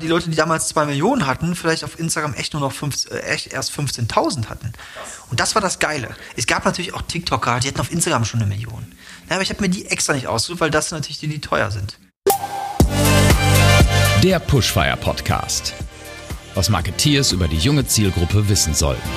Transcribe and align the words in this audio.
die 0.00 0.08
Leute, 0.08 0.30
die 0.30 0.36
damals 0.36 0.68
zwei 0.68 0.86
Millionen 0.86 1.26
hatten, 1.26 1.54
vielleicht 1.54 1.84
auf 1.84 1.98
Instagram 1.98 2.34
echt 2.34 2.54
nur 2.54 2.62
noch 2.62 2.72
fünf, 2.72 3.10
äh, 3.10 3.20
echt 3.20 3.52
erst 3.52 3.72
15.000 3.72 4.48
hatten. 4.48 4.72
Und 5.30 5.40
das 5.40 5.54
war 5.54 5.62
das 5.62 5.78
Geile. 5.78 6.16
Es 6.36 6.46
gab 6.46 6.64
natürlich 6.64 6.94
auch 6.94 7.02
TikToker, 7.02 7.60
die 7.60 7.68
hatten 7.68 7.80
auf 7.80 7.92
Instagram 7.92 8.24
schon 8.24 8.40
eine 8.40 8.48
Million. 8.48 8.86
Ja, 9.28 9.36
aber 9.36 9.42
ich 9.42 9.50
habe 9.50 9.60
mir 9.60 9.68
die 9.68 9.86
extra 9.86 10.14
nicht 10.14 10.26
ausgesucht, 10.26 10.60
weil 10.60 10.70
das 10.70 10.88
sind 10.88 10.98
natürlich 10.98 11.18
die, 11.18 11.28
die 11.28 11.40
teuer 11.40 11.70
sind. 11.70 11.98
Der 14.22 14.38
Pushfire 14.38 14.96
Podcast. 14.96 15.74
Was 16.54 16.68
Marketeers 16.68 17.32
über 17.32 17.46
die 17.46 17.58
junge 17.58 17.86
Zielgruppe 17.86 18.48
wissen 18.48 18.74
sollten. 18.74 19.08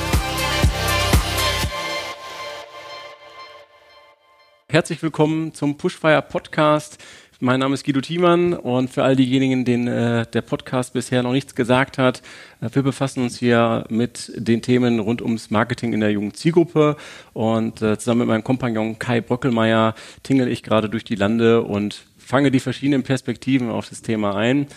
Herzlich 4.70 5.02
willkommen 5.04 5.54
zum 5.54 5.78
Pushfire 5.78 6.22
Podcast. 6.22 6.98
Mein 7.44 7.60
Name 7.60 7.74
ist 7.74 7.84
Guido 7.84 8.00
Thiemann 8.00 8.54
und 8.54 8.90
für 8.90 9.04
all 9.04 9.18
diejenigen, 9.18 9.66
denen 9.66 9.90
äh, 9.90 10.26
der 10.26 10.42
Podcast 10.42 10.94
bisher 10.94 11.24
noch 11.24 11.34
nichts 11.34 11.56
gesagt 11.56 11.98
hat, 11.98 12.22
äh, 12.62 12.70
wir 12.72 12.84
befassen 12.84 13.22
uns 13.22 13.38
hier 13.38 13.84
mit 13.90 14.32
den 14.38 14.62
Themen 14.62 15.02
rund 15.02 15.22
ums 15.22 15.52
Marketing 15.52 15.92
in 15.92 16.00
der 16.00 16.10
jungen 16.10 16.34
Zielgruppe 16.34 16.96
und 17.34 17.82
äh, 17.82 17.98
zusammen 17.98 18.20
mit 18.20 18.28
meinem 18.30 18.46
Kompagnon 18.46 18.98
Kai 18.98 19.20
Bröckelmeier 19.20 19.94
tingel 20.24 20.48
ich 20.48 20.64
gerade 20.64 20.88
durch 20.88 21.04
die 21.04 21.16
Lande 21.16 21.64
und 21.64 22.06
fange 22.18 22.50
die 22.50 22.62
verschiedenen 22.62 23.04
Perspektiven 23.04 23.70
auf 23.70 23.90
das 23.90 24.02
Thema 24.02 24.38
ein. 24.38 24.68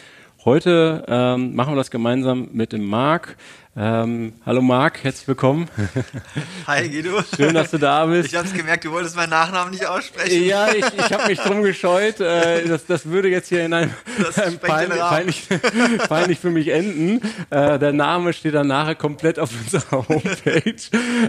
Heute 0.44 1.04
ähm, 1.06 1.54
machen 1.54 1.72
wir 1.72 1.76
das 1.76 1.92
gemeinsam 1.92 2.48
mit 2.52 2.72
dem 2.72 2.84
Marc. 2.84 3.36
Ähm, 3.78 4.32
hallo 4.46 4.62
Marc, 4.62 5.04
herzlich 5.04 5.28
willkommen. 5.28 5.68
Hi 6.66 6.88
Guido. 6.88 7.20
Schön, 7.36 7.52
dass 7.52 7.72
du 7.72 7.76
da 7.76 8.06
bist. 8.06 8.26
Ich 8.30 8.34
habe 8.34 8.48
es 8.48 8.54
gemerkt, 8.54 8.86
du 8.86 8.90
wolltest 8.90 9.16
meinen 9.16 9.28
Nachnamen 9.28 9.70
nicht 9.70 9.84
aussprechen. 9.84 10.44
Ja, 10.44 10.68
ich, 10.70 10.82
ich 10.96 11.12
habe 11.12 11.26
mich 11.26 11.38
drum 11.38 11.62
gescheut. 11.62 12.18
Äh, 12.18 12.66
das, 12.66 12.86
das 12.86 13.04
würde 13.04 13.28
jetzt 13.28 13.50
hier 13.50 13.66
in 13.66 13.74
einem, 13.74 13.90
einem 14.36 14.58
peinlich, 14.58 14.98
peinlich, 14.98 15.48
peinlich, 16.08 16.38
für 16.38 16.48
mich 16.48 16.68
enden. 16.68 17.20
Äh, 17.50 17.78
der 17.78 17.92
Name 17.92 18.32
steht 18.32 18.54
dann 18.54 18.68
nachher 18.68 18.94
komplett 18.94 19.38
auf 19.38 19.50
unserer 19.50 20.08
Homepage. 20.08 20.74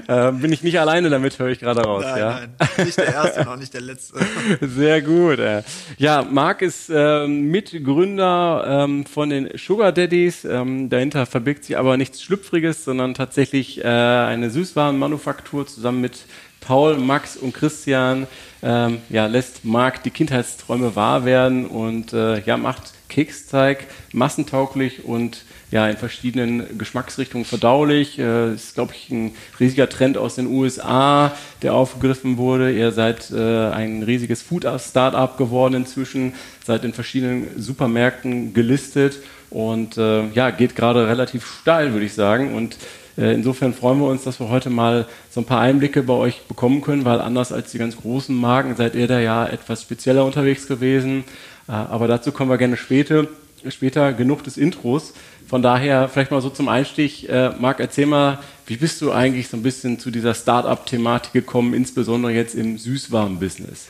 Äh, 0.07 0.31
bin 0.31 0.53
ich 0.53 0.63
nicht 0.63 0.79
alleine 0.79 1.09
damit, 1.09 1.37
höre 1.39 1.49
ich 1.49 1.59
gerade 1.59 1.81
raus. 1.81 2.05
Nein, 2.07 2.17
ja? 2.17 2.39
nein, 2.59 2.85
nicht 2.85 2.97
der 2.97 3.13
Erste 3.13 3.41
und 3.41 3.47
auch 3.49 3.57
nicht 3.57 3.73
der 3.73 3.81
Letzte. 3.81 4.19
Sehr 4.61 5.01
gut. 5.01 5.39
Äh. 5.39 5.63
Ja, 5.97 6.21
Marc 6.21 6.61
ist 6.61 6.89
ähm, 6.93 7.51
Mitgründer 7.51 8.85
ähm, 8.85 9.05
von 9.05 9.31
den 9.31 9.49
Sugar 9.57 9.91
Daddies. 9.91 10.45
Ähm, 10.45 10.87
dahinter 10.89 11.25
verbirgt 11.25 11.65
sich 11.65 11.77
aber 11.77 11.97
nichts 11.97 12.23
Schlimmes 12.23 12.36
Schlüpfriges, 12.37 12.83
sondern 12.83 13.15
tatsächlich 13.15 13.83
äh, 13.83 13.87
eine 13.87 14.51
Süßwarenmanufaktur 14.51 15.65
zusammen 15.65 16.01
mit 16.01 16.25
Paul, 16.59 16.97
Max 16.97 17.35
und 17.35 17.53
Christian. 17.53 18.27
Ähm, 18.61 18.99
ja, 19.09 19.25
lässt 19.25 19.65
Marc 19.65 20.03
die 20.03 20.11
Kindheitsträume 20.11 20.95
wahr 20.95 21.25
werden 21.25 21.65
und 21.65 22.13
äh, 22.13 22.41
ja, 22.41 22.57
macht 22.57 22.93
Keksteig 23.09 23.85
massentauglich 24.13 25.05
und 25.05 25.45
ja, 25.71 25.89
in 25.89 25.97
verschiedenen 25.97 26.77
Geschmacksrichtungen 26.77 27.45
verdaulich. 27.45 28.19
Äh, 28.19 28.53
ist, 28.53 28.75
glaube 28.75 28.93
ich, 28.93 29.09
ein 29.09 29.33
riesiger 29.59 29.89
Trend 29.89 30.17
aus 30.17 30.35
den 30.35 30.47
USA, 30.47 31.35
der 31.63 31.73
aufgegriffen 31.73 32.37
wurde. 32.37 32.71
Ihr 32.71 32.91
seid 32.91 33.31
äh, 33.31 33.69
ein 33.69 34.03
riesiges 34.03 34.43
Food-Startup 34.43 35.37
geworden 35.37 35.73
inzwischen, 35.73 36.33
seid 36.65 36.83
in 36.85 36.93
verschiedenen 36.93 37.59
Supermärkten 37.59 38.53
gelistet 38.53 39.19
und 39.49 39.97
äh, 39.97 40.27
ja, 40.29 40.49
geht 40.49 40.75
gerade 40.75 41.07
relativ 41.07 41.45
steil, 41.45 41.93
würde 41.93 42.05
ich 42.05 42.13
sagen. 42.13 42.53
Und 42.53 42.77
äh, 43.17 43.33
insofern 43.33 43.73
freuen 43.73 43.99
wir 43.99 44.07
uns, 44.07 44.23
dass 44.23 44.39
wir 44.39 44.49
heute 44.49 44.69
mal 44.69 45.07
so 45.29 45.41
ein 45.41 45.45
paar 45.45 45.61
Einblicke 45.61 46.03
bei 46.03 46.13
euch 46.13 46.41
bekommen 46.43 46.81
können, 46.81 47.05
weil 47.05 47.19
anders 47.19 47.51
als 47.51 47.71
die 47.71 47.77
ganz 47.77 47.97
großen 47.97 48.35
Marken 48.35 48.75
seid 48.75 48.95
ihr 48.95 49.07
da 49.07 49.19
ja 49.19 49.45
etwas 49.45 49.81
spezieller 49.81 50.25
unterwegs 50.25 50.67
gewesen. 50.67 51.23
Äh, 51.67 51.71
aber 51.71 52.07
dazu 52.07 52.31
kommen 52.31 52.49
wir 52.49 52.57
gerne 52.57 52.77
später. 52.77 53.25
Später 53.69 54.13
genug 54.13 54.43
des 54.43 54.55
Intros. 54.55 55.13
Von 55.47 55.61
daher 55.61 56.09
vielleicht 56.09 56.31
mal 56.31 56.41
so 56.41 56.49
zum 56.49 56.67
Einstieg. 56.67 57.27
Äh, 57.27 57.51
Marc, 57.59 57.79
erzähl 57.79 58.05
mal, 58.05 58.39
wie 58.65 58.77
bist 58.77 59.01
du 59.01 59.11
eigentlich 59.11 59.47
so 59.47 59.57
ein 59.57 59.63
bisschen 59.63 59.97
zu 59.99 60.11
dieser 60.11 60.33
Start-up-Thematik 60.35 61.33
gekommen, 61.33 61.73
insbesondere 61.73 62.33
jetzt 62.33 62.53
im 62.53 62.77
Süßwaren-Business? 62.77 63.87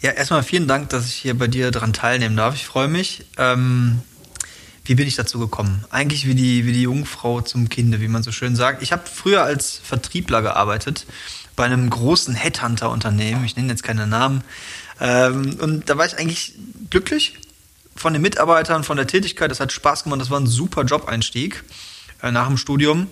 Ja, 0.00 0.12
erstmal 0.12 0.42
vielen 0.44 0.68
Dank, 0.68 0.90
dass 0.90 1.06
ich 1.06 1.14
hier 1.14 1.36
bei 1.36 1.48
dir 1.48 1.70
dran 1.70 1.92
teilnehmen 1.92 2.36
darf. 2.36 2.54
Ich 2.54 2.66
freue 2.66 2.86
mich. 2.86 3.26
Ähm, 3.36 4.00
wie 4.88 4.94
bin 4.94 5.06
ich 5.06 5.16
dazu 5.16 5.38
gekommen? 5.38 5.84
Eigentlich 5.90 6.26
wie 6.26 6.34
die, 6.34 6.64
wie 6.64 6.72
die 6.72 6.82
Jungfrau 6.82 7.42
zum 7.42 7.68
Kinde, 7.68 8.00
wie 8.00 8.08
man 8.08 8.22
so 8.22 8.32
schön 8.32 8.56
sagt. 8.56 8.82
Ich 8.82 8.90
habe 8.90 9.02
früher 9.06 9.42
als 9.42 9.78
Vertriebler 9.84 10.40
gearbeitet 10.40 11.06
bei 11.56 11.64
einem 11.64 11.90
großen 11.90 12.34
Headhunter-Unternehmen. 12.34 13.44
Ich 13.44 13.54
nenne 13.54 13.68
jetzt 13.68 13.82
keine 13.82 14.06
Namen. 14.06 14.42
Ähm, 14.98 15.58
und 15.60 15.90
da 15.90 15.98
war 15.98 16.06
ich 16.06 16.18
eigentlich 16.18 16.54
glücklich 16.88 17.38
von 17.96 18.14
den 18.14 18.22
Mitarbeitern, 18.22 18.82
von 18.82 18.96
der 18.96 19.06
Tätigkeit. 19.06 19.50
Das 19.50 19.60
hat 19.60 19.72
Spaß 19.72 20.04
gemacht. 20.04 20.22
Das 20.22 20.30
war 20.30 20.40
ein 20.40 20.46
super 20.46 20.84
Job-Einstieg 20.84 21.64
äh, 22.22 22.30
nach 22.30 22.46
dem 22.46 22.56
Studium. 22.56 23.08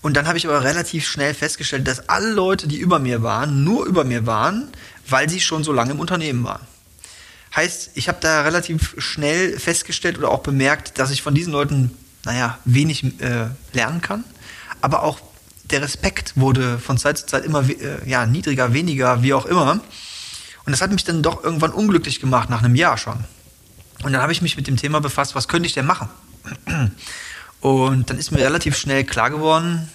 Und 0.00 0.16
dann 0.16 0.28
habe 0.28 0.38
ich 0.38 0.46
aber 0.46 0.64
relativ 0.64 1.06
schnell 1.06 1.34
festgestellt, 1.34 1.86
dass 1.86 2.08
alle 2.08 2.30
Leute, 2.30 2.68
die 2.68 2.78
über 2.78 3.00
mir 3.00 3.22
waren, 3.22 3.64
nur 3.64 3.84
über 3.84 4.04
mir 4.04 4.24
waren, 4.24 4.70
weil 5.06 5.28
sie 5.28 5.40
schon 5.40 5.62
so 5.62 5.72
lange 5.72 5.90
im 5.90 6.00
Unternehmen 6.00 6.42
waren. 6.42 6.66
Heißt, 7.58 7.90
ich 7.94 8.06
habe 8.06 8.18
da 8.20 8.42
relativ 8.42 8.94
schnell 8.98 9.58
festgestellt 9.58 10.16
oder 10.16 10.30
auch 10.30 10.44
bemerkt, 10.44 10.96
dass 11.00 11.10
ich 11.10 11.22
von 11.22 11.34
diesen 11.34 11.52
Leuten, 11.52 11.90
naja, 12.24 12.56
wenig 12.64 13.20
äh, 13.20 13.46
lernen 13.72 14.00
kann. 14.00 14.22
Aber 14.80 15.02
auch 15.02 15.18
der 15.64 15.82
Respekt 15.82 16.34
wurde 16.36 16.78
von 16.78 16.98
Zeit 16.98 17.18
zu 17.18 17.26
Zeit 17.26 17.44
immer 17.44 17.68
äh, 17.68 18.08
ja, 18.08 18.26
niedriger, 18.26 18.74
weniger, 18.74 19.24
wie 19.24 19.34
auch 19.34 19.44
immer. 19.44 19.72
Und 19.72 20.70
das 20.70 20.80
hat 20.80 20.92
mich 20.92 21.02
dann 21.02 21.20
doch 21.20 21.42
irgendwann 21.42 21.72
unglücklich 21.72 22.20
gemacht, 22.20 22.48
nach 22.48 22.62
einem 22.62 22.76
Jahr 22.76 22.96
schon. 22.96 23.24
Und 24.04 24.12
dann 24.12 24.22
habe 24.22 24.30
ich 24.30 24.40
mich 24.40 24.56
mit 24.56 24.68
dem 24.68 24.76
Thema 24.76 25.00
befasst, 25.00 25.34
was 25.34 25.48
könnte 25.48 25.66
ich 25.66 25.74
denn 25.74 25.84
machen? 25.84 26.08
Und 27.60 28.08
dann 28.08 28.18
ist 28.18 28.30
mir 28.30 28.38
relativ 28.38 28.76
schnell 28.76 29.02
klar 29.02 29.30
geworden, 29.30 29.90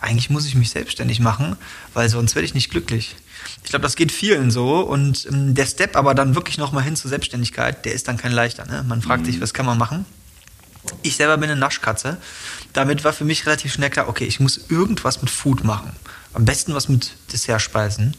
eigentlich 0.00 0.30
muss 0.30 0.46
ich 0.46 0.54
mich 0.54 0.70
selbstständig 0.70 1.20
machen, 1.20 1.56
weil 1.94 2.08
sonst 2.08 2.34
werde 2.34 2.46
ich 2.46 2.54
nicht 2.54 2.70
glücklich. 2.70 3.16
Ich 3.64 3.70
glaube, 3.70 3.82
das 3.82 3.96
geht 3.96 4.12
vielen 4.12 4.50
so. 4.50 4.80
Und 4.80 5.26
ähm, 5.26 5.54
der 5.54 5.66
Step 5.66 5.96
aber 5.96 6.14
dann 6.14 6.34
wirklich 6.34 6.58
nochmal 6.58 6.84
hin 6.84 6.96
zur 6.96 7.08
Selbstständigkeit, 7.08 7.84
der 7.84 7.92
ist 7.92 8.08
dann 8.08 8.16
kein 8.16 8.32
leichter. 8.32 8.66
Ne? 8.66 8.84
Man 8.86 9.02
fragt 9.02 9.22
mhm. 9.22 9.26
sich, 9.26 9.40
was 9.40 9.54
kann 9.54 9.66
man 9.66 9.78
machen? 9.78 10.04
Ich 11.02 11.16
selber 11.16 11.36
bin 11.38 11.50
eine 11.50 11.58
Naschkatze. 11.58 12.16
Damit 12.72 13.04
war 13.04 13.12
für 13.12 13.24
mich 13.24 13.46
relativ 13.46 13.72
schnell 13.72 13.90
klar, 13.90 14.08
okay, 14.08 14.24
ich 14.24 14.40
muss 14.40 14.66
irgendwas 14.68 15.22
mit 15.22 15.30
Food 15.30 15.64
machen. 15.64 15.92
Am 16.34 16.44
besten 16.44 16.74
was 16.74 16.88
mit 16.88 17.12
Dessertspeisen. 17.32 18.16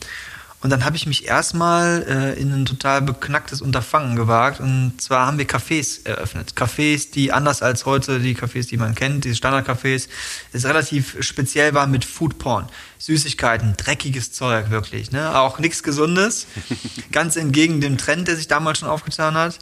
Und 0.64 0.70
dann 0.70 0.86
habe 0.86 0.96
ich 0.96 1.06
mich 1.06 1.28
erstmal 1.28 2.06
äh, 2.08 2.40
in 2.40 2.54
ein 2.54 2.66
total 2.66 3.02
beknacktes 3.02 3.62
Unterfangen 3.62 4.16
gewagt. 4.16 4.62
Und 4.62 4.94
zwar 5.02 5.28
haben 5.28 5.38
wir 5.38 5.46
Cafés 5.46 6.06
eröffnet. 6.06 6.54
Cafés, 6.56 7.12
die 7.12 7.34
anders 7.34 7.62
als 7.62 7.86
heute 7.86 8.22
die 8.22 8.34
Cafés, 8.34 8.70
die 8.70 8.78
man 8.78 8.96
kennt, 8.96 9.26
diese 9.26 9.36
Standardcafés, 9.36 10.08
ist 10.54 10.66
relativ 10.66 11.18
speziell 11.20 11.74
waren 11.74 11.92
mit 11.92 12.06
Food 12.06 12.40
Porn. 12.40 12.70
Süßigkeiten, 12.98 13.76
dreckiges 13.76 14.32
Zeug 14.32 14.70
wirklich. 14.70 15.12
Ne? 15.12 15.38
Auch 15.38 15.60
nichts 15.60 15.84
Gesundes. 15.84 16.48
ganz 17.12 17.36
entgegen 17.36 17.82
dem 17.82 17.98
Trend, 17.98 18.30
der 18.30 18.38
sich 18.38 18.48
damals 18.48 18.80
schon 18.80 18.88
aufgetan 18.88 19.36
hat. 19.36 19.60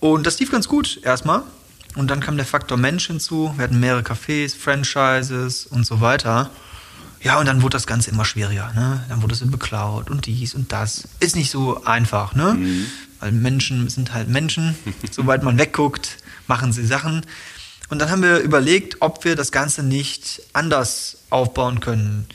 Und 0.00 0.26
das 0.26 0.40
lief 0.40 0.50
ganz 0.50 0.66
gut 0.66 1.00
erstmal. 1.04 1.44
Und 1.94 2.10
dann 2.10 2.18
kam 2.18 2.36
der 2.36 2.46
Faktor 2.46 2.76
Mensch 2.76 3.06
hinzu. 3.06 3.54
Wir 3.56 3.64
hatten 3.64 3.78
mehrere 3.78 4.02
Cafés, 4.02 4.56
Franchises 4.56 5.66
und 5.66 5.86
so 5.86 6.00
weiter. 6.00 6.50
Ja, 7.22 7.38
und 7.38 7.46
dann 7.46 7.62
wurde 7.62 7.74
das 7.74 7.86
Ganze 7.86 8.10
immer 8.10 8.24
schwieriger. 8.24 8.72
Ne? 8.74 9.04
Dann 9.08 9.22
wurde 9.22 9.34
es 9.34 9.50
beklaut 9.50 10.10
und 10.10 10.26
dies 10.26 10.54
und 10.54 10.72
das. 10.72 11.04
Ist 11.20 11.36
nicht 11.36 11.50
so 11.50 11.84
einfach, 11.84 12.34
ne? 12.34 12.54
Mhm. 12.54 12.86
Weil 13.20 13.32
Menschen 13.32 13.88
sind 13.90 14.14
halt 14.14 14.28
Menschen. 14.28 14.74
Sobald 15.10 15.42
man 15.42 15.58
wegguckt, 15.58 16.16
machen 16.46 16.72
sie 16.72 16.86
Sachen. 16.86 17.26
Und 17.90 17.98
dann 17.98 18.10
haben 18.10 18.22
wir 18.22 18.38
überlegt, 18.38 18.96
ob 19.00 19.24
wir 19.24 19.36
das 19.36 19.52
Ganze 19.52 19.82
nicht 19.82 20.42
anders 20.54 21.18
aufbauen 21.28 21.80
können. 21.80 22.26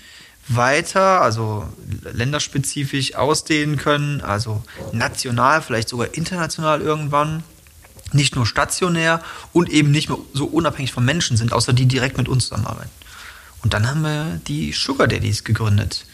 Weiter, 0.47 1.21
also 1.21 1.67
länderspezifisch 2.03 3.15
ausdehnen 3.15 3.77
können, 3.77 4.21
also 4.21 4.61
national, 4.91 5.63
vielleicht 5.63 5.89
sogar 5.89 6.13
international 6.13 6.81
irgendwann. 6.81 7.43
Nicht 8.11 8.35
nur 8.35 8.45
stationär 8.45 9.23
und 9.51 9.69
eben 9.69 9.89
nicht 9.89 10.09
mehr 10.09 10.19
so 10.33 10.45
unabhängig 10.45 10.93
von 10.93 11.03
Menschen 11.03 11.37
sind, 11.37 11.51
außer 11.51 11.73
die 11.73 11.87
direkt 11.87 12.17
mit 12.17 12.29
uns 12.29 12.43
zusammenarbeiten. 12.43 12.91
Und 13.65 13.73
dann 13.73 13.89
haben 13.89 14.03
wir 14.03 14.39
die 14.47 14.73
Sugar 14.73 15.07
Daddies 15.07 15.43
gegründet. 15.43 16.05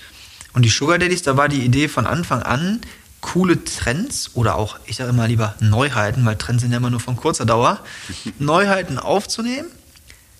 Und 0.54 0.64
die 0.64 0.70
Sugar 0.70 0.98
Daddies, 0.98 1.22
da 1.22 1.36
war 1.36 1.50
die 1.50 1.66
Idee 1.66 1.90
von 1.90 2.06
Anfang 2.06 2.42
an, 2.42 2.80
coole 3.20 3.62
Trends 3.66 4.32
oder 4.36 4.56
auch, 4.56 4.80
ich 4.86 4.96
sage 4.96 5.10
immer 5.10 5.28
lieber 5.28 5.56
Neuheiten, 5.60 6.24
weil 6.24 6.38
Trends 6.38 6.62
sind 6.62 6.72
ja 6.72 6.78
immer 6.78 6.90
nur 6.90 7.02
von 7.02 7.18
kurzer 7.18 7.46
Dauer, 7.46 7.82
Neuheiten 8.40 8.98
aufzunehmen, 8.98 9.68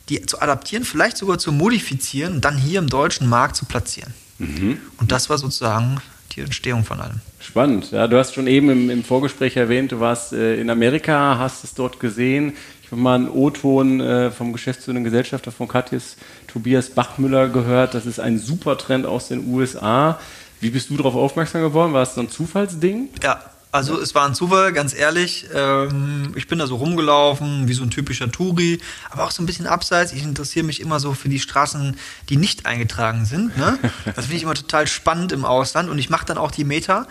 die 0.08 0.26
zu 0.26 0.42
adaptieren, 0.42 0.86
vielleicht 0.86 1.18
sogar 1.18 1.38
zu 1.38 1.52
modifizieren 1.52 2.36
und 2.36 2.46
dann 2.46 2.58
hier 2.58 2.80
im 2.80 2.88
deutschen 2.88 3.28
Markt 3.28 3.58
zu 3.58 3.66
platzieren. 3.66 4.14
Mhm. 4.38 4.78
Und 4.96 5.12
das 5.12 5.30
war 5.30 5.38
sozusagen 5.38 6.00
die 6.38 6.40
Entstehung 6.40 6.86
von 6.86 7.02
allem. 7.02 7.20
Spannend. 7.42 7.92
Ja, 7.92 8.08
du 8.08 8.18
hast 8.18 8.36
schon 8.36 8.48
eben 8.48 8.70
im, 8.70 8.90
im 8.90 9.04
Vorgespräch 9.04 9.58
erwähnt, 9.58 9.92
du 9.92 10.00
warst 10.00 10.32
äh, 10.32 10.62
in 10.62 10.70
Amerika, 10.70 11.38
hast 11.38 11.66
es 11.66 11.74
dort 11.74 12.00
gesehen. 12.00 12.54
Mal 12.92 13.16
einen 13.16 13.30
O-Ton 13.30 14.02
äh, 14.02 14.32
vom 14.32 14.54
geschäftsführenden 14.54 15.04
Gesellschafter 15.04 15.52
von 15.52 15.68
Katjes, 15.68 16.18
Tobias 16.48 16.90
Bachmüller, 16.90 17.50
gehört. 17.50 17.94
Das 17.94 18.06
ist 18.06 18.20
ein 18.20 18.38
super 18.38 18.78
Trend 18.78 19.06
aus 19.06 19.30
den 19.30 19.48
USA. 19.54 20.20
Wie 20.60 20.70
bist 20.70 20.90
du 20.90 20.98
darauf 20.98 21.16
aufmerksam 21.16 21.62
geworden? 21.62 21.94
War 21.94 22.04
es 22.04 22.16
so 22.16 22.22
ein 22.22 22.30
Zufallsding? 22.30 23.10
Ja, 23.24 23.40
also 23.72 24.00
es 24.00 24.14
war 24.14 24.28
ein 24.28 24.36
Zufall, 24.36 24.74
ganz 24.74 24.94
ehrlich. 24.94 25.48
Ähm, 25.56 26.34
ich 26.36 26.48
bin 26.48 26.60
da 26.60 26.68
so 26.68 26.76
rumgelaufen, 26.76 27.70
wie 27.70 27.74
so 27.74 27.84
ein 27.84 27.90
typischer 27.90 28.30
Touri, 28.30 28.82
aber 29.10 29.24
auch 29.24 29.32
so 29.32 29.42
ein 29.42 29.46
bisschen 29.46 29.66
abseits. 29.66 30.12
Ich 30.12 30.24
interessiere 30.24 30.66
mich 30.66 30.82
immer 30.82 31.00
so 31.00 31.14
für 31.14 31.30
die 31.30 31.40
Straßen, 31.40 31.96
die 32.28 32.36
nicht 32.36 32.66
eingetragen 32.66 33.26
sind. 33.26 33.58
Ne? 33.58 33.80
Das 34.06 34.26
finde 34.26 34.36
ich 34.36 34.44
immer 34.44 34.56
total 34.56 34.88
spannend 34.88 35.32
im 35.32 35.46
Ausland 35.46 35.90
und 35.90 35.98
ich 35.98 36.10
mache 36.10 36.26
dann 36.26 36.38
auch 36.38 36.52
die 36.52 36.66
Meter 36.66 37.08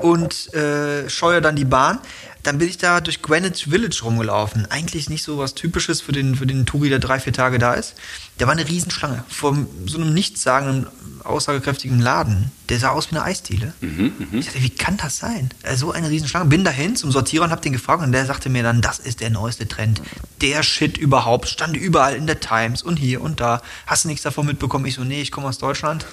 und 0.00 0.52
äh, 0.54 1.08
scheue 1.08 1.40
dann 1.40 1.56
die 1.56 1.64
Bahn. 1.64 1.98
Dann 2.42 2.58
bin 2.58 2.68
ich 2.68 2.76
da 2.76 3.00
durch 3.00 3.22
Greenwich 3.22 3.66
Village 3.70 4.00
rumgelaufen. 4.02 4.66
Eigentlich 4.68 5.08
nicht 5.08 5.22
so 5.22 5.38
was 5.38 5.54
Typisches 5.54 6.00
für 6.00 6.10
den, 6.10 6.34
für 6.34 6.46
den 6.46 6.66
Touri, 6.66 6.88
der 6.88 6.98
drei, 6.98 7.20
vier 7.20 7.32
Tage 7.32 7.58
da 7.58 7.74
ist. 7.74 7.94
Da 8.38 8.46
war 8.46 8.52
eine 8.52 8.68
Riesenschlange 8.68 9.22
vor 9.28 9.56
so 9.86 9.98
einem 9.98 10.12
nichtssagenden, 10.12 10.88
aussagekräftigen 11.22 12.00
Laden. 12.00 12.50
Der 12.68 12.80
sah 12.80 12.88
aus 12.90 13.12
wie 13.12 13.16
eine 13.16 13.24
Eisdiele. 13.24 13.74
Mhm, 13.80 14.12
ich 14.32 14.46
dachte, 14.46 14.62
wie 14.62 14.70
kann 14.70 14.96
das 14.96 15.18
sein? 15.18 15.50
Äh, 15.62 15.76
so 15.76 15.92
eine 15.92 16.10
Riesenschlange. 16.10 16.46
Bin 16.46 16.64
dahin 16.64 16.96
zum 16.96 17.12
Sortierer 17.12 17.44
und 17.44 17.52
hab 17.52 17.62
den 17.62 17.72
gefragt 17.72 18.02
und 18.02 18.10
der 18.10 18.26
sagte 18.26 18.48
mir 18.48 18.64
dann, 18.64 18.80
das 18.80 18.98
ist 18.98 19.20
der 19.20 19.30
neueste 19.30 19.68
Trend. 19.68 20.02
Der 20.40 20.64
Shit 20.64 20.98
überhaupt. 20.98 21.48
Stand 21.48 21.76
überall 21.76 22.16
in 22.16 22.26
der 22.26 22.40
Times 22.40 22.82
und 22.82 22.96
hier 22.96 23.20
und 23.20 23.38
da. 23.38 23.62
Hast 23.86 24.04
du 24.04 24.08
nichts 24.08 24.24
davon 24.24 24.46
mitbekommen? 24.46 24.86
Ich 24.86 24.94
so, 24.94 25.04
nee, 25.04 25.22
ich 25.22 25.30
komme 25.30 25.46
aus 25.46 25.58
Deutschland. 25.58 26.06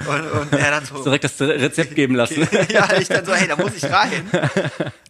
Und, 0.00 0.40
und 0.40 0.52
er 0.52 0.70
dann 0.70 0.84
so. 0.84 1.02
Direkt 1.02 1.24
das 1.24 1.40
Rezept 1.40 1.94
geben 1.94 2.14
lassen. 2.14 2.46
ja, 2.68 2.88
ich 2.98 3.08
dann 3.08 3.24
so, 3.24 3.32
hey, 3.32 3.46
da 3.46 3.56
muss 3.56 3.74
ich 3.76 3.84
rein. 3.84 4.28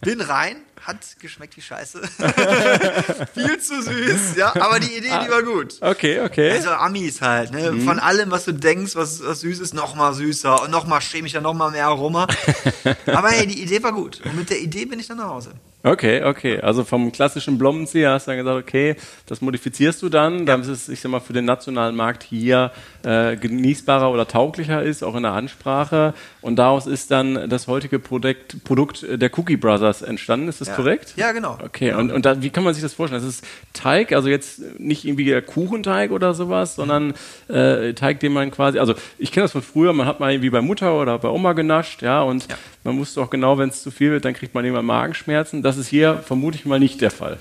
Bin 0.01 0.21
rein, 0.21 0.57
hat 0.85 0.97
geschmeckt 1.19 1.57
wie 1.57 1.61
Scheiße. 1.61 2.01
Viel 3.33 3.59
zu 3.59 3.81
süß, 3.81 4.35
ja, 4.37 4.55
aber 4.55 4.79
die 4.79 4.97
Idee, 4.97 5.09
die 5.25 5.31
war 5.31 5.41
gut. 5.41 5.77
Okay, 5.81 6.21
okay. 6.21 6.51
Also 6.51 6.69
Amis 6.69 7.21
halt, 7.21 7.51
ne? 7.51 7.71
Mhm. 7.71 7.81
Von 7.81 7.99
allem, 7.99 8.29
was 8.29 8.45
du 8.45 8.51
denkst, 8.51 8.95
was, 8.95 9.23
was 9.25 9.41
süß 9.41 9.59
ist, 9.59 9.73
noch 9.73 9.95
mal 9.95 10.13
süßer 10.13 10.61
und 10.61 10.71
noch 10.71 10.85
mal 10.85 10.99
chemischer, 10.99 11.41
noch 11.41 11.55
mal 11.55 11.71
mehr 11.71 11.87
Aroma. 11.87 12.27
aber 13.07 13.29
hey, 13.29 13.47
die 13.47 13.61
Idee 13.61 13.81
war 13.81 13.93
gut. 13.93 14.21
Und 14.23 14.35
mit 14.37 14.49
der 14.49 14.59
Idee 14.59 14.85
bin 14.85 14.99
ich 14.99 15.07
dann 15.07 15.17
nach 15.17 15.29
Hause. 15.29 15.53
Okay, 15.81 16.23
okay. 16.23 16.59
Also 16.61 16.83
vom 16.83 17.11
klassischen 17.11 17.57
Blommenzieher 17.57 18.11
hast 18.11 18.25
du 18.25 18.31
dann 18.31 18.39
gesagt, 18.39 18.57
okay, 18.57 18.95
das 19.27 19.41
modifizierst 19.41 20.01
du 20.01 20.09
dann, 20.09 20.39
ja. 20.39 20.45
damit 20.45 20.67
es, 20.67 20.89
ich 20.89 20.99
sag 20.99 21.11
mal, 21.11 21.19
für 21.19 21.33
den 21.33 21.45
nationalen 21.45 21.95
Markt 21.95 22.23
hier 22.23 22.71
äh, 23.05 23.35
genießbarer 23.37 24.11
oder 24.11 24.27
tauglicher 24.27 24.81
ist, 24.81 25.03
auch 25.03 25.15
in 25.15 25.23
der 25.23 25.33
Ansprache. 25.33 26.13
Und 26.41 26.57
daraus 26.57 26.87
ist 26.87 27.11
dann 27.11 27.49
das 27.49 27.67
heutige 27.67 27.99
Produkt, 27.99 28.63
Produkt 28.63 29.05
der 29.09 29.29
Cookie 29.37 29.57
Brothers 29.57 30.01
entstanden. 30.01 30.47
Ist 30.47 30.61
das 30.61 30.69
ja. 30.69 30.75
korrekt? 30.75 31.13
Ja, 31.15 31.31
genau. 31.31 31.57
Okay, 31.63 31.93
und, 31.93 32.11
und 32.11 32.25
da, 32.25 32.41
wie 32.41 32.49
kann 32.49 32.63
man 32.63 32.73
sich 32.73 32.83
das 32.83 32.93
vorstellen? 32.93 33.21
Das 33.21 33.29
ist 33.29 33.45
Teig, 33.73 34.11
also 34.11 34.27
jetzt 34.27 34.79
nicht 34.79 35.05
irgendwie 35.05 35.25
der 35.25 35.41
Kuchenteig 35.41 36.11
oder 36.11 36.33
sowas, 36.33 36.75
sondern 36.75 37.13
äh, 37.47 37.93
Teig, 37.93 38.19
den 38.19 38.33
man 38.33 38.51
quasi, 38.51 38.79
also 38.79 38.95
ich 39.17 39.31
kenne 39.31 39.43
das 39.43 39.51
von 39.51 39.61
früher, 39.61 39.93
man 39.93 40.07
hat 40.07 40.19
mal 40.19 40.31
irgendwie 40.31 40.49
bei 40.49 40.61
Mutter 40.61 40.99
oder 40.99 41.19
bei 41.19 41.29
Oma 41.29 41.53
genascht, 41.53 42.01
ja, 42.01 42.21
und 42.23 42.49
ja. 42.49 42.57
man 42.83 42.97
wusste 42.97 43.21
auch 43.21 43.29
genau, 43.29 43.57
wenn 43.57 43.69
es 43.69 43.83
zu 43.83 43.91
viel 43.91 44.11
wird, 44.11 44.25
dann 44.25 44.33
kriegt 44.33 44.55
man 44.55 44.65
irgendwann 44.65 44.85
Magenschmerzen. 44.85 45.61
Das 45.61 45.77
ist 45.77 45.87
hier 45.87 46.17
vermutlich 46.17 46.65
mal 46.65 46.79
nicht 46.79 47.01
der 47.01 47.11
Fall. 47.11 47.37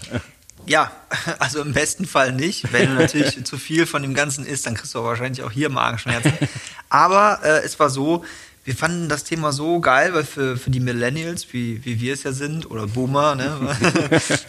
Ja, 0.66 0.90
also 1.38 1.61
im 1.61 1.72
besten 1.72 2.06
Fall 2.06 2.32
nicht. 2.32 2.72
Wenn 2.72 2.90
du 2.90 2.94
natürlich 2.94 3.44
zu 3.44 3.58
viel 3.58 3.87
von 3.87 4.02
dem 4.02 4.14
Ganzen 4.14 4.46
isst, 4.46 4.66
dann 4.66 4.75
kriegst 4.75 4.94
du 4.94 5.02
wahrscheinlich 5.02 5.43
auch 5.43 5.50
hier 5.50 5.69
Magenschmerzen. 5.69 6.32
Aber 6.88 7.40
äh, 7.43 7.64
es 7.64 7.78
war 7.78 7.90
so, 7.90 8.25
wir 8.64 8.75
fanden 8.75 9.11
das 9.11 9.25
Thema 9.25 9.52
so 9.52 9.78
geil, 9.81 10.14
weil 10.14 10.25
für, 10.25 10.56
für 10.56 10.70
die 10.70 10.81
Millennials, 10.81 11.52
wie, 11.52 11.84
wie 11.84 12.00
wir 12.00 12.14
es 12.14 12.22
ja 12.22 12.32
sind, 12.32 12.70
oder 12.70 12.87
Boomer, 12.87 13.34
ne, 13.34 13.76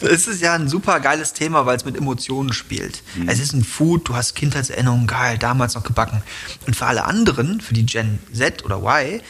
ist 0.00 0.26
es 0.26 0.40
ja 0.40 0.54
ein 0.54 0.68
super 0.68 1.00
geiles 1.00 1.34
Thema, 1.34 1.66
weil 1.66 1.76
es 1.76 1.84
mit 1.84 1.96
Emotionen 1.96 2.54
spielt. 2.54 3.02
Mhm. 3.14 3.28
Es 3.28 3.40
ist 3.40 3.52
ein 3.52 3.62
Food, 3.62 4.08
du 4.08 4.16
hast 4.16 4.34
Kindheitserinnerungen, 4.34 5.06
geil, 5.06 5.36
damals 5.36 5.74
noch 5.74 5.84
gebacken. 5.84 6.22
Und 6.66 6.74
für 6.74 6.86
alle 6.86 7.04
anderen, 7.04 7.60
für 7.60 7.74
die 7.74 7.84
Gen 7.84 8.18
Z 8.32 8.64
oder 8.64 8.78
Y, 8.78 9.20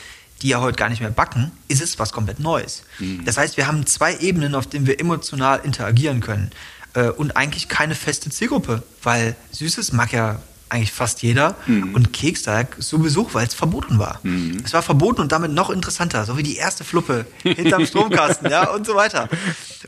die 0.43 0.49
ja 0.49 0.61
heute 0.61 0.77
gar 0.77 0.89
nicht 0.89 1.01
mehr 1.01 1.11
backen, 1.11 1.51
ist 1.67 1.83
es 1.83 1.99
was 1.99 2.13
komplett 2.13 2.39
Neues. 2.39 2.85
Mhm. 3.01 3.25
Das 3.25 3.39
heißt, 3.39 3.57
wir 3.57 3.67
haben 3.67 3.87
zwei 3.87 4.17
Ebenen, 4.19 4.55
auf 4.55 4.69
denen 4.69 4.87
wir 4.87 5.01
emotional 5.01 5.61
interagieren 5.65 6.21
können. 6.21 6.53
Äh, 6.97 7.11
und 7.11 7.37
eigentlich 7.37 7.69
keine 7.69 7.95
feste 7.95 8.31
Zielgruppe, 8.31 8.83
weil 9.03 9.37
Süßes 9.53 9.93
mag 9.93 10.13
ja 10.13 10.41
eigentlich 10.69 10.93
fast 10.93 11.23
jeder. 11.23 11.55
Mhm. 11.67 11.95
Und 11.95 12.13
Keksteig 12.13 12.77
sowieso, 12.79 13.33
weil 13.35 13.47
es 13.47 13.55
verboten 13.55 13.99
war. 13.99 14.19
Mhm. 14.25 14.63
Es 14.65 14.73
war 14.73 14.83
verboten 14.83 15.21
und 15.21 15.31
damit 15.31 15.53
noch 15.53 15.71
interessanter, 15.71 16.25
so 16.25 16.37
wie 16.37 16.43
die 16.43 16.57
erste 16.57 16.83
Fluppe 16.83 17.27
hinterm 17.43 17.87
Stromkasten, 17.87 18.51
ja, 18.51 18.71
und 18.71 18.85
so 18.85 18.97
weiter. 18.97 19.29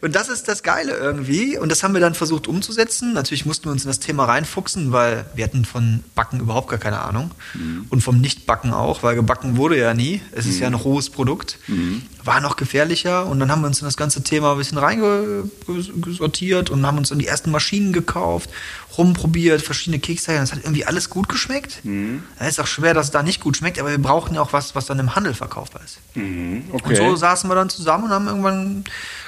Und 0.03 0.15
das 0.15 0.29
ist 0.29 0.47
das 0.47 0.63
Geile 0.63 0.93
irgendwie. 0.93 1.59
Und 1.59 1.73
das 1.73 1.83
haben 1.83 1.95
wir 1.95 2.01
dann 2.01 2.15
versucht 2.15 2.47
umzusetzen. 2.47 3.13
Natürlich 3.13 3.45
mussten 3.45 3.65
wir 3.65 3.73
uns 3.73 3.83
in 3.83 3.89
das 3.89 3.99
Thema 3.99 4.27
reinfuchsen, 4.27 4.93
weil 4.93 5.25
wir 5.35 5.45
hatten 5.45 5.65
von 5.65 6.05
Backen 6.15 6.39
überhaupt 6.39 6.69
gar 6.69 6.79
keine 6.79 7.01
Ahnung. 7.01 7.33
Mhm. 7.55 7.87
Und 7.89 8.03
vom 8.03 8.21
Nichtbacken 8.21 8.73
auch, 8.73 9.03
weil 9.03 9.17
gebacken 9.17 9.57
wurde 9.57 9.77
ja 9.77 9.95
nie. 9.95 10.21
Es 10.31 10.47
ist 10.47 10.61
ja 10.61 10.69
ein 10.69 10.75
rohes 10.75 11.11
Produkt. 11.11 11.59
War 12.29 12.41
noch 12.41 12.57
gefährlicher. 12.57 13.27
Und 13.27 13.41
dann 13.41 13.51
haben 13.51 13.63
wir 13.63 13.67
uns 13.67 13.81
in 13.81 13.87
das 13.87 13.97
ganze 13.97 14.23
Thema 14.23 14.53
ein 14.53 14.59
bisschen 14.59 14.79
reingesortiert 14.79 16.71
und 16.71 16.87
haben 16.87 16.99
uns 16.99 17.09
dann 17.09 17.19
die 17.19 17.27
ersten 17.27 17.51
Maschinen 17.51 17.93
gekauft 17.93 18.51
rumprobiert, 18.99 19.63
verschiedene 19.63 20.01
Keksteige. 20.01 20.41
Das 20.41 20.53
hat 20.53 20.59
irgendwie 20.65 20.85
alles 20.85 21.09
gut 21.09 21.29
geschmeckt. 21.29 21.85
Mhm. 21.85 22.25
Es 22.39 22.49
ist 22.49 22.61
auch 22.61 22.67
schwer, 22.67 22.95
dass 22.95 23.07
es 23.07 23.11
da 23.13 23.23
nicht 23.23 23.41
gut 23.41 23.57
schmeckt, 23.57 23.79
aber 23.79 23.91
wir 23.91 24.03
brauchen 24.03 24.35
ja 24.35 24.43
auch 24.43 24.53
was, 24.53 24.75
was 24.75 24.87
dann 24.87 24.99
im 24.99 25.15
Handel 25.15 25.35
verkaufbar 25.35 25.83
ist. 25.85 25.99
Mhm. 26.15 26.65
Okay. 26.73 26.89
Und 26.89 26.97
so 26.97 27.17
saßen 27.17 27.49
wir 27.49 27.55
dann 27.55 27.71
zusammen 27.71 28.05
und 28.05 28.11
haben 28.11 28.27
irgendwann 28.27 28.85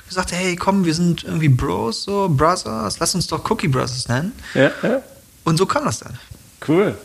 gesagt, 0.08 0.32
hey, 0.32 0.56
komm, 0.56 0.84
wir 0.84 0.94
sind 0.94 1.22
irgendwie 1.22 1.48
Bros, 1.48 2.02
so 2.02 2.28
Brothers, 2.28 2.98
lass 2.98 3.14
uns 3.14 3.28
doch 3.28 3.48
Cookie 3.48 3.68
Brothers 3.68 4.08
nennen. 4.08 4.32
Ja, 4.54 4.72
ja. 4.82 5.02
Und 5.44 5.56
so 5.56 5.66
kam 5.66 5.84
das 5.84 6.00
dann. 6.00 6.18
Cool. 6.66 6.96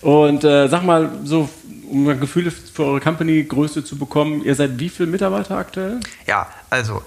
Und 0.00 0.44
äh, 0.44 0.68
sag 0.68 0.84
mal, 0.84 1.10
so 1.24 1.48
um 1.92 2.08
ein 2.08 2.18
Gefühl 2.18 2.50
für 2.50 2.84
eure 2.84 3.00
Company 3.00 3.44
Größe 3.44 3.84
zu 3.84 3.98
bekommen, 3.98 4.42
ihr 4.44 4.54
seid 4.54 4.78
wie 4.78 4.88
viele 4.88 5.08
Mitarbeiter 5.08 5.58
aktuell? 5.58 6.00
Ja, 6.26 6.48
also 6.70 7.02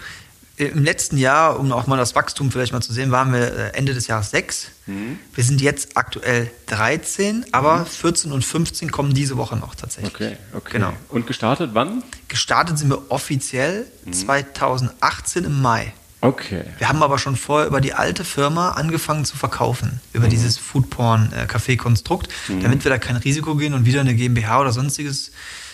im 0.57 0.83
letzten 0.83 1.17
Jahr, 1.17 1.59
um 1.59 1.71
auch 1.73 1.87
mal 1.87 1.97
das 1.97 2.15
Wachstum 2.15 2.51
vielleicht 2.51 2.71
mal 2.71 2.81
zu 2.81 2.93
sehen, 2.93 3.11
waren 3.11 3.33
wir 3.33 3.41
äh, 3.41 3.69
Ende 3.73 3.93
des 3.93 4.07
Jahres 4.07 4.29
sechs. 4.29 4.67
Mhm. 4.85 5.19
Wir 5.33 5.43
sind 5.43 5.59
jetzt 5.59 5.97
aktuell 5.97 6.49
13, 6.67 7.47
aber 7.51 7.79
mhm. 7.79 7.85
14 7.87 8.31
und 8.31 8.45
15 8.45 8.91
kommen 8.91 9.13
diese 9.13 9.37
Woche 9.37 9.57
noch 9.57 9.75
tatsächlich. 9.75 10.13
Okay, 10.13 10.37
okay. 10.53 10.73
Genau. 10.73 10.93
Und 11.09 11.27
gestartet 11.27 11.71
wann? 11.73 12.03
Gestartet 12.27 12.77
sind 12.77 12.89
wir 12.89 13.11
offiziell 13.11 13.87
mhm. 14.05 14.13
2018 14.13 15.45
im 15.45 15.61
Mai. 15.61 15.93
Okay. 16.25 16.63
Wir 16.77 16.89
haben 16.89 17.03
aber 17.03 17.19
schon 17.19 17.35
vorher 17.35 17.67
über 17.67 17.81
die 17.81 17.93
alte 17.93 18.23
Firma 18.23 18.71
angefangen 18.71 19.25
zu 19.25 19.37
verkaufen, 19.37 19.99
über 20.13 20.25
mhm. 20.25 20.31
dieses 20.31 20.57
Foodporn-Café-Konstrukt, 20.57 22.29
äh, 22.49 22.53
mhm. 22.53 22.63
damit 22.63 22.83
wir 22.83 22.89
da 22.89 22.97
kein 22.97 23.15
Risiko 23.17 23.55
gehen 23.55 23.73
und 23.73 23.85
wieder 23.85 24.01
eine 24.01 24.15
GmbH 24.15 24.61
oder 24.61 24.71
sonstiges 24.71 25.31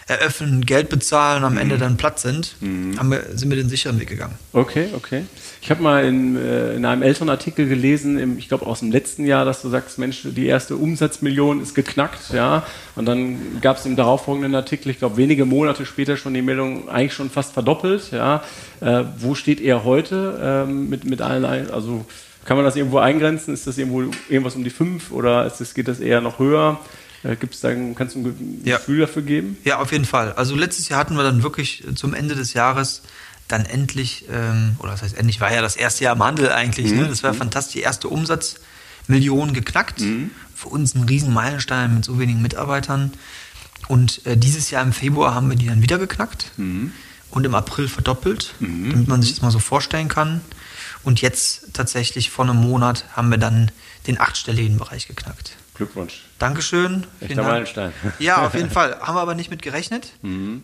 eröffnen, 0.08 0.66
Geld 0.66 0.90
bezahlen 0.90 1.44
am 1.44 1.54
mhm. 1.54 1.60
Ende 1.60 1.78
dann 1.78 1.98
platt 1.98 2.20
sind, 2.20 2.56
mhm. 2.60 2.98
haben 2.98 3.12
wir, 3.12 3.24
sind 3.34 3.50
wir 3.50 3.58
den 3.58 3.70
sicheren 3.70 4.00
Weg 4.00 4.10
gegangen. 4.10 4.36
Okay, 4.54 4.88
okay. 4.96 5.24
Ich 5.62 5.70
habe 5.70 5.82
mal 5.82 6.06
in, 6.06 6.36
äh, 6.36 6.76
in, 6.76 6.86
einem 6.86 7.02
älteren 7.04 7.30
Artikel 7.30 7.68
gelesen, 7.68 8.18
im, 8.18 8.38
ich 8.38 8.48
glaube 8.48 8.66
aus 8.66 8.80
dem 8.80 8.92
letzten 8.92 9.26
Jahr, 9.26 9.46
dass 9.46 9.62
du 9.62 9.70
sagst, 9.70 9.98
Mensch, 10.00 10.22
die 10.24 10.48
erste 10.48 10.76
Umsatzmillion 10.76 11.62
ist 11.62 11.76
geknackt, 11.76 12.34
ja. 12.34 12.64
Und 12.96 13.06
dann 13.06 13.62
gab 13.62 13.78
es 13.78 13.86
im 13.86 13.96
darauffolgenden 13.96 14.56
Artikel, 14.56 14.90
ich 14.90 15.00
glaube 15.00 15.18
wenige 15.18 15.46
Monate 15.46 15.86
später 15.86 16.18
schon 16.18 16.34
die 16.34 16.42
Meldung 16.42 16.90
eigentlich 16.90 17.14
schon 17.14 17.30
fast 17.30 17.54
verdoppelt, 17.54 18.12
ja. 18.12 18.44
Äh, 18.80 19.04
wo 19.18 19.36
steht 19.36 19.62
er 19.62 19.84
heute 19.84 20.66
ähm, 20.68 20.90
mit, 20.90 21.06
mit 21.06 21.22
allen, 21.22 21.70
also 21.72 22.06
kann 22.46 22.58
man 22.58 22.66
das 22.66 22.76
irgendwo 22.76 22.98
eingrenzen? 22.98 23.54
Ist 23.54 23.68
das 23.68 23.78
irgendwo 23.78 24.02
irgendwas 24.30 24.56
um 24.56 24.64
die 24.64 24.70
fünf 24.70 25.12
oder 25.12 25.44
das, 25.44 25.74
geht 25.74 25.88
das 25.88 26.00
eher 26.00 26.22
noch 26.22 26.40
höher? 26.40 26.80
Äh, 27.24 27.36
gibt's 27.36 27.60
da, 27.62 27.74
kannst 27.96 28.16
du 28.16 28.20
ein 28.20 28.64
Gefühl 28.64 29.00
ja. 29.00 29.06
dafür 29.06 29.22
geben? 29.22 29.58
Ja, 29.64 29.80
auf 29.80 29.92
jeden 29.92 30.06
Fall. 30.06 30.34
Also 30.34 30.56
letztes 30.56 30.90
Jahr 30.90 31.00
hatten 31.00 31.16
wir 31.16 31.24
dann 31.24 31.44
wirklich 31.44 31.84
zum 31.96 32.14
Ende 32.14 32.36
des 32.36 32.54
Jahres 32.54 33.04
dann 33.48 33.66
endlich, 33.66 34.26
ähm, 34.32 34.76
oder 34.80 34.92
das 34.92 35.04
heißt 35.04 35.18
endlich, 35.18 35.42
war 35.42 35.54
ja 35.54 35.62
das 35.62 35.76
erste 35.76 36.06
Jahr 36.06 36.16
im 36.16 36.24
Handel 36.24 36.52
eigentlich, 36.52 36.92
mhm. 36.92 37.02
ne? 37.02 37.08
das 37.08 37.24
war 37.24 37.34
mhm. 37.34 37.38
fantastisch, 37.38 37.74
die 37.74 37.82
erste 37.82 38.08
Umsatzmillion 38.08 39.54
geknackt. 39.54 40.00
Mhm. 40.00 40.32
Für 40.56 40.70
uns 40.70 40.96
ein 40.96 41.04
riesen 41.04 41.34
Meilenstein 41.34 41.96
mit 41.96 42.06
so 42.06 42.20
wenigen 42.20 42.42
Mitarbeitern. 42.42 43.14
Und 43.88 44.26
äh, 44.26 44.38
dieses 44.38 44.70
Jahr 44.70 44.84
im 44.84 44.94
Februar 44.94 45.34
haben 45.34 45.50
wir 45.50 45.58
die 45.58 45.68
dann 45.68 45.82
wieder 45.82 45.98
geknackt 45.98 46.52
mhm. 46.58 46.94
und 47.32 47.46
im 47.46 47.56
April 47.56 47.88
verdoppelt, 47.88 48.54
mhm. 48.60 48.92
damit 48.92 49.08
man 49.08 49.22
sich 49.22 49.32
das 49.32 49.42
mal 49.42 49.52
so 49.52 49.60
vorstellen 49.60 50.08
kann. 50.08 50.42
Und 51.04 51.22
jetzt 51.22 51.74
tatsächlich 51.74 52.30
vor 52.30 52.46
einem 52.46 52.58
Monat 52.58 53.06
haben 53.14 53.30
wir 53.30 53.40
dann 53.40 53.72
den 54.08 54.20
achtstelligen 54.20 54.78
Bereich 54.78 55.08
geknackt. 55.08 55.58
Glückwunsch. 55.74 56.26
Dankeschön. 56.40 57.06
Echter 57.20 57.44
Meilenstein. 57.44 57.94
Ja, 58.20 58.46
auf 58.46 58.54
jeden 58.54 58.70
Fall. 58.72 59.00
Haben 59.00 59.16
wir 59.16 59.22
aber 59.22 59.36
nicht 59.36 59.50
mit 59.50 59.62
gerechnet. 59.62 60.14
Mhm. 60.22 60.64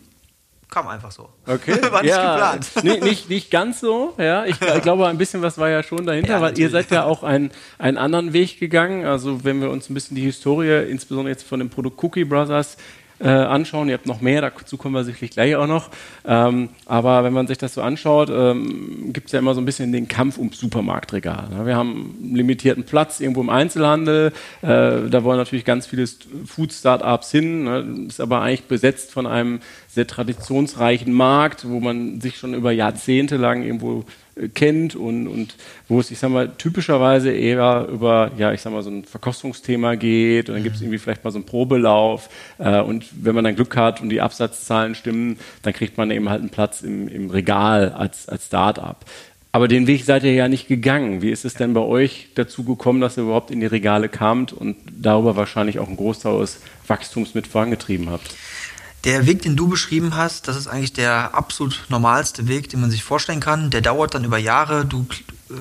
Kam 0.69 0.87
einfach 0.89 1.11
so. 1.11 1.29
Okay. 1.45 1.81
war 1.91 2.01
nicht 2.01 2.11
ja, 2.11 2.33
geplant. 2.33 2.71
Nicht, 2.83 3.03
nicht, 3.03 3.29
nicht 3.29 3.51
ganz 3.51 3.79
so, 3.79 4.13
ja. 4.17 4.45
Ich, 4.45 4.59
ich, 4.61 4.81
glaube, 4.81 5.07
ein 5.07 5.17
bisschen 5.17 5.41
was 5.41 5.57
war 5.57 5.69
ja 5.69 5.81
schon 5.81 6.05
dahinter, 6.05 6.33
ja, 6.33 6.41
weil 6.41 6.49
natürlich. 6.49 6.65
ihr 6.65 6.69
seid 6.71 6.91
ja 6.91 7.05
auch 7.05 7.23
einen, 7.23 7.51
einen 7.77 7.97
anderen 7.97 8.33
Weg 8.33 8.59
gegangen. 8.59 9.05
Also, 9.05 9.45
wenn 9.45 9.61
wir 9.61 9.69
uns 9.69 9.89
ein 9.89 9.93
bisschen 9.93 10.15
die 10.15 10.23
Historie, 10.23 10.89
insbesondere 10.89 11.31
jetzt 11.31 11.47
von 11.47 11.59
dem 11.59 11.69
Produkt 11.69 12.03
Cookie 12.03 12.25
Brothers, 12.25 12.75
äh, 13.19 13.27
anschauen. 13.27 13.89
Ihr 13.89 13.95
habt 13.95 14.05
noch 14.05 14.21
mehr, 14.21 14.41
dazu 14.41 14.77
kommen 14.77 14.95
wir 14.95 15.03
sicherlich 15.03 15.31
gleich 15.31 15.55
auch 15.55 15.67
noch. 15.67 15.89
Ähm, 16.25 16.69
aber 16.85 17.23
wenn 17.23 17.33
man 17.33 17.47
sich 17.47 17.57
das 17.57 17.73
so 17.73 17.81
anschaut, 17.81 18.29
ähm, 18.29 19.11
gibt 19.13 19.27
es 19.27 19.31
ja 19.31 19.39
immer 19.39 19.53
so 19.53 19.61
ein 19.61 19.65
bisschen 19.65 19.91
den 19.91 20.07
Kampf 20.07 20.37
ums 20.37 20.59
Supermarktregal. 20.59 21.49
Ne? 21.49 21.65
Wir 21.65 21.75
haben 21.75 22.15
einen 22.21 22.35
limitierten 22.35 22.83
Platz 22.83 23.19
irgendwo 23.19 23.41
im 23.41 23.49
Einzelhandel. 23.49 24.31
Äh, 24.61 25.09
da 25.09 25.23
wollen 25.23 25.37
natürlich 25.37 25.65
ganz 25.65 25.87
viele 25.87 26.05
Food-Startups 26.45 27.31
hin, 27.31 27.63
ne? 27.63 28.05
ist 28.07 28.21
aber 28.21 28.41
eigentlich 28.41 28.65
besetzt 28.65 29.11
von 29.11 29.25
einem 29.25 29.59
sehr 29.87 30.07
traditionsreichen 30.07 31.11
Markt, 31.11 31.67
wo 31.67 31.79
man 31.79 32.21
sich 32.21 32.37
schon 32.37 32.53
über 32.53 32.71
Jahrzehnte 32.71 33.37
lang 33.37 33.63
irgendwo 33.63 34.05
kennt 34.53 34.95
und, 34.95 35.27
und 35.27 35.55
wo 35.87 35.99
es, 35.99 36.11
ich 36.11 36.19
sag 36.19 36.29
mal, 36.29 36.49
typischerweise 36.57 37.31
eher 37.31 37.87
über, 37.91 38.31
ja, 38.37 38.53
ich 38.53 38.61
sag 38.61 38.73
mal, 38.73 38.81
so 38.81 38.89
ein 38.89 39.03
Verkostungsthema 39.03 39.95
geht 39.95 40.49
und 40.49 40.55
dann 40.55 40.63
gibt 40.63 40.75
es 40.75 40.81
mhm. 40.81 40.87
irgendwie 40.87 40.99
vielleicht 40.99 41.23
mal 41.23 41.31
so 41.31 41.37
einen 41.37 41.45
Probelauf 41.45 42.29
äh, 42.57 42.79
und 42.81 43.05
wenn 43.23 43.35
man 43.35 43.43
dann 43.43 43.55
Glück 43.55 43.75
hat 43.75 44.01
und 44.01 44.09
die 44.09 44.21
Absatzzahlen 44.21 44.95
stimmen, 44.95 45.37
dann 45.63 45.73
kriegt 45.73 45.97
man 45.97 46.11
eben 46.11 46.29
halt 46.29 46.41
einen 46.41 46.49
Platz 46.49 46.81
im, 46.81 47.07
im 47.07 47.29
Regal 47.29 47.91
als, 47.91 48.29
als 48.29 48.47
Start-up. 48.47 49.05
Aber 49.51 49.67
den 49.67 49.87
Weg 49.87 50.03
seid 50.03 50.23
ihr 50.23 50.33
ja 50.33 50.47
nicht 50.47 50.67
gegangen. 50.67 51.21
Wie 51.21 51.31
ist 51.31 51.45
es 51.45 51.55
denn 51.55 51.73
bei 51.73 51.81
euch 51.81 52.27
dazu 52.35 52.63
gekommen, 52.63 53.01
dass 53.01 53.17
ihr 53.17 53.23
überhaupt 53.23 53.49
in 53.49 53.59
die 53.59 53.65
Regale 53.65 54.09
kamt 54.09 54.53
und 54.53 54.75
darüber 54.85 55.35
wahrscheinlich 55.35 55.79
auch 55.79 55.87
einen 55.87 55.97
Großteil 55.97 56.39
des 56.39 56.61
Wachstums 56.85 57.33
mit 57.33 57.47
vorangetrieben 57.47 58.09
habt? 58.09 58.35
Der 59.07 59.25
Weg, 59.25 59.41
den 59.41 59.55
du 59.55 59.69
beschrieben 59.69 60.17
hast, 60.17 60.49
das 60.49 60.57
ist 60.57 60.67
eigentlich 60.67 60.91
der 60.91 61.33
absolut 61.33 61.85
normalste 61.87 62.49
Weg, 62.49 62.67
den 62.67 62.81
man 62.81 62.91
sich 62.91 63.05
vorstellen 63.05 63.39
kann. 63.39 63.69
Der 63.69 63.79
dauert 63.79 64.13
dann 64.13 64.25
über 64.25 64.37
Jahre. 64.37 64.83
Du 64.83 65.07
äh, 65.49 65.53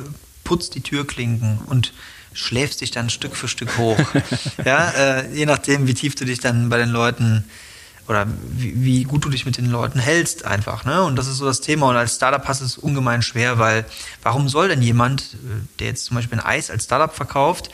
putzt 0.43 0.75
die 0.75 0.81
Türklinken 0.81 1.61
und 1.67 1.93
schläfst 2.33 2.81
dich 2.81 2.91
dann 2.91 3.09
Stück 3.09 3.37
für 3.37 3.47
Stück 3.47 3.79
hoch. 3.79 4.01
ja, 4.65 4.91
äh, 4.91 5.33
je 5.33 5.47
nachdem, 5.47 5.87
wie 5.87 5.95
tief 5.95 6.17
du 6.17 6.25
dich 6.25 6.41
dann 6.41 6.71
bei 6.71 6.77
den 6.77 6.89
Leuten 6.89 7.45
oder 8.09 8.27
wie, 8.51 8.85
wie, 8.85 9.05
gut 9.05 9.25
du 9.25 9.29
dich 9.29 9.47
mit 9.47 9.59
den 9.59 9.71
Leuten 9.71 10.01
hältst 10.01 10.45
einfach. 10.45 10.85
Ne? 10.85 11.05
Und 11.05 11.15
das 11.15 11.29
ist 11.29 11.37
so 11.37 11.45
das 11.45 11.61
Thema. 11.61 11.89
Und 11.89 11.95
als 11.95 12.17
Startup 12.17 12.49
hast 12.49 12.63
du 12.63 12.65
es 12.65 12.77
ungemein 12.77 13.23
schwer, 13.23 13.61
weil 13.61 13.85
warum 14.25 14.49
soll 14.49 14.67
denn 14.67 14.83
jemand, 14.83 15.35
äh, 15.35 15.79
der 15.79 15.87
jetzt 15.87 16.07
zum 16.07 16.17
Beispiel 16.17 16.41
ein 16.41 16.45
Eis 16.45 16.69
als 16.69 16.87
Startup 16.87 17.15
verkauft, 17.15 17.71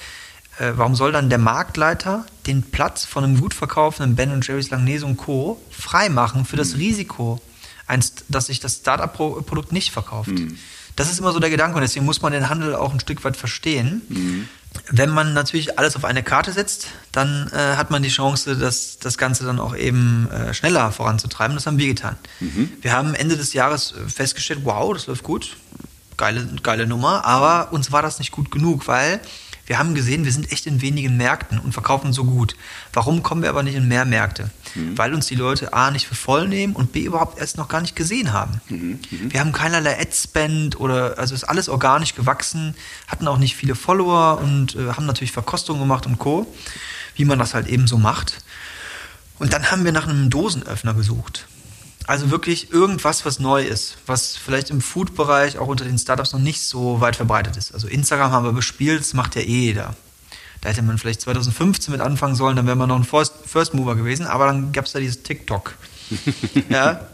äh, 0.59 0.73
warum 0.77 0.95
soll 0.95 1.13
dann 1.13 1.31
der 1.31 1.39
Marktleiter 1.39 2.27
den 2.47 2.63
Platz 2.63 3.05
von 3.05 3.25
einem 3.25 3.41
gut 3.41 3.55
verkaufenden 3.55 4.17
Ben 4.17 4.41
Jerry's 4.43 4.71
Langnese 4.71 5.07
und 5.07 5.17
Co. 5.17 5.61
freimachen 5.71 6.45
für 6.45 6.57
das 6.57 6.75
mhm. 6.75 6.81
Risiko, 6.81 7.41
dass 8.29 8.47
sich 8.47 8.61
das 8.61 8.77
Startup-Produkt 8.77 9.73
nicht 9.73 9.93
verkauft? 9.93 10.31
Mhm. 10.31 10.59
Das 10.97 11.11
ist 11.11 11.19
immer 11.19 11.33
so 11.33 11.41
der 11.41 11.51
Gedanke 11.51 11.77
und 11.77 11.83
deswegen 11.83 12.05
muss 12.05 12.21
man 12.21 12.33
den 12.33 12.51
Handel 12.51 12.75
auch 12.75 12.93
ein 12.93 13.01
Stück 13.01 13.25
weit 13.25 13.37
verstehen. 13.37 14.03
Mhm. 14.09 14.49
Wenn 14.91 15.11
man 15.11 15.35
natürlich 15.35 15.79
alles 15.79 15.97
auf 15.97 16.05
eine 16.05 16.23
Karte 16.23 16.53
setzt, 16.53 16.89
dann 17.13 17.51
äh, 17.53 17.77
hat 17.77 17.91
man 17.91 18.03
die 18.03 18.09
Chance, 18.09 18.57
das, 18.57 18.99
das 18.99 19.19
Ganze 19.19 19.45
dann 19.45 19.59
auch 19.59 19.77
eben 19.77 20.31
äh, 20.31 20.55
schneller 20.55 20.93
voranzutreiben. 20.93 21.57
Das 21.57 21.67
haben 21.67 21.79
wir 21.79 21.89
getan. 21.89 22.17
Mhm. 22.41 22.71
Wir 22.81 22.93
haben 22.93 23.15
Ende 23.15 23.37
des 23.37 23.53
Jahres 23.53 23.93
äh, 23.93 24.09
festgestellt, 24.09 24.61
wow, 24.65 24.93
das 24.93 25.07
läuft 25.07 25.23
gut, 25.23 25.57
geile, 26.17 26.47
geile 26.63 26.87
Nummer, 26.87 27.25
aber 27.25 27.73
uns 27.73 27.93
war 27.93 28.03
das 28.03 28.19
nicht 28.19 28.33
gut 28.33 28.51
genug, 28.51 28.87
weil 28.87 29.21
wir 29.67 29.79
haben 29.79 29.95
gesehen, 29.95 30.25
wir 30.25 30.33
sind 30.33 30.51
echt 30.51 30.67
in 30.67 30.83
wenigen 30.83 31.17
Märkten 31.17 31.59
und 31.59 31.73
verkaufen 31.73 32.13
so 32.13 32.25
gut. 32.25 32.57
Warum 32.93 33.23
kommen 33.23 33.43
wir 33.43 33.51
aber 33.51 33.63
nicht 33.63 33.77
in 33.77 33.87
mehr 33.87 34.05
Märkte? 34.05 34.51
Mhm. 34.75 34.99
Weil 34.99 35.15
uns 35.15 35.27
die 35.27 35.37
Leute 35.37 35.73
A 35.73 35.91
nicht 35.91 36.07
für 36.07 36.17
voll 36.17 36.49
nehmen 36.49 36.75
und 36.75 36.93
B 36.93 37.03
überhaupt 37.03 37.39
erst 37.39 37.59
noch 37.59 37.69
gar 37.69 37.81
nicht 37.81 37.95
gesehen 37.95 38.33
haben. 38.33 38.61
Mhm. 38.69 38.99
Mhm. 39.11 39.33
Wir 39.33 39.41
haben 39.41 39.53
keinerlei 39.53 40.01
Ad-Spend 40.01 40.81
oder, 40.81 41.19
also 41.19 41.35
ist 41.35 41.45
alles 41.45 41.69
organisch 41.69 42.15
gewachsen, 42.15 42.75
hatten 43.07 43.29
auch 43.29 43.39
nicht 43.39 43.57
viele 43.57 43.75
Follower 43.75 44.41
und 44.41 44.75
äh, 44.75 44.89
haben 44.95 45.07
natürlich 45.07 45.33
Verkostungen 45.33 45.81
gemacht 45.81 46.07
und 46.07 46.19
Co., 46.19 46.53
wie 47.15 47.25
man 47.25 47.39
das 47.39 47.55
halt 47.55 47.69
eben 47.69 47.87
so 47.87 47.99
macht. 47.99 48.43
Und 49.39 49.53
dann 49.53 49.71
haben 49.71 49.85
wir 49.85 49.93
nach 49.93 50.07
einem 50.07 50.31
Dosenöffner 50.31 50.95
gesucht. 50.95 51.47
Also 52.07 52.31
wirklich 52.31 52.73
irgendwas, 52.73 53.25
was 53.25 53.39
neu 53.39 53.63
ist, 53.63 53.97
was 54.07 54.37
vielleicht 54.37 54.71
im 54.71 54.81
Food-Bereich 54.81 55.59
auch 55.59 55.69
unter 55.69 55.85
den 55.85 55.99
Startups 55.99 56.33
noch 56.33 56.41
nicht 56.41 56.61
so 56.63 57.01
weit 57.01 57.17
verbreitet 57.17 57.57
ist. 57.57 57.73
Also 57.73 57.87
Instagram 57.87 58.33
haben 58.33 58.45
wir 58.45 58.53
bespielt, 58.53 59.01
das 59.01 59.15
macht 59.15 59.37
ja 59.37 59.43
eh 59.43 59.45
jeder. 59.45 59.95
Da 60.61 60.69
hätte 60.69 60.83
man 60.83 60.99
vielleicht 60.99 61.21
2015 61.23 61.93
mit 61.93 62.01
anfangen 62.01 62.35
sollen, 62.35 62.57
dann 62.57 62.67
wäre 62.67 62.77
man 62.77 62.89
noch 62.89 62.97
ein 62.97 63.05
First, 63.05 63.35
First 63.47 63.75
Mover 63.75 63.97
gewesen, 63.97 64.27
aber 64.27 64.47
dann 64.47 64.73
gab 64.73 64.87
es 64.87 64.93
da 64.93 64.99
dieses 64.99 65.23
TikTok. 65.23 65.75
ja. 66.69 67.09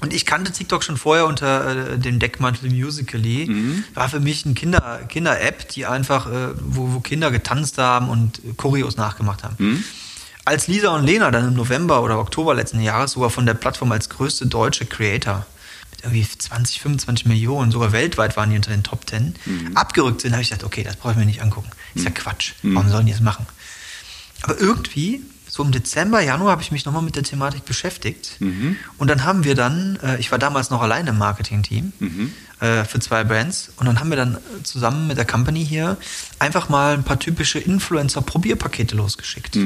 Und 0.00 0.14
ich 0.14 0.24
kannte 0.24 0.50
TikTok 0.50 0.82
schon 0.82 0.96
vorher 0.96 1.26
unter 1.26 1.92
äh, 1.92 1.98
dem 1.98 2.18
Deckmantel 2.18 2.70
Musical.ly. 2.70 3.46
Mhm. 3.46 3.84
War 3.94 4.08
für 4.08 4.18
mich 4.18 4.44
eine 4.46 4.54
Kinder, 4.54 5.00
Kinder-App, 5.08 5.68
die 5.68 5.86
einfach, 5.86 6.26
äh, 6.26 6.48
wo, 6.58 6.94
wo 6.94 7.00
Kinder 7.00 7.30
getanzt 7.30 7.78
haben 7.78 8.08
und 8.08 8.40
Choreos 8.56 8.96
nachgemacht 8.96 9.44
haben. 9.44 9.56
Mhm 9.58 9.84
als 10.44 10.66
Lisa 10.66 10.94
und 10.94 11.04
Lena 11.04 11.30
dann 11.30 11.48
im 11.48 11.54
November 11.54 12.02
oder 12.02 12.18
Oktober 12.18 12.54
letzten 12.54 12.80
Jahres 12.80 13.12
sogar 13.12 13.30
von 13.30 13.46
der 13.46 13.54
Plattform 13.54 13.92
als 13.92 14.08
größte 14.08 14.46
deutsche 14.46 14.86
Creator 14.86 15.46
mit 15.90 16.02
irgendwie 16.02 16.26
20, 16.26 16.80
25 16.80 17.26
Millionen, 17.26 17.70
sogar 17.70 17.92
weltweit 17.92 18.36
waren 18.36 18.50
die 18.50 18.56
unter 18.56 18.70
den 18.70 18.82
Top 18.82 19.08
10, 19.08 19.34
mhm. 19.44 19.76
abgerückt 19.76 20.22
sind, 20.22 20.32
habe 20.32 20.42
ich 20.42 20.48
gesagt, 20.48 20.64
okay, 20.64 20.82
das 20.82 20.96
brauche 20.96 21.12
ich 21.12 21.18
mir 21.18 21.26
nicht 21.26 21.42
angucken. 21.42 21.70
Ist 21.94 22.04
ja 22.04 22.10
mhm. 22.10 22.14
Quatsch. 22.14 22.52
Mhm. 22.62 22.74
Warum 22.74 22.90
sollen 22.90 23.06
die 23.06 23.12
das 23.12 23.20
machen? 23.20 23.46
Aber 24.42 24.58
irgendwie, 24.58 25.22
so 25.48 25.62
im 25.62 25.72
Dezember, 25.72 26.20
Januar, 26.20 26.52
habe 26.52 26.62
ich 26.62 26.72
mich 26.72 26.84
nochmal 26.84 27.02
mit 27.02 27.16
der 27.16 27.24
Thematik 27.24 27.64
beschäftigt. 27.64 28.36
Mhm. 28.38 28.76
Und 28.98 29.08
dann 29.08 29.24
haben 29.24 29.44
wir 29.44 29.54
dann, 29.54 29.98
äh, 30.02 30.18
ich 30.18 30.30
war 30.30 30.38
damals 30.38 30.70
noch 30.70 30.80
alleine 30.80 31.10
im 31.10 31.18
Marketing-Team 31.18 31.92
mhm. 31.98 32.32
äh, 32.60 32.84
für 32.84 33.00
zwei 33.00 33.24
Brands. 33.24 33.72
Und 33.76 33.86
dann 33.86 34.00
haben 34.00 34.10
wir 34.10 34.16
dann 34.16 34.38
zusammen 34.62 35.08
mit 35.08 35.18
der 35.18 35.26
Company 35.26 35.66
hier 35.66 35.98
einfach 36.38 36.68
mal 36.68 36.94
ein 36.94 37.02
paar 37.02 37.18
typische 37.18 37.58
Influencer-Probierpakete 37.58 38.96
losgeschickt. 38.96 39.56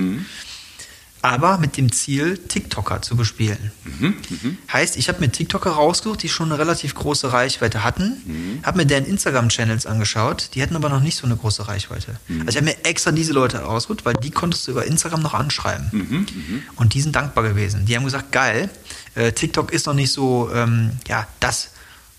Mhm 1.24 1.34
aber 1.34 1.56
mit 1.56 1.78
dem 1.78 1.90
Ziel, 1.90 2.36
TikToker 2.36 3.00
zu 3.00 3.16
bespielen. 3.16 3.72
Mhm, 3.84 4.14
mh. 4.28 4.56
Heißt, 4.70 4.98
ich 4.98 5.08
habe 5.08 5.20
mir 5.20 5.32
TikToker 5.32 5.70
rausgesucht, 5.70 6.22
die 6.22 6.28
schon 6.28 6.52
eine 6.52 6.58
relativ 6.58 6.94
große 6.94 7.32
Reichweite 7.32 7.82
hatten, 7.82 8.20
mhm. 8.26 8.60
habe 8.62 8.76
mir 8.76 8.86
deren 8.86 9.06
Instagram-Channels 9.06 9.86
angeschaut, 9.86 10.50
die 10.54 10.62
hatten 10.62 10.76
aber 10.76 10.90
noch 10.90 11.00
nicht 11.00 11.16
so 11.16 11.24
eine 11.24 11.34
große 11.34 11.66
Reichweite. 11.66 12.16
Mhm. 12.28 12.40
Also 12.40 12.50
ich 12.50 12.56
habe 12.56 12.66
mir 12.66 12.84
extra 12.84 13.10
diese 13.10 13.32
Leute 13.32 13.56
rausgesucht, 13.56 14.04
weil 14.04 14.12
die 14.12 14.30
konntest 14.30 14.66
du 14.66 14.72
über 14.72 14.84
Instagram 14.84 15.22
noch 15.22 15.32
anschreiben. 15.32 15.88
Mhm, 15.92 16.02
mhm. 16.18 16.62
Und 16.76 16.92
die 16.92 17.00
sind 17.00 17.16
dankbar 17.16 17.44
gewesen. 17.44 17.86
Die 17.86 17.96
haben 17.96 18.04
gesagt, 18.04 18.30
geil, 18.30 18.68
äh, 19.14 19.32
TikTok 19.32 19.72
ist 19.72 19.86
noch 19.86 19.94
nicht 19.94 20.12
so 20.12 20.50
ähm, 20.52 20.90
ja, 21.08 21.26
das 21.40 21.70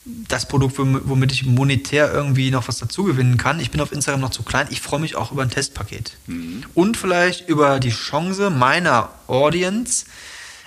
das 0.06 0.48
Produkt, 0.48 0.76
womit 0.78 1.32
ich 1.32 1.46
monetär 1.46 2.14
irgendwie 2.14 2.52
noch 2.52 2.68
was 2.68 2.78
dazu 2.78 3.04
gewinnen 3.04 3.38
kann. 3.38 3.60
Ich 3.60 3.72
bin 3.72 3.82
auf 3.82 3.92
Instagram 3.92 4.22
noch 4.22 4.30
zu 4.30 4.44
klein. 4.44 4.68
Ich 4.70 4.82
freue 4.82 5.00
mich 5.00 5.16
auch 5.16 5.32
über 5.32 5.42
ein 5.42 5.50
Testpaket. 5.50 6.18
Mhm. 6.28 6.64
Und 6.76 6.96
vielleicht 6.96 7.50
über 7.50 7.80
die 7.80 7.90
Chance 7.90 8.52
meiner 8.52 9.10
Audience, 9.28 10.06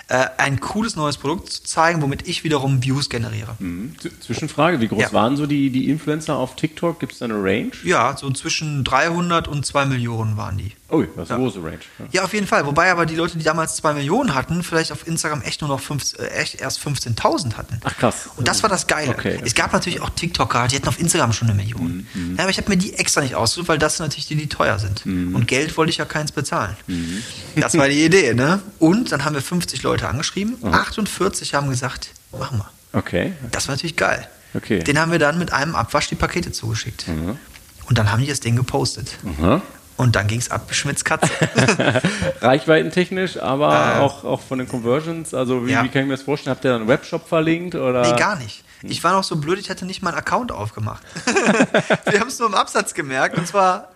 äh, 0.09 0.25
ein 0.37 0.59
cooles 0.59 0.97
neues 0.97 1.17
Produkt 1.17 1.51
zu 1.51 1.63
zeigen, 1.63 2.01
womit 2.01 2.27
ich 2.27 2.43
wiederum 2.43 2.83
Views 2.83 3.09
generiere. 3.09 3.55
Mhm. 3.59 3.95
Zwischenfrage, 4.19 4.81
wie 4.81 4.89
groß 4.89 5.03
ja. 5.03 5.13
waren 5.13 5.37
so 5.37 5.45
die, 5.45 5.69
die 5.69 5.89
Influencer 5.89 6.35
auf 6.35 6.57
TikTok? 6.57 6.99
Gibt 6.99 7.13
es 7.13 7.19
da 7.19 7.25
eine 7.25 7.35
Range? 7.35 7.71
Ja, 7.83 8.17
so 8.17 8.29
zwischen 8.31 8.83
300 8.83 9.47
und 9.47 9.65
2 9.65 9.85
Millionen 9.85 10.35
waren 10.35 10.57
die. 10.57 10.73
Oh, 10.91 11.03
das 11.03 11.25
ist 11.25 11.31
eine 11.31 11.43
große 11.43 11.63
Range. 11.63 11.79
Ja. 11.99 12.05
ja. 12.11 12.23
auf 12.23 12.33
jeden 12.33 12.47
Fall. 12.47 12.65
Wobei 12.65 12.91
aber 12.91 13.05
die 13.05 13.15
Leute, 13.15 13.37
die 13.37 13.43
damals 13.43 13.75
2 13.75 13.93
Millionen 13.93 14.33
hatten, 14.33 14.63
vielleicht 14.63 14.91
auf 14.91 15.07
Instagram 15.07 15.41
echt 15.43 15.61
nur 15.61 15.69
noch 15.69 15.79
fünf, 15.79 16.17
äh, 16.17 16.27
echt 16.29 16.59
erst 16.59 16.79
15.000 16.79 17.53
hatten. 17.55 17.79
Ach 17.83 17.95
krass. 17.95 18.29
Und 18.35 18.47
das 18.47 18.63
war 18.63 18.69
das 18.69 18.87
Geile. 18.87 19.11
Okay, 19.11 19.35
okay. 19.35 19.43
Es 19.45 19.53
gab 19.53 19.71
natürlich 19.71 20.01
auch 20.01 20.09
TikToker, 20.09 20.67
die 20.67 20.75
hatten 20.75 20.87
auf 20.87 20.99
Instagram 20.99 21.31
schon 21.33 21.47
eine 21.47 21.55
Million. 21.55 22.07
Mhm. 22.13 22.35
Ja, 22.37 22.43
aber 22.43 22.49
ich 22.49 22.57
habe 22.57 22.69
mir 22.69 22.77
die 22.77 22.95
extra 22.95 23.21
nicht 23.21 23.35
ausgesucht, 23.35 23.67
weil 23.67 23.77
das 23.77 23.97
sind 23.97 24.05
natürlich 24.05 24.27
die, 24.27 24.35
die 24.35 24.49
teuer 24.49 24.79
sind. 24.79 25.05
Mhm. 25.05 25.35
Und 25.35 25.47
Geld 25.47 25.77
wollte 25.77 25.91
ich 25.91 25.97
ja 25.97 26.05
keins 26.05 26.31
bezahlen. 26.31 26.75
Mhm. 26.87 27.23
Das 27.55 27.77
war 27.77 27.87
die 27.87 28.03
Idee, 28.03 28.33
ne? 28.33 28.59
Und 28.79 29.11
dann 29.11 29.25
haben 29.25 29.35
wir 29.35 29.41
50 29.41 29.83
Leute 29.83 30.07
angeschrieben. 30.07 30.57
Mhm. 30.61 30.73
48 30.73 31.53
haben 31.53 31.69
gesagt, 31.69 32.11
machen 32.31 32.59
wir. 32.59 32.69
Okay. 32.97 33.33
Das 33.51 33.67
war 33.67 33.75
natürlich 33.75 33.95
geil. 33.95 34.27
Okay. 34.55 34.79
Den 34.79 34.97
haben 34.97 35.11
wir 35.11 35.19
dann 35.19 35.37
mit 35.37 35.53
einem 35.53 35.75
Abwasch 35.75 36.07
die 36.07 36.15
Pakete 36.15 36.51
zugeschickt. 36.51 37.07
Mhm. 37.07 37.37
Und 37.85 37.97
dann 37.97 38.11
haben 38.11 38.21
die 38.21 38.27
das 38.27 38.39
Ding 38.39 38.55
gepostet. 38.55 39.17
Mhm. 39.23 39.61
Und 39.99 40.15
dann 40.15 40.27
ging 40.27 40.39
es 40.39 40.49
ab 40.49 40.73
Schmitz 40.73 41.03
Katze. 41.03 41.29
Reichweitentechnisch, 42.41 43.35
aber 43.35 43.97
äh, 43.97 43.99
auch, 43.99 44.23
auch 44.23 44.39
von 44.39 44.57
den 44.57 44.67
Conversions. 44.69 45.33
Also 45.33 45.67
wie, 45.67 45.71
ja. 45.71 45.83
wie, 45.83 45.89
kann 45.89 46.03
ich 46.03 46.07
mir 46.07 46.13
das 46.13 46.21
vorstellen? 46.21 46.55
Habt 46.55 46.63
ihr 46.63 46.71
dann 46.71 46.83
einen 46.83 46.89
Webshop 46.89 47.27
verlinkt? 47.27 47.75
Oder? 47.75 48.03
Nee, 48.03 48.17
gar 48.17 48.37
nicht. 48.37 48.63
Ich 48.83 49.03
war 49.03 49.11
noch 49.11 49.25
so 49.25 49.35
blöd, 49.35 49.59
ich 49.59 49.67
hätte 49.67 49.85
nicht 49.85 50.01
meinen 50.01 50.15
Account 50.15 50.53
aufgemacht. 50.53 51.03
Wir 52.05 52.21
haben 52.21 52.29
es 52.29 52.39
nur 52.39 52.47
im 52.47 52.53
Absatz 52.53 52.93
gemerkt. 52.93 53.37
Und 53.37 53.45
zwar 53.45 53.89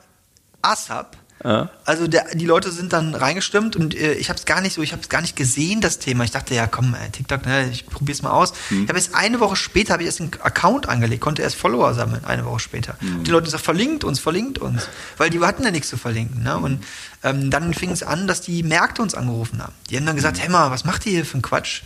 ASAP 0.61 1.15
ja. 1.43 1.69
Also 1.83 2.07
der, 2.07 2.33
die 2.33 2.45
Leute 2.45 2.71
sind 2.71 2.93
dann 2.93 3.15
reingestimmt 3.15 3.75
und 3.75 3.95
äh, 3.95 4.13
ich 4.13 4.29
habe 4.29 4.39
es 4.39 4.45
gar 4.45 4.61
nicht 4.61 4.73
so, 4.73 4.81
ich 4.81 4.93
habe 4.93 5.01
es 5.01 5.09
gar 5.09 5.21
nicht 5.21 5.35
gesehen, 5.35 5.81
das 5.81 5.99
Thema. 5.99 6.23
Ich 6.23 6.31
dachte, 6.31 6.55
ja 6.55 6.67
komm, 6.67 6.95
äh, 6.95 7.09
TikTok, 7.09 7.45
ne, 7.45 7.69
ich 7.69 7.85
probiere 7.85 8.15
es 8.15 8.21
mal 8.21 8.31
aus. 8.31 8.53
Mhm. 8.69 8.83
Ich 8.83 8.89
habe 8.89 8.97
jetzt 8.97 9.13
eine 9.13 9.41
Woche 9.41 9.57
später, 9.57 9.93
habe 9.93 10.03
ich 10.03 10.07
erst 10.07 10.21
einen 10.21 10.31
Account 10.41 10.87
angelegt, 10.87 11.21
konnte 11.21 11.41
erst 11.41 11.57
Follower 11.57 11.93
sammeln, 11.93 12.23
eine 12.23 12.45
Woche 12.45 12.59
später. 12.59 12.95
Mhm. 13.01 13.17
Und 13.17 13.27
die 13.27 13.31
Leute 13.31 13.49
sagen, 13.49 13.63
verlinkt 13.63 14.05
uns, 14.05 14.19
verlinkt 14.19 14.59
uns. 14.59 14.87
Weil 15.17 15.29
die 15.29 15.39
hatten 15.41 15.63
ja 15.63 15.71
nichts 15.71 15.89
zu 15.89 15.97
verlinken. 15.97 16.43
Ne? 16.43 16.57
Und 16.57 16.83
ähm, 17.23 17.51
dann 17.51 17.73
fing 17.73 17.91
es 17.91 18.03
an, 18.03 18.25
dass 18.25 18.39
die 18.39 18.63
Märkte 18.63 19.01
uns 19.01 19.13
angerufen 19.13 19.61
haben. 19.61 19.73
Die 19.89 19.97
haben 19.97 20.05
dann 20.05 20.15
gesagt, 20.15 20.37
mhm. 20.37 20.41
hey 20.41 20.49
mal, 20.49 20.71
was 20.71 20.85
macht 20.85 21.05
ihr 21.05 21.11
hier 21.11 21.25
für 21.25 21.33
einen 21.33 21.41
Quatsch? 21.41 21.81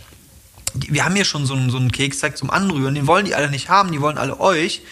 Wir 0.74 1.04
haben 1.04 1.16
hier 1.16 1.24
schon 1.24 1.46
so 1.46 1.54
einen, 1.54 1.70
so 1.70 1.78
einen 1.78 1.90
Keksteig 1.90 2.36
zum 2.36 2.50
Anrühren, 2.50 2.94
den 2.94 3.08
wollen 3.08 3.24
die 3.24 3.34
alle 3.34 3.50
nicht 3.50 3.70
haben, 3.70 3.90
die 3.90 4.00
wollen 4.00 4.18
alle 4.18 4.38
euch. 4.38 4.82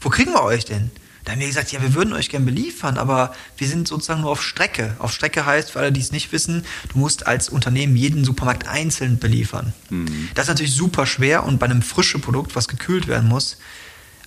Wo 0.00 0.08
kriegen 0.08 0.32
wir 0.32 0.42
euch 0.42 0.64
denn? 0.64 0.90
Da 1.26 1.32
haben 1.32 1.40
wir 1.40 1.48
gesagt, 1.48 1.72
ja, 1.72 1.82
wir 1.82 1.94
würden 1.94 2.14
euch 2.14 2.28
gern 2.28 2.44
beliefern, 2.44 2.98
aber 2.98 3.34
wir 3.58 3.66
sind 3.66 3.88
sozusagen 3.88 4.20
nur 4.20 4.30
auf 4.30 4.42
Strecke. 4.42 4.94
Auf 5.00 5.12
Strecke 5.12 5.44
heißt, 5.44 5.72
für 5.72 5.80
alle, 5.80 5.90
die 5.90 6.00
es 6.00 6.12
nicht 6.12 6.30
wissen, 6.30 6.64
du 6.92 6.98
musst 6.98 7.26
als 7.26 7.48
Unternehmen 7.48 7.96
jeden 7.96 8.24
Supermarkt 8.24 8.68
einzeln 8.68 9.18
beliefern. 9.18 9.74
Mhm. 9.90 10.28
Das 10.36 10.44
ist 10.44 10.50
natürlich 10.50 10.76
super 10.76 11.04
schwer 11.04 11.42
und 11.42 11.58
bei 11.58 11.66
einem 11.66 11.82
frischen 11.82 12.20
Produkt, 12.20 12.54
was 12.54 12.68
gekühlt 12.68 13.08
werden 13.08 13.28
muss, 13.28 13.58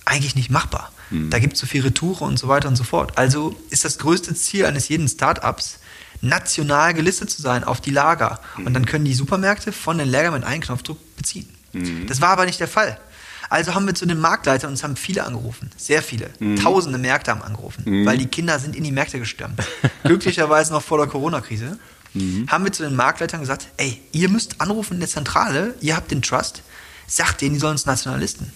eigentlich 0.04 0.34
nicht 0.34 0.50
machbar. 0.50 0.92
Mhm. 1.08 1.30
Da 1.30 1.38
gibt 1.38 1.54
es 1.54 1.60
so 1.60 1.66
viele 1.66 1.84
Retoure 1.84 2.24
und 2.24 2.38
so 2.38 2.48
weiter 2.48 2.68
und 2.68 2.76
so 2.76 2.84
fort. 2.84 3.16
Also 3.16 3.58
ist 3.70 3.86
das 3.86 3.96
größte 3.96 4.34
Ziel 4.34 4.66
eines 4.66 4.90
jeden 4.90 5.08
Startups, 5.08 5.78
national 6.20 6.92
gelistet 6.92 7.30
zu 7.30 7.40
sein 7.40 7.64
auf 7.64 7.80
die 7.80 7.92
Lager. 7.92 8.40
Und 8.62 8.74
dann 8.74 8.84
können 8.84 9.06
die 9.06 9.14
Supermärkte 9.14 9.72
von 9.72 9.96
den 9.96 10.10
Lagern 10.10 10.34
mit 10.34 10.44
einem 10.44 10.60
Knopfdruck 10.60 10.98
beziehen. 11.16 11.48
Das 12.08 12.20
war 12.20 12.28
aber 12.28 12.44
nicht 12.44 12.60
der 12.60 12.68
Fall. 12.68 13.00
Also 13.50 13.74
haben 13.74 13.86
wir 13.86 13.94
zu 13.94 14.06
den 14.06 14.18
Marktleitern, 14.20 14.70
uns 14.70 14.82
haben 14.82 14.96
viele 14.96 15.24
angerufen, 15.26 15.70
sehr 15.76 16.02
viele, 16.02 16.30
tausende 16.62 16.98
Märkte 16.98 17.32
haben 17.32 17.42
angerufen, 17.42 18.06
weil 18.06 18.16
die 18.16 18.26
Kinder 18.26 18.58
sind 18.58 18.74
in 18.76 18.84
die 18.84 18.92
Märkte 18.92 19.18
gestürmt. 19.18 19.60
Glücklicherweise 20.04 20.72
noch 20.72 20.82
vor 20.82 20.98
der 20.98 21.08
Corona-Krise. 21.08 21.78
Haben 22.48 22.64
wir 22.64 22.72
zu 22.72 22.82
den 22.82 22.96
Marktleitern 22.96 23.40
gesagt, 23.40 23.68
ey, 23.76 24.00
ihr 24.12 24.28
müsst 24.28 24.60
anrufen 24.60 24.94
in 24.94 25.00
der 25.00 25.08
Zentrale, 25.08 25.74
ihr 25.80 25.94
habt 25.96 26.10
den 26.10 26.22
Trust, 26.22 26.62
sagt 27.06 27.40
denen, 27.40 27.54
die 27.54 27.60
sollen 27.60 27.72
uns 27.72 27.86
Nationalisten. 27.86 28.50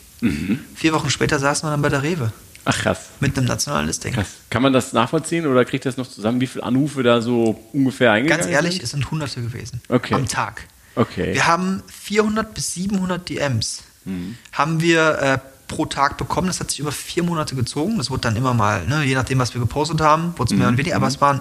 Vier 0.75 0.93
Wochen 0.93 1.11
später 1.11 1.39
saßen 1.39 1.67
wir 1.67 1.71
dann 1.73 1.83
bei 1.83 1.89
der 1.91 2.03
Rewe 2.03 2.33
Ach 2.65 2.77
krass. 2.79 3.01
mit 3.21 3.37
einem 3.37 3.47
nationalen 3.47 3.87
Listing. 3.87 4.15
Krass. 4.15 4.27
Kann 4.51 4.63
man 4.63 4.73
das 4.73 4.93
nachvollziehen 4.93 5.47
oder 5.47 5.65
kriegt 5.65 5.85
das 5.87 5.97
noch 5.99 6.09
zusammen, 6.09 6.41
wie 6.41 6.47
viele 6.47 6.65
Anrufe 6.65 7.03
da 7.03 7.21
so 7.21 7.61
ungefähr 7.73 8.11
eingegangen 8.13 8.41
Ganz 8.43 8.53
ehrlich, 8.53 8.75
sind? 8.75 8.83
es 8.85 8.91
sind 8.91 9.11
Hunderte 9.11 9.43
gewesen 9.43 9.81
Okay. 9.89 10.15
am 10.15 10.27
Tag. 10.27 10.63
Okay. 10.97 11.35
Wir 11.35 11.47
haben 11.47 11.83
400 11.93 12.55
bis 12.55 12.73
700 12.75 13.29
DMs 13.29 13.83
haben 14.53 14.81
wir 14.81 15.19
äh, 15.19 15.39
pro 15.69 15.87
Tag 15.87 16.17
bekommen. 16.17 16.47
Das 16.47 16.61
hat 16.61 16.71
sich 16.71 16.81
über 16.81 16.93
vier 16.93 17.23
Monate 17.23 17.55
gezogen. 17.55 17.99
Das 17.99 18.11
wurde 18.11 18.23
dann 18.23 18.37
immer 18.37 18.55
mal, 18.55 18.87
ne, 18.87 19.03
je 19.05 19.15
nachdem, 19.15 19.39
was 19.39 19.55
wir 19.55 19.61
gepostet 19.61 20.01
haben, 20.01 20.35
wurde 20.37 20.55
es 20.55 20.59
mehr 20.59 20.69
und 20.69 20.77
weniger. 20.77 20.97
Aber 20.97 21.07
es 21.07 21.21
waren 21.21 21.41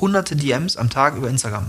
hunderte 0.00 0.36
DMs 0.36 0.76
am 0.76 0.90
Tag 0.90 1.16
über 1.16 1.28
Instagram. 1.28 1.66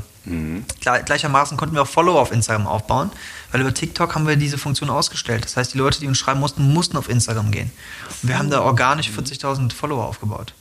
Gle 0.79 1.03
gleichermaßen 1.05 1.57
konnten 1.57 1.75
wir 1.75 1.81
auch 1.81 1.87
Follower 1.87 2.21
auf 2.21 2.31
Instagram 2.31 2.65
aufbauen, 2.65 3.11
weil 3.51 3.61
über 3.61 3.73
TikTok 3.73 4.15
haben 4.15 4.25
wir 4.27 4.37
diese 4.37 4.57
Funktion 4.57 4.89
ausgestellt. 4.89 5.43
Das 5.43 5.57
heißt, 5.57 5.73
die 5.73 5.77
Leute, 5.77 5.99
die 5.99 6.07
uns 6.07 6.17
schreiben 6.17 6.39
mussten, 6.39 6.73
mussten 6.73 6.97
auf 6.97 7.09
Instagram 7.09 7.51
gehen. 7.51 7.71
Und 8.21 8.29
wir 8.29 8.37
haben 8.39 8.49
da 8.49 8.61
organisch 8.61 9.09
40.000 9.09 9.73
Follower 9.73 10.05
aufgebaut. 10.05 10.53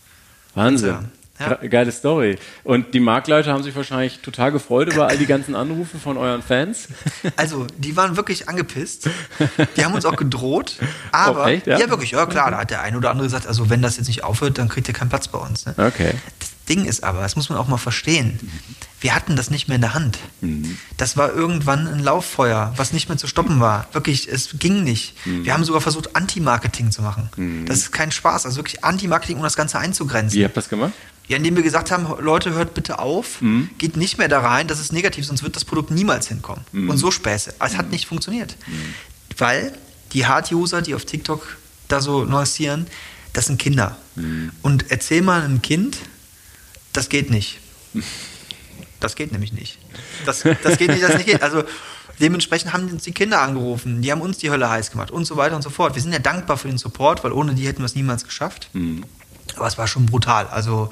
Wahnsinn. 0.55 1.09
Ja. 1.41 1.55
Ge- 1.55 1.69
Geile 1.71 1.91
Story. 1.91 2.39
Und 2.63 2.93
die 2.95 3.01
Marktleute 3.01 3.51
haben 3.53 3.63
sich 3.63 3.75
wahrscheinlich 3.75 4.19
total 4.21 4.53
gefreut 4.53 4.93
über 4.93 5.09
all 5.09 5.17
die 5.19 5.27
ganzen 5.27 5.55
Anrufe 5.57 5.99
von 5.99 6.17
euren 6.17 6.43
Fans. 6.43 6.89
Also, 7.37 7.67
die 7.79 7.97
waren 7.97 8.17
wirklich 8.17 8.49
angepisst. 8.49 9.09
Die 9.77 9.85
haben 9.85 9.95
uns 9.95 10.05
auch 10.05 10.17
gedroht. 10.17 10.77
Aber, 11.11 11.45
Oh, 11.45 11.49
echt, 11.49 11.67
ja? 11.67 11.79
ja? 11.79 11.89
wirklich, 11.91 12.11
ja 12.13 12.27
klar, 12.27 12.51
da 12.51 12.59
hat 12.59 12.71
der 12.71 12.83
eine 12.83 12.97
oder 12.97 13.11
andere 13.11 13.27
gesagt, 13.27 13.47
also 13.47 13.71
wenn 13.71 13.81
das 13.83 13.97
jetzt 13.97 14.07
nicht 14.09 14.23
aufhört, 14.25 14.59
dann 14.59 14.69
kriegt 14.69 14.87
ihr 14.89 14.95
keinen 14.95 15.09
Platz 15.09 15.29
bei 15.29 15.39
uns. 15.39 15.65
Ne? 15.67 15.75
Okay. 15.79 16.13
Das 16.39 16.51
Ding 16.69 16.85
ist 16.85 17.03
aber, 17.03 17.23
das 17.23 17.35
muss 17.35 17.49
man 17.49 17.59
auch 17.59 17.67
mal 17.69 17.77
verstehen, 17.79 18.39
wir 19.01 19.15
hatten 19.15 19.35
das 19.35 19.51
nicht 19.51 19.67
mehr 19.69 19.77
in 19.77 19.81
der 19.81 19.95
Hand. 19.95 20.19
Das 20.97 21.17
war 21.17 21.33
irgendwann 21.33 21.89
ein 21.89 21.99
Lauffeuer, 22.01 22.73
was 22.77 22.93
nicht 22.93 23.09
mehr 23.09 23.19
zu 23.19 23.27
stoppen 23.27 23.59
war. 23.59 23.87
Wirklich, 23.93 24.29
es 24.29 24.51
ging 24.59 24.85
nicht. 24.85 25.17
Wir 25.25 25.53
haben 25.55 25.65
sogar 25.65 25.81
versucht, 25.81 26.15
Anti-Marketing 26.15 26.91
zu 26.93 27.03
machen. 27.03 27.65
Das 27.67 27.79
ist 27.79 27.93
kein 27.93 28.13
Spaß, 28.13 28.45
also 28.47 28.59
wirklich 28.59 28.85
Anti-Marketing, 28.85 29.39
um 29.39 29.43
das 29.43 29.57
Ganze 29.57 29.79
einzugrenzen. 29.79 30.39
Wie 30.39 30.45
habt 30.45 30.53
ihr 30.55 30.61
das 30.61 30.69
gemacht? 30.69 30.93
Ja, 31.29 31.37
indem 31.37 31.57
wir 31.57 31.63
gesagt 31.63 31.91
haben, 31.91 32.07
Leute, 32.23 32.53
hört 32.53 32.75
bitte 32.75 32.99
auf, 32.99 33.39
geht 33.79 33.97
nicht 33.97 34.19
mehr 34.19 34.29
da 34.29 34.41
rein, 34.41 34.67
das 34.67 34.81
ist 34.81 34.93
negativ, 34.93 35.25
sonst 35.27 35.43
wird 35.43 35.57
das 35.57 35.65
Produkt 35.65 35.91
niemals 35.91 36.29
hinkommen. 36.29 36.65
Und 36.91 36.99
so 36.99 37.11
Späße. 37.11 37.55
Aber 37.59 37.71
es 37.71 37.77
hat 37.79 37.91
nicht 37.91 38.07
funktioniert. 38.07 38.57
Weil 39.39 39.73
die 40.13 40.27
Hard-User, 40.27 40.83
die 40.83 40.95
auf 40.95 41.05
TikTok 41.05 41.57
da 41.89 42.01
so 42.01 42.25
lancieren, 42.25 42.87
das 43.33 43.47
sind 43.47 43.59
Kinder. 43.59 43.97
Und 44.63 44.91
erzähl 44.91 45.23
mal 45.23 45.43
einem 45.43 45.63
Kind, 45.63 45.97
das 46.93 47.09
geht 47.09 47.31
nicht. 47.31 47.61
Das 49.01 49.17
geht 49.17 49.33
nämlich 49.33 49.53
nicht. 49.53 49.81
Das, 50.27 50.45
das 50.63 50.79
geht 50.79 50.89
nicht, 50.89 51.03
das 51.03 51.15
nicht 51.17 51.27
geht. 51.27 51.43
Also 51.43 51.65
dementsprechend 52.21 52.73
haben 52.73 52.89
uns 52.89 53.03
die 53.03 53.11
Kinder 53.11 53.41
angerufen, 53.43 54.01
die 54.01 54.13
haben 54.13 54.21
uns 54.21 54.39
die 54.39 54.49
Hölle 54.49 54.71
heiß 54.71 54.93
gemacht 54.93 55.11
und 55.11 55.25
so 55.25 55.37
weiter 55.37 55.57
und 55.57 55.63
so 55.63 55.71
fort. 55.71 55.97
Wir 55.97 56.03
sind 56.03 56.13
ja 56.13 56.21
dankbar 56.21 56.57
für 56.57 56.69
den 56.69 56.79
Support, 56.79 57.25
weil 57.25 57.33
ohne 57.33 57.57
die 57.57 57.67
hätten 57.67 57.81
wir 57.81 57.87
es 57.87 57.97
niemals 57.97 58.23
geschafft. 58.25 58.71
Aber 59.57 59.67
es 59.67 59.79
war 59.79 59.87
schon 59.87 60.07
brutal. 60.07 60.47
Also 60.49 60.91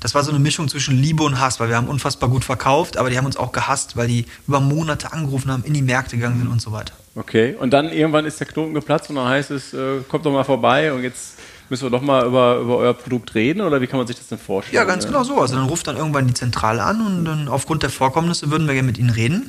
das 0.00 0.14
war 0.14 0.22
so 0.22 0.30
eine 0.30 0.38
Mischung 0.38 0.68
zwischen 0.68 1.00
Liebe 1.00 1.22
und 1.22 1.40
Hass, 1.40 1.60
weil 1.60 1.70
wir 1.70 1.76
haben 1.76 1.88
unfassbar 1.88 2.28
gut 2.28 2.44
verkauft, 2.44 2.98
aber 2.98 3.08
die 3.08 3.16
haben 3.16 3.24
uns 3.24 3.38
auch 3.38 3.52
gehasst, 3.52 3.96
weil 3.96 4.06
die 4.06 4.26
über 4.46 4.60
Monate 4.60 5.12
angerufen 5.12 5.50
haben, 5.50 5.64
in 5.64 5.72
die 5.72 5.80
Märkte 5.80 6.16
gegangen 6.16 6.38
sind 6.38 6.48
und 6.48 6.60
so 6.60 6.72
weiter. 6.72 6.92
Okay. 7.14 7.56
Und 7.58 7.70
dann 7.70 7.90
irgendwann 7.90 8.26
ist 8.26 8.38
der 8.38 8.46
Knoten 8.46 8.74
geplatzt 8.74 9.08
und 9.08 9.16
dann 9.16 9.28
heißt 9.28 9.50
es, 9.50 9.72
äh, 9.72 10.00
kommt 10.08 10.26
doch 10.26 10.32
mal 10.32 10.44
vorbei 10.44 10.92
und 10.92 11.02
jetzt 11.02 11.38
müssen 11.70 11.84
wir 11.84 11.90
doch 11.90 12.02
mal 12.02 12.26
über, 12.26 12.58
über 12.58 12.76
euer 12.76 12.92
Produkt 12.92 13.34
reden 13.34 13.62
oder 13.62 13.80
wie 13.80 13.86
kann 13.86 13.98
man 13.98 14.06
sich 14.06 14.16
das 14.16 14.28
denn 14.28 14.38
vorstellen? 14.38 14.76
Ja, 14.76 14.84
ganz 14.84 15.06
genau 15.06 15.24
so. 15.24 15.40
Also 15.40 15.54
dann 15.54 15.66
ruft 15.66 15.86
dann 15.86 15.96
irgendwann 15.96 16.26
die 16.26 16.34
Zentrale 16.34 16.82
an 16.82 17.00
und 17.06 17.24
dann 17.24 17.48
aufgrund 17.48 17.82
der 17.82 17.90
Vorkommnisse 17.90 18.50
würden 18.50 18.66
wir 18.66 18.74
gerne 18.74 18.86
mit 18.86 18.98
ihnen 18.98 19.10
reden. 19.10 19.48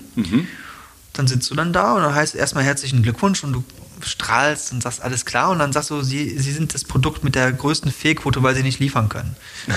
Dann 1.13 1.27
sitzt 1.27 1.49
du 1.51 1.55
dann 1.55 1.73
da 1.73 1.95
und 1.95 2.03
dann 2.03 2.15
heißt 2.15 2.36
erstmal 2.36 2.63
herzlichen 2.63 3.03
Glückwunsch 3.03 3.43
und 3.43 3.53
du 3.53 3.63
strahlst 4.01 4.71
und 4.71 4.84
sagst 4.84 5.01
alles 5.01 5.25
klar 5.25 5.49
und 5.49 5.60
dann 5.60 5.73
sagst 5.73 5.89
du, 5.89 6.01
sie, 6.01 6.38
sie 6.38 6.51
sind 6.51 6.73
das 6.73 6.84
Produkt 6.84 7.23
mit 7.23 7.36
der 7.36 7.51
größten 7.51 7.91
Fehlquote, 7.91 8.43
weil 8.43 8.55
sie 8.55 8.63
nicht 8.63 8.79
liefern 8.79 9.10
können. 9.10 9.36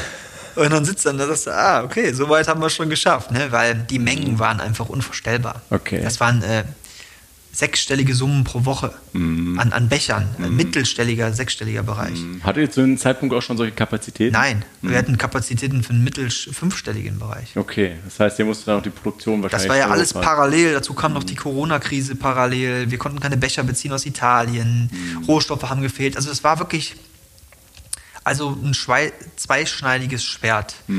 Und 0.57 0.72
dann 0.72 0.85
sitzt 0.85 1.07
dann 1.07 1.18
da 1.18 1.26
sagst 1.28 1.46
du, 1.46 1.50
ah, 1.54 1.85
okay, 1.85 2.12
so 2.12 2.28
weit 2.28 2.48
haben 2.48 2.61
wir 2.61 2.66
es 2.66 2.74
schon 2.74 2.90
geschafft, 2.90 3.31
ne? 3.31 3.52
weil 3.52 3.76
die 3.76 4.00
Mengen 4.00 4.40
waren 4.40 4.61
einfach 4.61 4.88
unvorstellbar. 4.88 5.62
Okay. 5.70 6.00
Das 6.02 6.18
waren 6.18 6.42
äh, 6.42 6.64
sechsstellige 7.52 8.14
Summen 8.14 8.44
pro 8.44 8.64
Woche 8.64 8.94
an, 9.14 9.72
an 9.72 9.88
Bechern, 9.88 10.28
ein 10.38 10.54
mittelstelliger, 10.54 11.32
sechsstelliger 11.32 11.82
Bereich. 11.82 12.18
Hattet 12.42 12.62
ihr 12.62 12.70
zu 12.70 12.82
einem 12.82 12.98
Zeitpunkt 12.98 13.34
auch 13.34 13.42
schon 13.42 13.56
solche 13.56 13.72
Kapazitäten? 13.74 14.32
Nein, 14.32 14.64
wir 14.82 14.96
hatten 14.96 15.18
Kapazitäten 15.18 15.82
für 15.82 15.90
einen 15.90 16.04
mittel 16.04 16.30
fünfstelligen 16.30 17.18
Bereich. 17.18 17.56
Okay, 17.56 17.96
das 18.04 18.20
heißt, 18.20 18.38
ihr 18.38 18.44
musstet 18.44 18.68
dann 18.68 18.78
auch 18.78 18.82
die 18.82 18.90
Produktion 18.90 19.42
wahrscheinlich. 19.42 19.66
Das 19.66 19.76
war 19.76 19.76
ja 19.76 19.88
alles 19.88 20.11
hochfahren. 20.11 20.28
parallel. 20.28 20.72
Dazu 20.74 20.94
kam 20.94 21.12
noch 21.14 21.24
die 21.24 21.34
Corona-Krise 21.34 22.14
parallel. 22.14 22.90
Wir 22.90 22.98
konnten 22.98 23.18
keine 23.18 23.37
Becher 23.37 23.64
beziehen 23.64 23.92
aus 23.92 24.06
Italien. 24.06 24.90
Rohstoffe 25.26 25.64
haben 25.64 25.82
gefehlt. 25.82 26.16
Also 26.16 26.30
es 26.30 26.44
war 26.44 26.58
wirklich 26.58 26.94
also 28.28 28.56
ein 28.62 28.74
Schwei 28.74 29.12
zweischneidiges 29.37 30.22
Schwert. 30.22 30.74
Äh, 30.88 30.92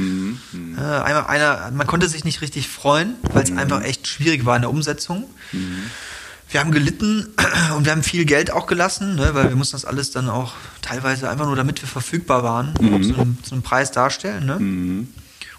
einmal, 0.81 1.27
einer, 1.27 1.71
man 1.71 1.85
konnte 1.85 2.09
sich 2.09 2.25
nicht 2.25 2.41
richtig 2.41 2.67
freuen, 2.67 3.15
weil 3.21 3.43
es 3.43 3.51
einfach 3.51 3.83
echt 3.83 4.07
schwierig 4.07 4.45
war 4.45 4.55
in 4.55 4.63
der 4.63 4.71
Umsetzung. 4.71 5.25
Wir 6.49 6.59
haben 6.59 6.71
gelitten 6.71 7.27
und 7.77 7.85
wir 7.85 7.91
haben 7.91 8.03
viel 8.03 8.25
Geld 8.25 8.51
auch 8.51 8.67
gelassen, 8.67 9.15
ne, 9.15 9.29
weil 9.33 9.49
wir 9.49 9.55
mussten 9.55 9.75
das 9.75 9.85
alles 9.85 10.11
dann 10.11 10.29
auch 10.29 10.53
teilweise 10.81 11.29
einfach 11.29 11.45
nur, 11.45 11.55
damit 11.55 11.81
wir 11.81 11.87
verfügbar 11.87 12.43
waren, 12.43 12.73
auch 12.77 13.01
zu, 13.01 13.13
einem, 13.19 13.37
zu 13.43 13.53
einem 13.53 13.61
Preis 13.61 13.91
darstellen. 13.91 14.45
Ne? 14.45 14.55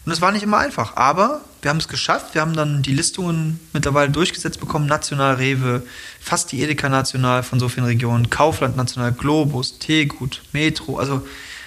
Und 0.05 0.12
es 0.12 0.20
war 0.20 0.33
nicht 0.33 0.42
immer 0.42 0.59
einfach, 0.59 0.96
aber 0.96 1.42
wir 1.62 1.68
haben 1.68 1.76
es 1.76 1.88
geschafft. 1.88 2.35
Wir 2.35 2.40
haben 2.40 2.55
dann 2.55 2.83
die 2.83 2.94
Listungen 2.94 3.61
mittlerweile 3.72 4.11
durchgesetzt 4.11 4.59
bekommen. 4.59 4.87
National 4.87 5.35
Rewe, 5.35 5.83
fast 6.20 6.53
die 6.53 6.62
Edeka 6.62 6.88
National 6.88 7.42
von 7.42 7.61
so 7.61 7.68
vielen 7.68 7.87
Regionen, 7.87 8.31
Kaufland 8.31 8.76
National, 8.76 9.12
Globus, 9.12 9.79
Teegut, 9.79 10.42
Metro. 10.53 10.98
Also 10.98 11.26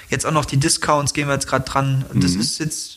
jetzt 0.09 0.25
auch 0.25 0.31
noch 0.31 0.45
die 0.45 0.57
Discounts 0.57 1.13
gehen 1.13 1.27
wir 1.27 1.35
jetzt 1.35 1.47
gerade 1.47 1.63
dran. 1.63 2.05
Das 2.13 2.31
ist 2.35 2.59
jetzt 2.59 2.92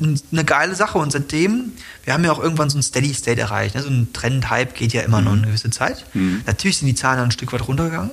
eine 0.00 0.44
geile 0.44 0.74
Sache 0.74 0.98
und 0.98 1.10
seitdem, 1.12 1.72
wir 2.04 2.12
haben 2.12 2.22
ja 2.24 2.32
auch 2.32 2.38
irgendwann 2.42 2.68
so 2.68 2.78
ein 2.78 2.82
Steady 2.82 3.14
State 3.14 3.40
erreicht. 3.40 3.74
Ne? 3.74 3.82
So 3.82 3.88
ein 3.88 4.12
Trend-Hype 4.12 4.74
geht 4.74 4.92
ja 4.92 5.02
immer 5.02 5.20
noch 5.22 5.32
eine 5.32 5.46
gewisse 5.46 5.70
Zeit. 5.70 6.04
Natürlich 6.46 6.78
sind 6.78 6.86
die 6.88 6.94
Zahlen 6.94 7.18
dann 7.18 7.28
ein 7.28 7.32
Stück 7.32 7.52
weit 7.52 7.66
runtergegangen, 7.66 8.10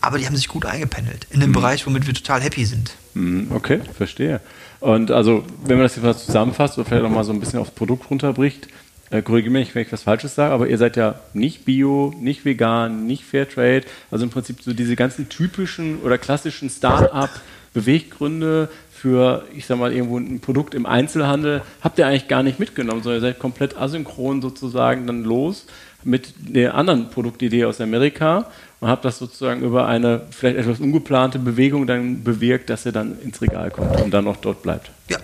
aber 0.00 0.18
die 0.18 0.26
haben 0.26 0.36
sich 0.36 0.48
gut 0.48 0.64
eingependelt 0.66 1.26
in 1.30 1.40
dem 1.40 1.52
Bereich, 1.52 1.86
womit 1.86 2.06
wir 2.06 2.14
total 2.14 2.40
happy 2.40 2.64
sind. 2.64 2.92
Mhm, 3.14 3.48
Okay, 3.52 3.80
verstehe. 3.96 4.40
Und 4.80 5.10
also, 5.10 5.44
wenn 5.64 5.76
man 5.76 5.84
das 5.84 5.96
jetzt 5.96 6.04
mal 6.04 6.16
zusammenfasst 6.16 6.76
oder 6.78 6.86
vielleicht 6.86 7.04
auch 7.04 7.10
mal 7.10 7.24
so 7.24 7.32
ein 7.32 7.40
bisschen 7.40 7.58
aufs 7.58 7.70
Produkt 7.70 8.10
runterbricht, 8.10 8.68
äh, 9.14 9.22
korrigiere 9.22 9.52
mich, 9.52 9.74
wenn 9.74 9.82
ich 9.82 9.92
was 9.92 10.02
Falsches 10.02 10.34
sage, 10.34 10.52
aber 10.52 10.68
ihr 10.68 10.76
seid 10.76 10.96
ja 10.96 11.14
nicht 11.34 11.64
Bio, 11.64 12.12
nicht 12.18 12.44
vegan, 12.44 13.06
nicht 13.06 13.24
Fairtrade, 13.24 13.84
also 14.10 14.24
im 14.24 14.30
Prinzip 14.30 14.60
so 14.60 14.72
diese 14.72 14.96
ganzen 14.96 15.28
typischen 15.28 16.00
oder 16.00 16.18
klassischen 16.18 16.68
Start-up-Beweggründe 16.68 18.68
für, 18.90 19.44
ich 19.54 19.66
sag 19.66 19.78
mal, 19.78 19.92
irgendwo 19.92 20.18
ein 20.18 20.40
Produkt 20.40 20.74
im 20.74 20.84
Einzelhandel, 20.84 21.62
habt 21.80 21.96
ihr 21.98 22.08
eigentlich 22.08 22.26
gar 22.26 22.42
nicht 22.42 22.58
mitgenommen, 22.58 23.04
sondern 23.04 23.22
ihr 23.22 23.28
seid 23.28 23.38
komplett 23.38 23.76
asynchron 23.76 24.42
sozusagen 24.42 25.06
dann 25.06 25.22
los 25.22 25.66
mit 26.02 26.34
der 26.36 26.74
anderen 26.74 27.10
Produktidee 27.10 27.66
aus 27.66 27.80
Amerika 27.80 28.50
und 28.80 28.88
habt 28.88 29.04
das 29.04 29.18
sozusagen 29.18 29.62
über 29.62 29.86
eine 29.86 30.22
vielleicht 30.30 30.56
etwas 30.56 30.80
ungeplante 30.80 31.38
Bewegung 31.38 31.86
dann 31.86 32.24
bewirkt, 32.24 32.68
dass 32.68 32.84
er 32.84 32.92
dann 32.92 33.16
ins 33.20 33.40
Regal 33.40 33.70
kommt 33.70 34.00
und 34.00 34.10
dann 34.10 34.26
auch 34.26 34.38
dort 34.38 34.62
bleibt. 34.62 34.90
Ja, 35.08 35.18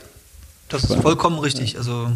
das 0.68 0.84
ist 0.84 0.94
vollkommen 0.94 1.40
richtig. 1.40 1.76
Also, 1.76 2.12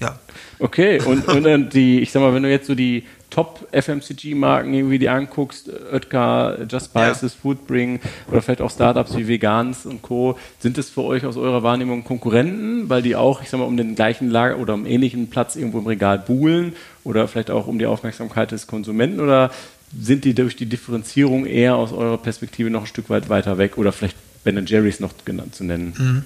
ja. 0.00 0.18
Okay, 0.58 1.00
und, 1.00 1.26
und 1.28 1.42
dann 1.44 1.68
die, 1.70 2.00
ich 2.00 2.12
sag 2.12 2.20
mal, 2.20 2.34
wenn 2.34 2.42
du 2.42 2.50
jetzt 2.50 2.66
so 2.66 2.74
die 2.74 3.04
Top-FMCG-Marken 3.30 4.72
irgendwie 4.72 4.98
die 4.98 5.08
anguckst, 5.08 5.70
Oetker, 5.92 6.66
Just 6.68 6.86
Spices, 6.86 7.34
Foodbring 7.34 8.00
oder 8.30 8.40
vielleicht 8.40 8.62
auch 8.62 8.70
Startups 8.70 9.16
wie 9.16 9.28
Vegans 9.28 9.86
und 9.86 10.02
Co., 10.02 10.38
sind 10.60 10.78
das 10.78 10.88
für 10.88 11.02
euch 11.02 11.26
aus 11.26 11.36
eurer 11.36 11.62
Wahrnehmung 11.62 12.04
Konkurrenten, 12.04 12.88
weil 12.88 13.02
die 13.02 13.16
auch, 13.16 13.42
ich 13.42 13.50
sag 13.50 13.58
mal, 13.58 13.66
um 13.66 13.76
den 13.76 13.94
gleichen 13.94 14.30
Lager 14.30 14.58
oder 14.58 14.74
um 14.74 14.86
ähnlichen 14.86 15.30
Platz 15.30 15.56
irgendwo 15.56 15.78
im 15.78 15.86
Regal 15.86 16.18
buhlen 16.18 16.74
oder 17.04 17.28
vielleicht 17.28 17.50
auch 17.50 17.66
um 17.66 17.78
die 17.78 17.86
Aufmerksamkeit 17.86 18.50
des 18.50 18.66
Konsumenten 18.66 19.20
oder 19.20 19.50
sind 19.98 20.24
die 20.24 20.34
durch 20.34 20.56
die 20.56 20.66
Differenzierung 20.66 21.46
eher 21.46 21.76
aus 21.76 21.92
eurer 21.92 22.18
Perspektive 22.18 22.70
noch 22.70 22.82
ein 22.82 22.86
Stück 22.86 23.10
weit 23.10 23.28
weiter 23.28 23.58
weg 23.58 23.78
oder 23.78 23.92
vielleicht 23.92 24.16
Ben 24.44 24.64
Jerry's 24.66 25.00
noch 25.00 25.12
genannt 25.24 25.54
zu 25.54 25.64
nennen? 25.64 26.24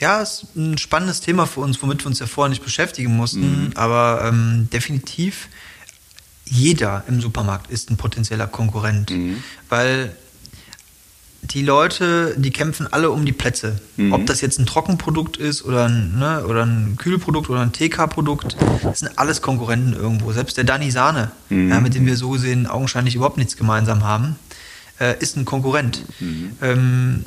Ja, 0.00 0.20
ist 0.20 0.46
ein 0.56 0.78
spannendes 0.78 1.20
Thema 1.20 1.46
für 1.46 1.60
uns, 1.60 1.82
womit 1.82 2.02
wir 2.04 2.06
uns 2.06 2.18
ja 2.20 2.26
vorher 2.26 2.50
nicht 2.50 2.64
beschäftigen 2.64 3.16
mussten. 3.16 3.72
Aber 3.74 4.22
ähm, 4.24 4.68
definitiv 4.72 5.48
jeder 6.44 7.04
im 7.08 7.20
Supermarkt 7.20 7.70
ist 7.70 7.90
ein 7.90 7.96
potenzieller 7.96 8.46
Konkurrent. 8.46 9.12
Weil 9.68 10.14
die 11.42 11.62
Leute, 11.62 12.34
die 12.36 12.50
kämpfen 12.50 12.86
alle 12.92 13.10
um 13.10 13.24
die 13.24 13.32
Plätze. 13.32 13.80
Mhm. 13.96 14.12
Ob 14.12 14.26
das 14.26 14.40
jetzt 14.40 14.58
ein 14.58 14.66
Trockenprodukt 14.66 15.36
ist 15.36 15.64
oder 15.64 15.86
ein, 15.88 16.18
ne, 16.18 16.44
oder 16.46 16.64
ein 16.66 16.96
Kühlprodukt 16.96 17.48
oder 17.48 17.60
ein 17.60 17.72
TK-Produkt, 17.72 18.56
das 18.82 19.00
sind 19.00 19.18
alles 19.18 19.40
Konkurrenten 19.40 19.92
irgendwo. 19.94 20.32
Selbst 20.32 20.56
der 20.56 20.64
Danny 20.64 20.90
Sahne, 20.90 21.30
Mhm. 21.48 21.70
ja, 21.70 21.80
mit 21.80 21.94
dem 21.94 22.06
wir 22.06 22.16
so 22.16 22.30
gesehen 22.30 22.66
augenscheinlich 22.66 23.14
überhaupt 23.14 23.36
nichts 23.38 23.56
gemeinsam 23.56 24.02
haben, 24.04 24.36
äh, 25.00 25.16
ist 25.20 25.36
ein 25.36 25.44
Konkurrent. 25.44 26.02
Mhm. 26.18 26.52
Ähm, 26.60 27.24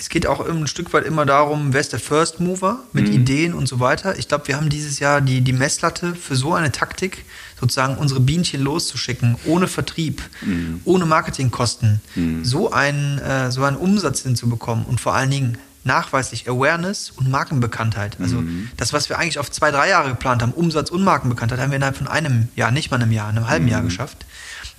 es 0.00 0.08
geht 0.08 0.26
auch 0.26 0.40
ein 0.48 0.66
Stück 0.66 0.92
weit 0.94 1.04
immer 1.04 1.26
darum, 1.26 1.74
wer 1.74 1.80
ist 1.82 1.92
der 1.92 2.00
First 2.00 2.40
Mover 2.40 2.78
mit 2.94 3.06
Mhm. 3.08 3.12
Ideen 3.12 3.54
und 3.54 3.68
so 3.68 3.80
weiter. 3.80 4.18
Ich 4.18 4.28
glaube, 4.28 4.48
wir 4.48 4.56
haben 4.56 4.70
dieses 4.70 4.98
Jahr 4.98 5.20
die, 5.20 5.42
die 5.42 5.52
Messlatte 5.52 6.14
für 6.14 6.36
so 6.36 6.54
eine 6.54 6.72
Taktik, 6.72 7.26
sozusagen 7.60 7.96
unsere 7.98 8.20
Bienchen 8.20 8.62
loszuschicken, 8.62 9.36
ohne 9.44 9.68
Vertrieb, 9.68 10.22
Mhm. 10.40 10.80
ohne 10.86 11.04
Marketingkosten, 11.04 12.00
so, 12.42 12.72
einen, 12.72 13.18
äh, 13.18 13.50
so 13.52 13.62
einen 13.62 13.76
Umsatz 13.76 14.22
hinzubekommen 14.22 14.86
und 14.86 15.02
vor 15.02 15.14
allen 15.14 15.30
Dingen 15.30 15.58
nachweislich 15.84 16.48
Awareness 16.48 17.10
und 17.16 17.30
Markenbekanntheit. 17.30 18.16
Also 18.20 18.36
Mhm. 18.40 18.70
das, 18.78 18.92
was 18.94 19.08
wir 19.10 19.18
eigentlich 19.18 19.38
auf 19.38 19.50
zwei, 19.50 19.70
drei 19.70 19.88
Jahre 19.90 20.10
geplant 20.10 20.40
haben, 20.42 20.52
Umsatz 20.52 20.90
und 20.90 21.02
Markenbekanntheit, 21.04 21.58
haben 21.60 21.70
wir 21.70 21.76
innerhalb 21.76 21.96
von 21.96 22.08
einem 22.08 22.48
Jahr, 22.56 22.70
nicht 22.70 22.90
mal 22.90 22.96
einem 23.02 23.12
Jahr, 23.12 23.28
einem 23.28 23.48
halben 23.48 23.66
Mhm. 23.66 23.70
Jahr 23.70 23.82
geschafft. 23.82 24.24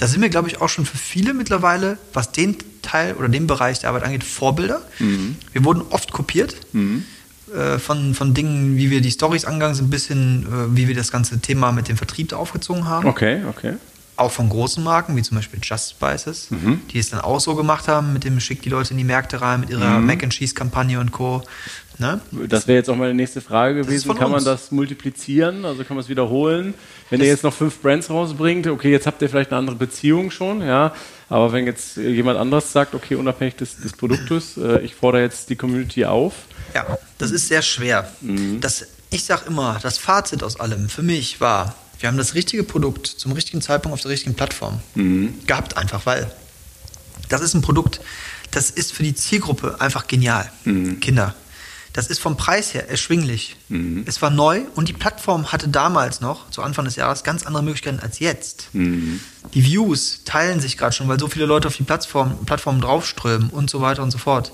Da 0.02 0.08
sind 0.08 0.20
wir, 0.22 0.30
glaube 0.30 0.48
ich, 0.48 0.60
auch 0.62 0.68
schon 0.68 0.84
für 0.86 0.98
viele 0.98 1.36
mittlerweile, 1.36 2.00
was 2.12 2.32
den 2.32 2.58
Teil 2.82 3.14
oder 3.14 3.30
den 3.30 3.46
Bereich 3.46 3.78
der 3.80 3.90
Arbeit 3.90 4.02
angeht, 4.04 4.24
Vorbilder. 4.24 4.82
Mhm. 4.98 5.36
Wir 5.54 5.64
wurden 5.64 5.84
oft 5.92 6.12
kopiert 6.12 6.56
äh, 7.56 7.78
von, 7.78 8.16
von 8.16 8.34
Dingen, 8.34 8.78
wie 8.78 8.90
wir 8.90 9.02
die 9.02 9.12
Stories 9.12 9.46
angegangen 9.46 9.76
sind, 9.76 9.92
bis 9.92 10.08
hin, 10.08 10.48
äh, 10.50 10.76
wie 10.76 10.88
wir 10.88 10.96
das 10.96 11.12
ganze 11.12 11.40
Thema 11.40 11.72
mit 11.72 11.88
dem 11.88 11.98
Vertrieb 11.98 12.34
aufgezogen 12.34 12.86
haben. 12.88 13.08
Okay, 13.08 13.44
okay. 13.48 13.76
Auch 14.16 14.32
von 14.32 14.50
großen 14.50 14.84
Marken, 14.84 15.16
wie 15.16 15.22
zum 15.22 15.38
Beispiel 15.38 15.60
Just 15.62 15.92
Spices, 15.92 16.50
Mhm. 16.50 16.82
die 16.92 16.98
es 16.98 17.12
dann 17.12 17.22
auch 17.22 17.40
so 17.40 17.54
gemacht 17.56 17.88
haben, 17.88 18.12
mit 18.14 18.24
dem 18.24 18.40
Schick 18.40 18.64
die 18.64 18.70
Leute 18.70 18.92
in 18.92 18.98
die 18.98 19.04
Märkte 19.04 19.40
rein, 19.42 19.60
mit 19.60 19.70
ihrer 19.70 20.00
Mhm. 20.00 20.06
Mac 20.08 20.24
and 20.24 20.34
Cheese 20.34 20.56
Kampagne 20.56 21.00
und 21.00 21.12
Co. 21.12 21.44
Ne? 22.02 22.20
Das 22.50 22.68
wäre 22.68 22.80
jetzt 22.80 22.90
auch 22.90 22.96
meine 22.96 23.14
nächste 23.14 23.42
Frage 23.42 23.76
gewesen. 23.76 24.08
Kann 24.16 24.32
man 24.32 24.40
uns. 24.40 24.44
das 24.44 24.72
multiplizieren? 24.72 25.66
Also 25.66 25.84
kann 25.84 25.96
man 25.96 26.04
es 26.04 26.10
wiederholen? 26.10 26.74
Wenn 27.12 27.22
ihr 27.22 27.28
jetzt 27.28 27.44
noch 27.44 27.54
fünf 27.54 27.80
Brands 27.80 28.10
rausbringt, 28.10 28.66
okay, 28.66 28.90
jetzt 28.90 29.06
habt 29.06 29.22
ihr 29.22 29.30
vielleicht 29.30 29.52
eine 29.52 29.60
andere 29.60 29.76
Beziehung 29.76 30.32
schon, 30.32 30.64
ja. 30.64 30.96
Aber 31.30 31.54
wenn 31.54 31.68
jetzt 31.68 31.98
jemand 31.98 32.40
anderes 32.40 32.72
sagt, 32.72 32.96
okay, 32.96 33.14
unabhängig 33.14 33.56
des, 33.56 33.78
des 33.78 33.94
Produktes, 33.94 34.58
äh, 34.58 34.80
ich 34.80 34.96
fordere 34.96 35.22
jetzt 35.22 35.52
die 35.52 35.56
Community 35.56 36.04
auf. 36.06 36.34
Ja, 36.74 36.98
das 37.20 37.30
ist 37.30 37.48
sehr 37.48 37.62
schwer. 37.62 38.12
Das, 38.60 38.88
ich 39.12 39.24
sage 39.24 39.44
immer, 39.46 39.78
das 39.84 40.00
Fazit 40.00 40.42
aus 40.42 40.60
allem 40.60 40.90
für 40.90 41.04
mich 41.04 41.40
war, 41.40 41.76
wir 42.00 42.10
haben 42.10 42.18
das 42.18 42.34
richtige 42.34 42.64
Produkt 42.64 43.06
zum 43.06 43.32
richtigen 43.34 43.62
Zeitpunkt 43.62 43.94
auf 43.94 44.02
der 44.02 44.10
richtigen 44.10 44.34
Plattform 44.34 44.80
gehabt, 45.46 45.78
einfach, 45.78 46.08
weil 46.08 46.32
das 47.30 47.42
ist 47.42 47.54
ein 47.54 47.62
Produkt, 47.62 48.02
das 48.50 48.72
ist 48.72 48.92
für 48.92 49.04
die 49.04 49.14
Zielgruppe 49.14 49.80
einfach 49.80 50.08
genial. 50.08 50.52
Kinder. 51.00 51.36
Das 51.94 52.08
ist 52.08 52.20
vom 52.20 52.38
Preis 52.38 52.74
her 52.74 52.90
erschwinglich. 52.90 53.58
Es 54.06 54.22
war 54.22 54.30
neu 54.30 54.62
und 54.76 54.88
die 54.88 54.94
Plattform 54.94 55.52
hatte 55.52 55.68
damals 55.68 56.22
noch, 56.22 56.50
zu 56.50 56.62
Anfang 56.64 56.86
des 56.86 56.96
Jahres, 56.96 57.24
ganz 57.24 57.46
andere 57.46 57.64
Möglichkeiten 57.64 58.00
als 58.00 58.20
jetzt. 58.20 58.70
Die 59.54 59.66
Views 59.66 60.22
teilen 60.24 60.60
sich 60.62 60.78
gerade 60.78 60.94
schon, 60.94 61.08
weil 61.10 61.20
so 61.20 61.28
viele 61.28 61.46
Leute 61.46 61.68
auf 61.68 61.76
die 61.76 61.84
Plattform, 61.84 62.46
Plattform 62.46 62.80
draufströmen 62.80 63.50
und 63.50 63.70
so 63.70 63.82
weiter 63.82 64.04
und 64.04 64.12
so 64.12 64.18
fort. 64.18 64.54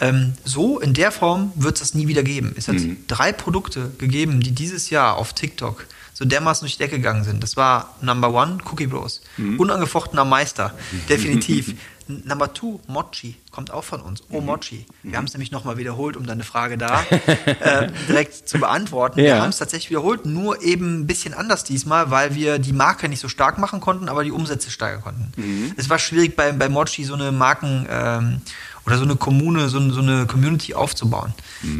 Ähm, 0.00 0.32
so 0.44 0.80
in 0.80 0.92
der 0.94 1.12
Form 1.12 1.52
wird 1.54 1.76
es 1.76 1.80
das 1.80 1.94
nie 1.94 2.08
wieder 2.08 2.22
geben. 2.22 2.54
Es 2.56 2.66
hat 2.68 2.76
drei 3.08 3.32
Produkte 3.32 3.90
gegeben, 3.98 4.40
die 4.40 4.50
dieses 4.52 4.90
Jahr 4.90 5.16
auf 5.16 5.34
TikTok 5.34 5.86
so 6.14 6.24
dermaßen 6.24 6.64
durch 6.64 6.74
die 6.76 6.78
Decke 6.78 6.96
gegangen 6.96 7.24
sind. 7.24 7.42
Das 7.42 7.56
war 7.56 7.96
Number 8.00 8.32
One, 8.32 8.58
Cookie 8.70 8.86
Bros. 8.86 9.20
Unangefochtener 9.58 10.24
Meister, 10.24 10.72
definitiv. 11.08 11.74
Number 12.08 12.52
Two, 12.52 12.80
Mochi, 12.86 13.36
kommt 13.50 13.70
auch 13.70 13.84
von 13.84 14.00
uns. 14.00 14.22
Oh, 14.30 14.40
Mochi. 14.40 14.84
Wir 15.02 15.16
haben 15.16 15.24
es 15.24 15.32
nämlich 15.32 15.50
nochmal 15.50 15.76
wiederholt, 15.78 16.16
um 16.16 16.26
deine 16.26 16.44
Frage 16.44 16.76
da 16.76 17.02
äh, 17.10 17.88
direkt 18.08 18.48
zu 18.48 18.58
beantworten. 18.58 19.16
Wir 19.16 19.24
Ja. 19.24 19.40
haben 19.40 19.50
es 19.50 19.58
tatsächlich 19.58 19.90
wiederholt, 19.90 20.26
nur 20.26 20.62
eben 20.62 21.00
ein 21.00 21.06
bisschen 21.06 21.34
anders 21.34 21.64
diesmal, 21.64 22.10
weil 22.10 22.34
wir 22.34 22.58
die 22.58 22.72
Marke 22.72 23.08
nicht 23.08 23.20
so 23.20 23.28
stark 23.28 23.58
machen 23.58 23.80
konnten, 23.80 24.08
aber 24.08 24.24
die 24.24 24.32
Umsätze 24.32 24.70
steigern 24.70 25.02
konnten. 25.02 25.72
Es 25.76 25.88
war 25.88 25.98
schwierig 25.98 26.36
bei, 26.36 26.52
bei 26.52 26.68
Mochi 26.68 27.04
so 27.04 27.14
eine 27.14 27.32
Marken 27.32 27.86
ähm, 27.90 28.40
oder 28.86 28.98
so 28.98 29.04
eine 29.04 29.16
Kommune, 29.16 29.68
so, 29.70 29.78
eine- 29.78 29.92
so 29.94 30.00
eine 30.02 30.26
Community 30.26 30.74
aufzubauen. 30.74 31.32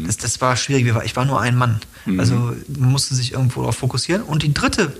Das, 0.07 0.17
das 0.17 0.41
war 0.41 0.55
schwierig. 0.57 0.85
Wir 0.85 1.01
ich 1.03 1.15
war 1.15 1.25
nur 1.25 1.39
ein 1.39 1.55
Mann. 1.55 1.79
Also 2.17 2.35
man 2.67 2.91
musste 2.91 3.13
sich 3.15 3.33
irgendwo 3.33 3.61
darauf 3.61 3.77
fokussieren. 3.77 4.23
Und 4.23 4.41
die 4.43 4.53
dritte, 4.53 4.91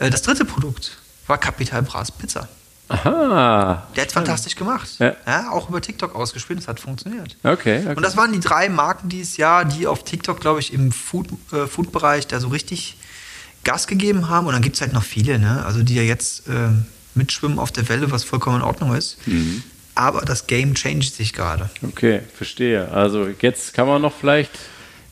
äh, 0.00 0.10
das 0.10 0.22
dritte 0.22 0.44
Produkt 0.44 0.98
war 1.28 1.38
Capital 1.38 1.82
Bras 1.82 2.10
Pizza. 2.10 2.48
Aha. 2.88 3.86
Der 3.94 4.02
hat 4.02 4.12
fantastisch 4.12 4.56
gemacht. 4.56 4.88
Ja. 4.98 5.14
Ja. 5.26 5.50
auch 5.50 5.68
über 5.68 5.80
TikTok 5.80 6.14
ausgespielt, 6.14 6.60
es 6.60 6.68
hat 6.68 6.80
funktioniert. 6.80 7.36
Okay, 7.42 7.80
okay. 7.82 7.94
Und 7.94 8.02
das 8.02 8.16
waren 8.16 8.32
die 8.32 8.40
drei 8.40 8.68
Marken 8.68 9.08
dieses 9.08 9.36
Jahr, 9.36 9.64
die 9.64 9.86
auf 9.86 10.04
TikTok, 10.04 10.40
glaube 10.40 10.60
ich, 10.60 10.72
im 10.72 10.90
Food, 10.92 11.28
äh, 11.52 11.66
Food-Bereich 11.66 12.26
da 12.26 12.40
so 12.40 12.48
richtig 12.48 12.96
Gas 13.64 13.86
gegeben 13.86 14.28
haben. 14.30 14.46
Und 14.46 14.54
dann 14.54 14.62
gibt 14.62 14.76
es 14.76 14.80
halt 14.80 14.92
noch 14.92 15.02
viele, 15.02 15.38
ne? 15.38 15.64
also 15.66 15.82
die 15.82 15.94
ja 15.94 16.02
jetzt 16.02 16.48
äh, 16.48 16.70
mitschwimmen 17.14 17.58
auf 17.58 17.72
der 17.72 17.88
Welle, 17.88 18.10
was 18.10 18.24
vollkommen 18.24 18.56
in 18.56 18.62
Ordnung 18.62 18.94
ist. 18.94 19.18
Aber 19.94 20.22
das 20.22 20.46
Game 20.46 20.74
changed 20.74 21.14
sich 21.14 21.32
gerade. 21.32 21.68
Okay, 21.82 22.20
verstehe. 22.34 22.88
Also 22.90 23.28
jetzt 23.40 23.74
kann 23.74 23.86
man 23.86 24.00
noch 24.00 24.14
vielleicht, 24.14 24.52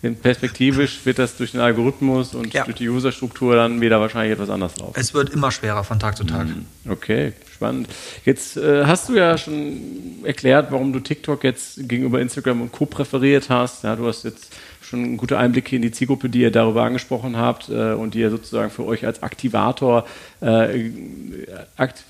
perspektivisch 0.02 1.00
wird 1.04 1.18
das 1.18 1.36
durch 1.36 1.52
den 1.52 1.60
Algorithmus 1.60 2.34
und 2.34 2.52
Ja. 2.52 2.64
durch 2.64 2.76
die 2.76 2.88
Userstruktur 2.88 3.56
dann 3.56 3.80
wieder 3.80 4.00
wahrscheinlich 4.00 4.32
etwas 4.34 4.50
anders 4.50 4.76
laufen. 4.78 4.94
Es 4.96 5.14
wird 5.14 5.30
immer 5.30 5.50
schwerer 5.50 5.84
von 5.84 5.98
Tag 5.98 6.16
zu 6.16 6.24
Tag. 6.24 6.46
Okay, 6.88 7.32
spannend. 7.54 7.88
Jetzt 8.24 8.56
äh, 8.56 8.84
hast 8.84 9.08
du 9.08 9.14
ja 9.14 9.36
schon 9.38 10.24
erklärt, 10.24 10.70
warum 10.70 10.92
du 10.92 11.00
TikTok 11.00 11.42
jetzt 11.44 11.88
gegenüber 11.88 12.20
Instagram 12.20 12.62
und 12.62 12.72
Co. 12.72 12.86
präferiert 12.86 13.48
hast. 13.50 13.84
Ja, 13.84 13.96
du 13.96 14.06
hast 14.06 14.24
jetzt 14.24 14.52
schon 14.86 15.16
gute 15.16 15.38
Einblicke 15.38 15.76
in 15.76 15.82
die 15.82 15.90
Zielgruppe, 15.90 16.28
die 16.28 16.40
ihr 16.40 16.50
darüber 16.50 16.84
angesprochen 16.84 17.36
habt 17.36 17.68
äh, 17.68 17.92
und 17.92 18.14
die 18.14 18.20
ihr 18.20 18.30
sozusagen 18.30 18.70
für 18.70 18.84
euch 18.84 19.04
als 19.04 19.22
Aktivator 19.22 20.06
äh, 20.40 20.90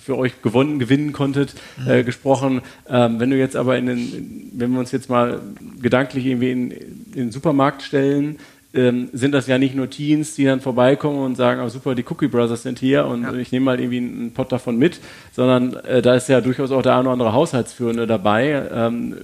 für 0.00 0.16
euch 0.18 0.42
gewonnen, 0.42 0.78
gewinnen 0.78 1.12
konntet, 1.12 1.54
äh, 1.86 2.04
gesprochen. 2.04 2.60
Ähm, 2.88 3.18
wenn 3.18 3.30
du 3.30 3.36
jetzt 3.36 3.56
aber 3.56 3.76
in 3.78 3.86
den, 3.86 4.52
wenn 4.54 4.72
wir 4.72 4.80
uns 4.80 4.92
jetzt 4.92 5.08
mal 5.08 5.40
gedanklich 5.80 6.26
irgendwie 6.26 6.50
in, 6.50 6.70
in 6.70 7.12
den 7.14 7.32
Supermarkt 7.32 7.82
stellen, 7.82 8.38
ähm, 8.74 9.08
sind 9.12 9.32
das 9.32 9.46
ja 9.46 9.58
nicht 9.58 9.74
nur 9.74 9.88
Teens, 9.88 10.34
die 10.34 10.44
dann 10.44 10.60
vorbeikommen 10.60 11.18
und 11.20 11.36
sagen, 11.36 11.62
oh 11.64 11.68
super, 11.68 11.94
die 11.94 12.04
Cookie 12.08 12.28
Brothers 12.28 12.62
sind 12.62 12.78
hier 12.78 13.06
und 13.06 13.22
Ja. 13.22 13.32
ich 13.34 13.50
nehme 13.52 13.64
mal 13.64 13.80
irgendwie 13.80 13.98
einen 13.98 14.32
Pot 14.32 14.52
davon 14.52 14.76
mit, 14.76 15.00
sondern 15.32 15.74
äh, 15.84 16.02
da 16.02 16.14
ist 16.14 16.28
ja 16.28 16.40
durchaus 16.40 16.70
auch 16.70 16.82
der 16.82 16.92
eine 16.92 17.02
oder 17.02 17.12
andere 17.12 17.32
Haushaltsführende 17.32 18.06
dabei. 18.06 18.68
Ähm, 18.72 19.16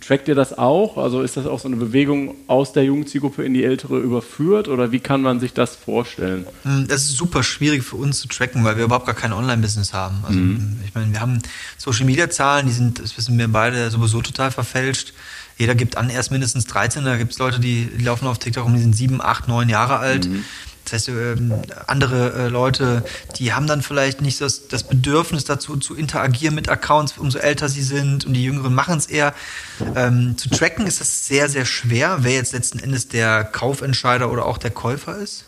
trackt 0.00 0.28
ihr 0.28 0.34
das 0.34 0.56
auch? 0.56 0.96
Also 0.96 1.20
ist 1.20 1.36
das 1.36 1.46
auch 1.46 1.60
so 1.60 1.68
eine 1.68 1.76
Bewegung 1.76 2.34
aus 2.46 2.72
der 2.72 2.84
jungen 2.84 3.06
Zielgruppe 3.06 3.44
in 3.44 3.52
die 3.52 3.64
ältere 3.64 3.98
überführt 3.98 4.68
oder 4.68 4.92
wie 4.92 5.00
kann 5.00 5.20
man 5.20 5.40
sich 5.40 5.52
das 5.52 5.76
vorstellen? 5.76 6.46
Mm, 6.64 6.86
Das 6.88 7.02
ist 7.04 7.16
super 7.16 7.42
schwierig 7.42 7.82
für 7.84 7.96
uns 7.96 8.20
zu 8.20 8.28
tracken, 8.28 8.64
weil 8.64 8.76
wir 8.76 8.84
überhaupt 8.84 9.06
gar 9.06 9.14
kein 9.14 9.32
Online-Business 9.32 9.92
haben. 9.92 10.24
Also, 10.26 10.40
ich 10.86 10.94
meine, 10.94 11.12
wir 11.12 11.20
haben 11.20 11.40
Social-Media-Zahlen, 11.76 12.66
die 12.66 12.72
sind, 12.72 12.98
das 12.98 13.16
wissen 13.18 13.38
wir 13.38 13.48
beide, 13.48 13.90
sowieso 13.90 14.22
total 14.22 14.50
verfälscht. 14.50 15.12
Jeder 15.58 15.74
gibt 15.74 15.96
an, 15.96 16.08
erst 16.10 16.30
mindestens 16.32 16.64
13. 16.66 17.04
Da 17.04 17.16
gibt 17.16 17.32
es 17.32 17.38
Leute, 17.38 17.60
die, 17.60 17.88
laufen 17.98 18.26
auf 18.26 18.38
TikTok 18.38 18.64
und 18.66 18.74
die 18.74 18.80
sind 18.80 18.96
7, 18.96 19.20
8, 19.20 19.48
9 19.48 19.68
Jahre 19.68 19.98
alt. 19.98 20.28
Das 20.84 20.92
heißt, 20.92 21.08
ähm, 21.08 21.52
andere 21.86 22.32
äh, 22.32 22.48
Leute, 22.48 23.04
die 23.38 23.52
haben 23.52 23.66
dann 23.66 23.82
vielleicht 23.82 24.20
nicht 24.20 24.40
das, 24.40 24.68
das 24.68 24.84
Bedürfnis 24.84 25.44
dazu, 25.44 25.76
zu 25.76 25.94
interagieren 25.94 26.54
mit 26.54 26.68
Accounts, 26.68 27.16
umso 27.18 27.38
älter 27.38 27.68
sie 27.68 27.82
sind 27.82 28.26
und 28.26 28.34
die 28.34 28.44
Jüngeren 28.44 28.74
machen 28.74 28.98
es 28.98 29.06
eher. 29.06 29.34
Ähm, 29.96 30.36
zu 30.36 30.50
tracken 30.50 30.86
ist 30.86 31.00
das 31.00 31.26
sehr, 31.26 31.48
sehr 31.48 31.64
schwer, 31.64 32.18
wer 32.20 32.32
jetzt 32.32 32.52
letzten 32.52 32.78
Endes 32.78 33.08
der 33.08 33.44
Kaufentscheider 33.44 34.30
oder 34.30 34.46
auch 34.46 34.58
der 34.58 34.70
Käufer 34.70 35.18
ist. 35.18 35.46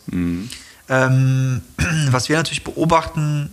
Ähm, 0.89 1.61
was 2.11 2.29
wir 2.29 2.37
natürlich 2.37 2.63
beobachten, 2.63 3.49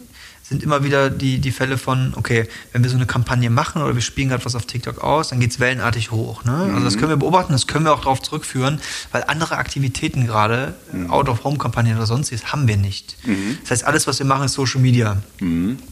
sind 0.54 0.62
immer 0.62 0.84
wieder 0.84 1.10
die, 1.10 1.38
die 1.38 1.50
Fälle 1.50 1.76
von, 1.76 2.12
okay, 2.14 2.48
wenn 2.72 2.84
wir 2.84 2.90
so 2.90 2.94
eine 2.96 3.06
Kampagne 3.06 3.50
machen 3.50 3.82
oder 3.82 3.94
wir 3.94 4.02
spielen 4.02 4.28
gerade 4.28 4.44
was 4.44 4.54
auf 4.54 4.66
TikTok 4.66 5.02
aus, 5.02 5.30
dann 5.30 5.40
geht 5.40 5.50
es 5.50 5.58
wellenartig 5.58 6.12
hoch. 6.12 6.44
Ne? 6.44 6.70
Also 6.72 6.84
das 6.84 6.96
können 6.96 7.08
wir 7.08 7.16
beobachten, 7.16 7.52
das 7.52 7.66
können 7.66 7.84
wir 7.84 7.92
auch 7.92 8.00
darauf 8.00 8.22
zurückführen, 8.22 8.80
weil 9.10 9.24
andere 9.26 9.56
Aktivitäten 9.56 10.26
gerade, 10.26 10.74
äh, 10.92 11.08
Out-of-Home-Kampagnen 11.08 11.96
oder 11.96 12.06
sonstiges, 12.06 12.52
haben 12.52 12.68
wir 12.68 12.76
nicht. 12.76 13.16
Das 13.62 13.72
heißt, 13.72 13.84
alles, 13.84 14.06
was 14.06 14.20
wir 14.20 14.26
machen, 14.26 14.44
ist 14.44 14.52
Social 14.52 14.80
Media. 14.80 15.16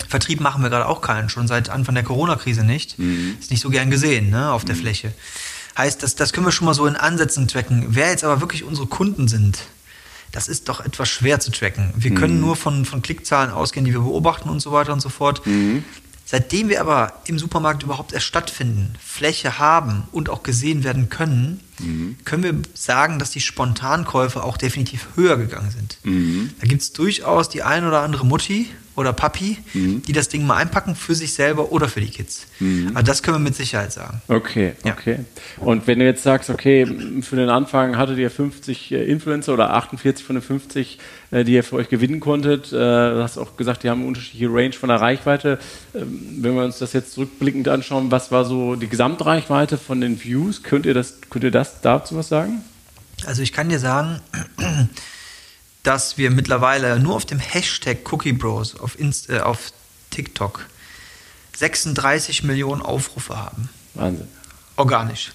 Vertrieb 0.08 0.40
machen 0.40 0.62
wir 0.62 0.70
gerade 0.70 0.86
auch 0.86 1.00
keinen, 1.00 1.28
schon 1.28 1.48
seit 1.48 1.68
Anfang 1.70 1.96
der 1.96 2.04
Corona-Krise 2.04 2.62
nicht. 2.64 2.96
Ist 3.40 3.50
nicht 3.50 3.60
so 3.60 3.70
gern 3.70 3.90
gesehen 3.90 4.30
ne, 4.30 4.52
auf 4.52 4.64
der 4.64 4.76
Fläche. 4.76 5.12
Heißt, 5.76 6.02
das, 6.02 6.14
das 6.14 6.32
können 6.32 6.46
wir 6.46 6.52
schon 6.52 6.66
mal 6.66 6.74
so 6.74 6.86
in 6.86 6.96
Ansätzen 6.96 7.48
tracken. 7.48 7.86
Wer 7.88 8.10
jetzt 8.10 8.22
aber 8.24 8.40
wirklich 8.40 8.62
unsere 8.62 8.86
Kunden 8.86 9.26
sind, 9.26 9.58
das 10.32 10.48
ist 10.48 10.68
doch 10.68 10.80
etwas 10.80 11.08
schwer 11.08 11.38
zu 11.40 11.50
tracken. 11.52 11.92
Wir 11.96 12.14
können 12.14 12.40
nur 12.40 12.56
von, 12.56 12.84
von 12.84 13.02
Klickzahlen 13.02 13.50
ausgehen, 13.50 13.84
die 13.84 13.92
wir 13.92 14.00
beobachten 14.00 14.48
und 14.48 14.60
so 14.60 14.72
weiter 14.72 14.92
und 14.92 15.00
so 15.00 15.08
fort. 15.10 15.42
Seitdem 16.24 16.70
wir 16.70 16.80
aber 16.80 17.20
im 17.26 17.38
Supermarkt 17.38 17.82
überhaupt 17.82 18.14
erst 18.14 18.24
stattfinden, 18.26 18.94
Fläche 19.04 19.58
haben 19.58 20.04
und 20.12 20.30
auch 20.30 20.42
gesehen 20.42 20.82
werden 20.82 21.10
können, 21.10 21.60
können 22.24 22.42
wir 22.42 22.54
sagen, 22.72 23.18
dass 23.18 23.30
die 23.30 23.40
Spontankäufe 23.42 24.42
auch 24.42 24.56
definitiv 24.56 25.08
höher 25.16 25.36
gegangen 25.36 25.70
sind. 25.70 25.98
Da 26.60 26.66
gibt 26.66 26.80
es 26.80 26.92
durchaus 26.94 27.50
die 27.50 27.62
ein 27.62 27.86
oder 27.86 28.00
andere 28.00 28.24
Mutti 28.24 28.70
oder 28.96 29.12
Papi, 29.12 29.58
Mhm. 29.74 30.02
die 30.02 30.12
das 30.12 30.28
Ding 30.28 30.46
mal 30.46 30.56
einpacken 30.56 30.94
für 30.94 31.14
sich 31.14 31.32
selber 31.32 31.72
oder 31.72 31.88
für 31.88 32.00
die 32.00 32.10
Kids. 32.10 32.46
Mhm. 32.60 32.92
Also 32.94 33.06
das 33.06 33.22
können 33.22 33.36
wir 33.36 33.40
mit 33.40 33.54
Sicherheit 33.54 33.92
sagen. 33.92 34.20
Okay, 34.28 34.72
Ja. 34.84 34.92
okay. 34.92 35.20
Und 35.58 35.86
wenn 35.86 35.98
du 35.98 36.04
jetzt 36.04 36.22
sagst, 36.22 36.50
okay, 36.50 36.86
für 37.22 37.36
den 37.36 37.48
Anfang 37.48 37.96
hattet 37.96 38.18
ihr 38.18 38.30
50 38.30 38.92
äh, 38.92 39.04
Influencer 39.04 39.54
oder 39.54 39.70
48 39.74 40.24
von 40.24 40.36
den 40.36 40.42
50, 40.42 40.98
äh, 41.30 41.44
die 41.44 41.52
ihr 41.54 41.64
für 41.64 41.76
euch 41.76 41.88
gewinnen 41.88 42.20
konntet, 42.20 42.66
äh, 42.72 42.76
du 42.76 43.22
hast 43.22 43.38
auch 43.38 43.56
gesagt, 43.56 43.82
die 43.82 43.90
haben 43.90 44.00
eine 44.00 44.08
unterschiedliche 44.08 44.52
Range 44.52 44.72
von 44.72 44.88
der 44.88 45.00
Reichweite. 45.00 45.58
Ähm, 45.94 46.38
Wenn 46.42 46.54
wir 46.54 46.64
uns 46.64 46.78
das 46.78 46.92
jetzt 46.92 47.12
zurückblickend 47.12 47.68
anschauen, 47.68 48.10
was 48.10 48.30
war 48.30 48.44
so 48.44 48.74
die 48.76 48.88
Gesamtreichweite 48.88 49.78
von 49.78 50.00
den 50.00 50.22
Views? 50.22 50.62
Könnt 50.62 50.84
ihr 50.86 50.94
das, 50.94 51.14
könnt 51.30 51.44
ihr 51.44 51.50
das 51.50 51.80
dazu 51.80 52.16
was 52.16 52.28
sagen? 52.28 52.62
Also 53.24 53.40
ich 53.42 53.52
kann 53.52 53.68
dir 53.68 53.78
sagen, 53.78 54.20
dass 55.82 56.16
wir 56.18 56.30
mittlerweile 56.30 56.98
nur 56.98 57.14
auf 57.14 57.26
dem 57.26 57.38
Hashtag 57.38 58.12
Cookie 58.12 58.32
Bros 58.32 58.78
auf, 58.78 58.98
Inst 58.98 59.28
äh, 59.28 59.40
auf 59.40 59.72
TikTok 60.10 60.66
36 61.56 62.44
Millionen 62.44 62.82
Aufrufe 62.82 63.36
haben. 63.36 63.68
Wahnsinn. 63.94 64.28
Organisch. 64.76 65.32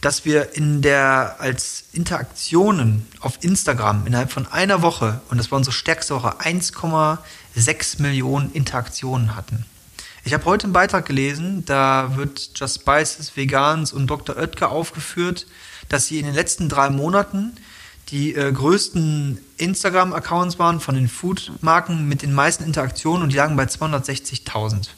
Dass 0.00 0.24
wir 0.24 0.56
in 0.56 0.82
der 0.82 1.36
als 1.38 1.84
Interaktionen 1.92 3.06
auf 3.20 3.38
Instagram 3.42 4.06
innerhalb 4.06 4.32
von 4.32 4.50
einer 4.50 4.82
Woche, 4.82 5.20
und 5.30 5.38
das 5.38 5.50
war 5.50 5.58
unsere 5.58 5.74
stärkste 5.74 6.14
Woche, 6.16 6.40
1,6 6.40 8.02
Millionen 8.02 8.52
Interaktionen 8.52 9.36
hatten. 9.36 9.64
Ich 10.24 10.34
habe 10.34 10.44
heute 10.44 10.64
einen 10.64 10.72
Beitrag 10.72 11.06
gelesen, 11.06 11.64
da 11.64 12.16
wird 12.16 12.50
Just 12.54 12.80
Spices, 12.80 13.36
Vegans 13.36 13.92
und 13.92 14.08
Dr. 14.08 14.36
Oetker 14.36 14.70
aufgeführt, 14.70 15.46
dass 15.88 16.06
sie 16.06 16.18
in 16.18 16.26
den 16.26 16.34
letzten 16.34 16.68
drei 16.68 16.90
Monaten 16.90 17.56
die 18.12 18.34
äh, 18.34 18.52
größten 18.52 19.38
Instagram-Accounts 19.56 20.58
waren 20.58 20.80
von 20.80 20.94
den 20.94 21.08
Food-Marken 21.08 22.06
mit 22.06 22.22
den 22.22 22.32
meisten 22.32 22.62
Interaktionen 22.62 23.22
und 23.22 23.32
die 23.32 23.36
lagen 23.36 23.56
bei 23.56 23.64
260.000 23.64 24.90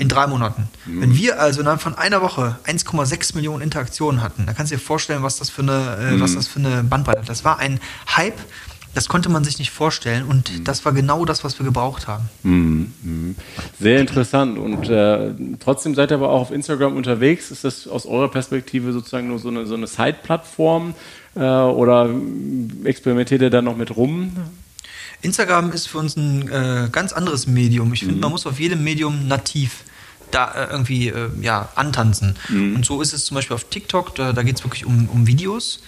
in 0.00 0.08
drei 0.08 0.26
Monaten. 0.26 0.68
Wenn 0.84 1.14
wir 1.14 1.40
also 1.40 1.60
innerhalb 1.60 1.80
von 1.80 1.94
einer 1.94 2.22
Woche 2.22 2.58
1,6 2.66 3.36
Millionen 3.36 3.62
Interaktionen 3.62 4.20
hatten, 4.20 4.46
da 4.46 4.52
kannst 4.52 4.72
du 4.72 4.76
dir 4.76 4.82
vorstellen, 4.82 5.22
was 5.22 5.38
das 5.38 5.48
für 5.48 5.62
eine, 5.62 6.16
äh, 6.16 6.20
was 6.20 6.34
das 6.34 6.48
für 6.48 6.58
eine 6.58 6.82
Bandbreite 6.82 7.20
hat. 7.20 7.28
Das 7.28 7.44
war 7.44 7.58
ein 7.60 7.78
Hype, 8.16 8.38
das 8.94 9.08
konnte 9.08 9.28
man 9.28 9.44
sich 9.44 9.58
nicht 9.58 9.70
vorstellen 9.70 10.24
und 10.26 10.68
das 10.68 10.84
war 10.84 10.92
genau 10.92 11.24
das, 11.24 11.44
was 11.44 11.58
wir 11.58 11.64
gebraucht 11.64 12.06
haben. 12.06 12.28
Sehr 13.80 14.00
interessant. 14.00 14.58
Und 14.58 14.88
äh, 14.88 15.32
trotzdem 15.60 15.94
seid 15.94 16.10
ihr 16.10 16.16
aber 16.16 16.30
auch 16.30 16.42
auf 16.42 16.50
Instagram 16.50 16.96
unterwegs. 16.96 17.50
Ist 17.50 17.64
das 17.64 17.88
aus 17.88 18.06
eurer 18.06 18.30
Perspektive 18.30 18.92
sozusagen 18.92 19.28
nur 19.28 19.38
so 19.38 19.48
eine, 19.48 19.66
so 19.66 19.74
eine 19.74 19.86
Side-Plattform 19.86 20.94
äh, 21.34 21.40
oder 21.40 22.10
experimentiert 22.84 23.40
ihr 23.42 23.50
da 23.50 23.62
noch 23.62 23.76
mit 23.76 23.96
rum? 23.96 24.32
Instagram 25.22 25.72
ist 25.72 25.86
für 25.86 25.98
uns 25.98 26.16
ein 26.16 26.48
äh, 26.50 26.88
ganz 26.90 27.12
anderes 27.12 27.46
Medium. 27.46 27.92
Ich 27.94 28.00
finde, 28.00 28.16
man 28.16 28.30
muss 28.30 28.46
auf 28.46 28.58
jedem 28.60 28.82
Medium 28.84 29.28
nativ 29.28 29.84
da 30.32 30.52
äh, 30.52 30.70
irgendwie 30.70 31.08
äh, 31.08 31.30
ja, 31.40 31.68
antanzen. 31.76 32.36
Und 32.48 32.84
so 32.84 33.00
ist 33.00 33.12
es 33.12 33.24
zum 33.24 33.36
Beispiel 33.36 33.54
auf 33.54 33.64
TikTok, 33.64 34.14
da, 34.14 34.32
da 34.32 34.42
geht 34.42 34.56
es 34.56 34.64
wirklich 34.64 34.84
um, 34.84 35.08
um 35.08 35.26
Videos, 35.26 35.82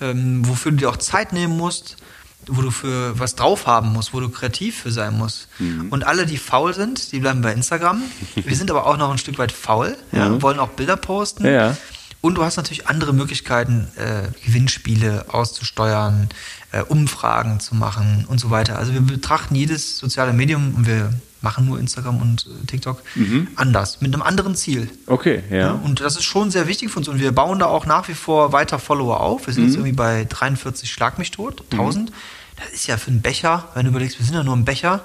ähm, 0.00 0.48
wofür 0.48 0.72
du 0.72 0.78
dir 0.78 0.88
auch 0.88 0.96
Zeit 0.96 1.32
nehmen 1.32 1.56
musst, 1.56 1.96
wo 2.48 2.62
du 2.62 2.70
für 2.70 3.18
was 3.18 3.34
drauf 3.34 3.66
haben 3.66 3.92
musst, 3.92 4.12
wo 4.12 4.20
du 4.20 4.28
kreativ 4.28 4.82
für 4.82 4.90
sein 4.90 5.16
musst. 5.16 5.48
Und 5.90 6.04
alle, 6.04 6.26
die 6.26 6.36
faul 6.36 6.74
sind, 6.74 7.12
die 7.12 7.20
bleiben 7.20 7.40
bei 7.40 7.52
Instagram. 7.52 8.02
Wir 8.34 8.56
sind 8.56 8.70
aber 8.70 8.86
auch 8.86 8.96
noch 8.96 9.10
ein 9.10 9.18
Stück 9.18 9.38
weit 9.38 9.52
faul, 9.52 9.96
ja, 10.12 10.40
wollen 10.42 10.58
auch 10.58 10.70
Bilder 10.70 10.96
posten. 10.96 11.46
Ja. 11.46 11.76
Und 12.20 12.36
du 12.36 12.42
hast 12.42 12.56
natürlich 12.56 12.86
andere 12.86 13.12
Möglichkeiten, 13.12 13.88
äh, 13.96 14.28
Gewinnspiele 14.46 15.26
auszusteuern, 15.28 16.30
äh, 16.72 16.80
Umfragen 16.80 17.60
zu 17.60 17.74
machen 17.74 18.24
und 18.26 18.40
so 18.40 18.50
weiter. 18.50 18.78
Also 18.78 18.94
wir 18.94 19.02
betrachten 19.02 19.54
jedes 19.54 19.98
soziale 19.98 20.32
Medium 20.32 20.74
und 20.74 20.86
wir 20.86 21.12
machen 21.44 21.66
nur 21.66 21.78
Instagram 21.78 22.20
und 22.20 22.46
äh, 22.46 22.66
TikTok 22.66 23.00
anders, 23.54 24.00
mit 24.00 24.12
einem 24.12 24.22
anderen 24.22 24.56
Ziel. 24.56 24.88
Okay, 25.06 25.44
ja. 25.50 25.56
Ja, 25.56 25.70
und 25.72 26.00
das 26.00 26.16
ist 26.16 26.24
schon 26.24 26.50
sehr 26.50 26.66
wichtig 26.66 26.90
für 26.90 26.98
uns 26.98 27.06
und 27.06 27.20
wir 27.20 27.30
bauen 27.30 27.60
da 27.60 27.66
auch 27.66 27.86
nach 27.86 28.08
wie 28.08 28.14
vor 28.14 28.50
weiter 28.52 28.80
Follower 28.80 29.20
auf. 29.20 29.46
Wir 29.46 29.54
sind 29.54 29.64
jetzt 29.66 29.74
irgendwie 29.76 29.92
bei 29.92 30.24
43 30.28 30.90
Schlag 30.90 31.18
mich 31.18 31.30
tot, 31.30 31.62
1000. 31.70 32.10
Das 32.56 32.72
ist 32.72 32.86
ja 32.88 32.96
für 32.96 33.10
einen 33.10 33.20
Becher, 33.20 33.68
wenn 33.74 33.84
du 33.84 33.90
überlegst, 33.90 34.18
wir 34.18 34.26
sind 34.26 34.34
ja 34.34 34.42
nur 34.42 34.56
ein 34.56 34.64
Becher. 34.64 35.00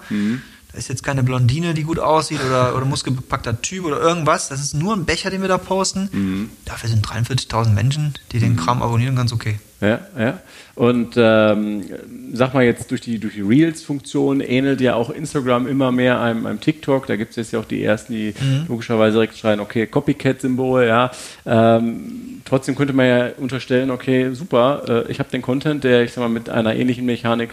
Da 0.71 0.77
ist 0.77 0.87
jetzt 0.87 1.03
keine 1.03 1.23
Blondine, 1.23 1.73
die 1.73 1.83
gut 1.83 1.99
aussieht 1.99 2.39
oder, 2.45 2.75
oder 2.75 2.85
muskelbepackter 2.85 3.61
Typ 3.61 3.85
oder 3.85 3.99
irgendwas. 3.99 4.49
Das 4.49 4.59
ist 4.59 4.75
nur 4.75 4.95
ein 4.95 5.05
Becher, 5.05 5.31
den 5.31 5.41
wir 5.41 5.47
da 5.47 5.57
posten. 5.57 6.49
Dafür 6.65 6.89
sind 6.89 7.05
43.000 7.05 7.69
Menschen, 7.69 8.13
die 8.31 8.39
den 8.39 8.55
Kram 8.55 8.83
abonnieren, 8.83 9.15
ganz 9.15 9.33
okay. 9.33 9.59
Ja, 9.81 10.01
ja. 10.17 10.39
Und 10.75 11.15
ähm, 11.15 11.85
sag 12.33 12.53
mal 12.53 12.63
jetzt 12.63 12.91
durch 12.91 12.99
die, 12.99 13.17
durch 13.17 13.35
die 13.35 13.41
Reels-Funktion 13.41 14.41
ähnelt 14.41 14.81
ja 14.81 14.95
auch 14.95 15.09
Instagram 15.09 15.67
immer 15.67 15.91
mehr 15.91 16.19
einem, 16.19 16.45
einem 16.45 16.59
TikTok. 16.59 17.07
Da 17.07 17.15
gibt 17.15 17.31
es 17.31 17.37
jetzt 17.37 17.53
ja 17.53 17.59
auch 17.59 17.65
die 17.65 17.83
ersten, 17.83 18.13
die 18.13 18.33
logischerweise 18.67 19.13
direkt 19.13 19.37
schreien, 19.37 19.61
okay, 19.61 19.87
Copycat-Symbol, 19.87 20.85
ja. 20.85 21.11
Ähm, 21.45 22.41
trotzdem 22.43 22.75
könnte 22.75 22.93
man 22.93 23.07
ja 23.07 23.29
unterstellen, 23.37 23.89
okay, 23.89 24.33
super, 24.33 25.05
äh, 25.07 25.11
ich 25.11 25.19
habe 25.19 25.29
den 25.29 25.41
Content, 25.41 25.83
der, 25.85 26.03
ich 26.03 26.11
sag 26.11 26.21
mal, 26.21 26.29
mit 26.29 26.49
einer 26.49 26.75
ähnlichen 26.75 27.05
Mechanik 27.05 27.51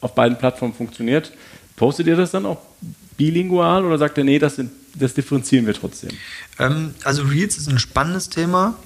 auf 0.00 0.14
beiden 0.14 0.38
Plattformen 0.38 0.74
funktioniert. 0.74 1.32
Postet 1.76 2.06
ihr 2.06 2.16
das 2.16 2.30
dann 2.30 2.46
auch 2.46 2.58
bilingual 3.16 3.84
oder 3.84 3.98
sagt 3.98 4.18
ihr, 4.18 4.24
nee, 4.24 4.38
das, 4.38 4.56
sind, 4.56 4.70
das 4.94 5.14
differenzieren 5.14 5.66
wir 5.66 5.74
trotzdem? 5.74 6.10
Ähm, 6.58 6.94
also 7.04 7.22
Reels 7.22 7.56
ist 7.58 7.68
ein 7.68 7.78
spannendes 7.78 8.28
Thema. 8.28 8.76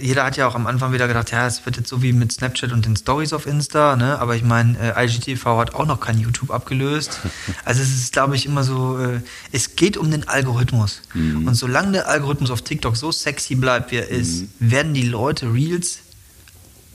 Jeder 0.00 0.24
hat 0.24 0.38
ja 0.38 0.46
auch 0.46 0.54
am 0.54 0.66
Anfang 0.66 0.94
wieder 0.94 1.06
gedacht, 1.08 1.30
ja, 1.30 1.46
es 1.46 1.66
wird 1.66 1.76
jetzt 1.76 1.90
so 1.90 2.00
wie 2.00 2.14
mit 2.14 2.32
Snapchat 2.32 2.72
und 2.72 2.86
den 2.86 2.96
Stories 2.96 3.34
auf 3.34 3.46
Insta, 3.46 3.96
ne? 3.96 4.18
Aber 4.18 4.34
ich 4.34 4.42
meine, 4.42 4.78
äh, 4.78 5.04
IGTV 5.04 5.44
hat 5.58 5.74
auch 5.74 5.84
noch 5.84 6.00
kein 6.00 6.18
YouTube 6.18 6.50
abgelöst. 6.50 7.20
Also 7.66 7.82
es 7.82 7.94
ist, 7.94 8.12
glaube 8.12 8.36
ich, 8.36 8.46
immer 8.46 8.64
so, 8.64 8.98
äh, 8.98 9.20
es 9.52 9.76
geht 9.76 9.96
um 9.96 10.10
den 10.10 10.26
Algorithmus. 10.28 11.02
Und 11.14 11.54
solange 11.54 11.92
der 11.92 12.08
Algorithmus 12.08 12.50
auf 12.50 12.62
TikTok 12.62 12.96
so 12.96 13.12
sexy 13.12 13.54
bleibt, 13.54 13.90
wie 13.90 13.96
er 13.96 14.08
ist, 14.08 14.44
werden 14.60 14.94
die 14.94 15.02
Leute 15.02 15.52
Reels 15.52 15.98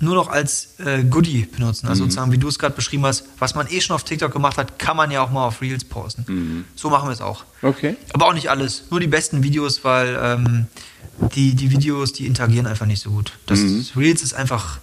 nur 0.02 0.16
noch 0.16 0.30
als 0.30 0.80
äh, 0.80 1.04
Goodie 1.04 1.46
benutzen. 1.46 1.88
Also 1.88 2.04
sozusagen, 2.04 2.32
wie 2.32 2.38
du 2.38 2.48
es 2.48 2.60
gerade 2.60 2.76
beschrieben 2.76 3.06
hast, 3.06 3.26
was 3.38 3.56
man 3.56 3.68
eh 3.70 3.82
schon 3.82 3.96
auf 3.96 4.04
TikTok 4.04 4.32
gemacht 4.32 4.58
hat, 4.58 4.80
kann 4.80 4.96
man 4.98 5.12
ja 5.12 5.22
auch 5.22 5.32
mal 5.32 5.46
auf 5.46 5.62
Reels 5.62 5.84
posten. 5.84 6.66
So 6.76 6.90
machen 6.90 7.08
wir 7.10 7.14
es 7.14 7.22
auch. 7.22 7.44
Okay. 7.62 7.96
Aber 8.14 8.28
auch 8.28 8.34
nicht 8.34 8.50
alles. 8.50 8.84
Nur 8.90 9.00
die 9.00 9.08
besten 9.08 9.44
Videos, 9.44 9.84
weil 9.84 10.18
ähm, 10.22 10.68
die, 11.36 11.56
die 11.56 11.72
Videos, 11.72 12.14
die 12.14 12.26
interagieren 12.26 12.68
einfach 12.68 12.86
nicht 12.86 13.02
so 13.02 13.12
gut. 13.12 13.34
Das 13.46 13.60
ist, 13.60 13.96
Reels 13.96 14.24
ist 14.24 14.34
einfach. 14.34 14.80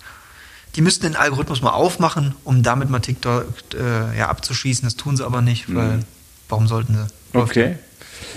Die 0.74 0.82
müssten 0.82 1.04
den 1.04 1.16
Algorithmus 1.16 1.62
mal 1.62 1.70
aufmachen, 1.70 2.34
um 2.44 2.62
damit 2.62 2.90
mal 2.90 3.00
TikTok 3.00 3.46
äh, 3.74 4.18
ja, 4.18 4.28
abzuschießen. 4.28 4.84
Das 4.84 4.96
tun 4.96 5.16
sie 5.16 5.24
aber 5.24 5.40
nicht, 5.40 5.74
weil 5.74 6.04
warum 6.50 6.68
sollten 6.68 6.94
sie? 6.94 7.06
Okay. 7.32 7.78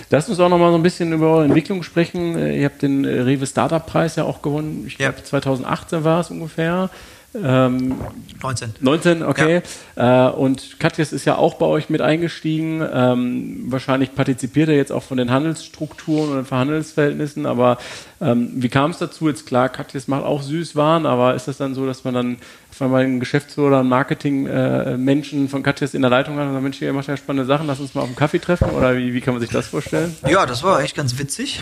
Lass 0.10 0.28
uns 0.30 0.40
auch 0.40 0.50
noch 0.50 0.58
mal 0.58 0.72
so 0.72 0.78
ein 0.78 0.84
bisschen 0.84 1.12
über 1.14 1.30
eure 1.32 1.46
Entwicklung 1.46 1.84
sprechen. 1.84 2.36
Äh, 2.38 2.58
Ihr 2.60 2.66
habt 2.66 2.82
den 2.82 3.06
äh, 3.06 3.22
Rewe 3.22 3.46
Startup 3.46 3.86
Preis 3.86 4.16
ja 4.16 4.24
auch 4.24 4.42
gewonnen. 4.42 4.84
Ich 4.88 4.98
Ja. 4.98 5.10
glaube 5.12 5.24
2018 5.24 6.04
war 6.04 6.20
es 6.22 6.32
ungefähr. 6.32 6.90
Ähm, 7.36 7.96
19. 8.42 8.74
19, 8.80 9.24
okay. 9.24 9.62
Äh, 9.96 10.28
und 10.30 10.80
Katjes 10.80 11.14
ist 11.14 11.26
ja 11.26 11.36
auch 11.36 11.56
bei 11.56 11.66
euch 11.66 11.90
mit 11.90 12.02
eingestiegen. 12.02 12.82
Ähm, 12.92 13.66
wahrscheinlich 13.68 14.16
partizipiert 14.16 14.70
er 14.70 14.76
jetzt 14.76 14.92
auch 14.92 15.04
von 15.04 15.18
den 15.18 15.30
Handelsstrukturen 15.30 16.30
und 16.32 16.36
den 16.38 16.46
Verhandelsverhältnissen. 16.46 17.46
Aber 17.46 17.78
ähm, 18.20 18.52
wie 18.56 18.70
kam 18.70 18.92
es 18.92 18.98
dazu? 18.98 19.28
Jetzt 19.28 19.46
klar, 19.46 19.70
Katjes 19.70 20.08
macht 20.08 20.24
auch 20.24 20.42
Süßwaren, 20.42 21.06
aber 21.06 21.36
ist 21.36 21.48
das 21.48 21.58
dann 21.58 21.76
so, 21.76 21.86
dass 21.86 22.04
man 22.04 22.14
dann 22.14 22.38
auf 22.72 22.82
einmal 22.82 23.04
einen 23.04 23.20
Geschäftsführer 23.20 23.68
oder 23.68 23.80
einen 23.80 23.90
Marketing-Menschen 23.90 25.50
von 25.50 25.62
Katjes 25.62 25.94
in 25.94 26.02
der 26.02 26.10
Leitung 26.10 26.38
hat 26.38 26.48
und 26.48 26.54
sagt, 26.54 26.64
Mensch, 26.64 26.82
ihr 26.82 26.94
macht 26.94 27.08
ja 27.08 27.18
spannende 27.18 27.46
Sachen, 27.46 27.68
lass 27.68 27.80
uns 27.80 27.94
mal 27.94 28.02
auf 28.02 28.08
einen 28.08 28.16
Kaffee 28.16 28.40
treffen? 28.40 28.70
Oder 28.72 28.98
wie, 28.98 29.14
wie 29.14 29.22
kann 29.22 29.34
man 29.34 29.42
sich 29.42 29.52
das 29.52 29.68
vorstellen? 29.68 30.16
Ja, 30.28 30.46
das 30.46 30.64
war 30.64 30.82
echt 30.82 30.96
ganz 30.96 31.20
witzig. 31.20 31.60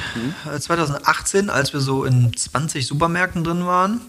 Äh, 0.54 0.60
2018, 0.60 1.50
als 1.50 1.74
wir 1.74 1.82
so 1.82 2.06
in 2.06 2.36
20 2.36 2.86
Supermärkten 2.88 3.44
drin 3.44 3.66
waren, 3.66 4.02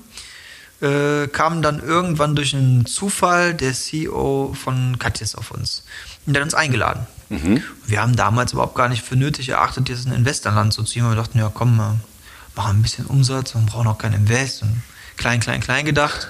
äh, 0.80 1.26
kam 1.28 1.62
dann 1.62 1.80
irgendwann 1.80 2.36
durch 2.36 2.54
einen 2.54 2.86
Zufall 2.86 3.54
der 3.54 3.72
CEO 3.72 4.54
von 4.54 4.98
Katjes 4.98 5.34
auf 5.34 5.50
uns. 5.50 5.84
Und 6.26 6.34
der 6.34 6.42
hat 6.42 6.46
uns 6.46 6.54
eingeladen. 6.54 7.06
Wir 7.86 8.00
haben 8.00 8.16
damals 8.16 8.52
überhaupt 8.52 8.74
gar 8.74 8.88
nicht 8.88 9.02
für 9.04 9.16
nötig 9.16 9.48
erachtet, 9.50 9.88
jetzt 9.88 10.06
ein 10.06 10.12
Investorland 10.12 10.72
zu 10.72 10.82
ziehen. 10.84 11.04
weil 11.04 11.12
Wir 11.12 11.16
dachten, 11.22 11.38
ja 11.38 11.50
komm, 11.52 11.76
wir 11.76 11.98
machen 12.54 12.78
ein 12.78 12.82
bisschen 12.82 13.06
Umsatz 13.06 13.54
und 13.54 13.66
brauchen 13.66 13.86
auch 13.86 13.98
kein 13.98 14.12
Invest 14.14 14.62
und 14.62 14.82
klein, 15.16 15.40
klein, 15.40 15.60
klein 15.60 15.84
gedacht. 15.84 16.28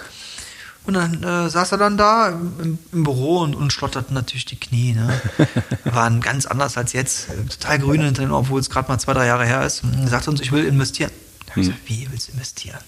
Und 0.84 0.94
dann 0.94 1.22
äh, 1.22 1.50
saß 1.50 1.72
er 1.72 1.78
dann 1.78 1.98
da 1.98 2.30
im, 2.30 2.78
im 2.92 3.04
Büro 3.04 3.40
und, 3.40 3.54
und 3.54 3.72
schlotterten 3.74 4.14
natürlich 4.14 4.46
die 4.46 4.58
Knie. 4.58 4.94
Ne? 4.94 5.20
Waren 5.84 6.22
ganz 6.22 6.46
anders 6.46 6.78
als 6.78 6.94
jetzt. 6.94 7.28
Äh, 7.28 7.44
Total 7.44 7.78
grün 7.78 8.00
hinter 8.00 8.22
den 8.22 8.30
Ohren, 8.30 8.44
obwohl 8.46 8.58
es 8.58 8.70
gerade 8.70 8.88
mal 8.88 8.98
zwei, 8.98 9.12
drei 9.12 9.26
Jahre 9.26 9.44
her 9.44 9.66
ist. 9.66 9.84
Und 9.84 9.92
er 10.00 10.08
sagte 10.08 10.30
uns, 10.30 10.40
ich 10.40 10.50
will 10.50 10.64
investieren. 10.64 11.10
Da 11.44 11.50
habe 11.50 11.60
ich 11.60 11.66
gesagt, 11.68 11.82
wie 11.88 12.08
willst 12.10 12.28
du 12.28 12.32
investieren? 12.32 12.78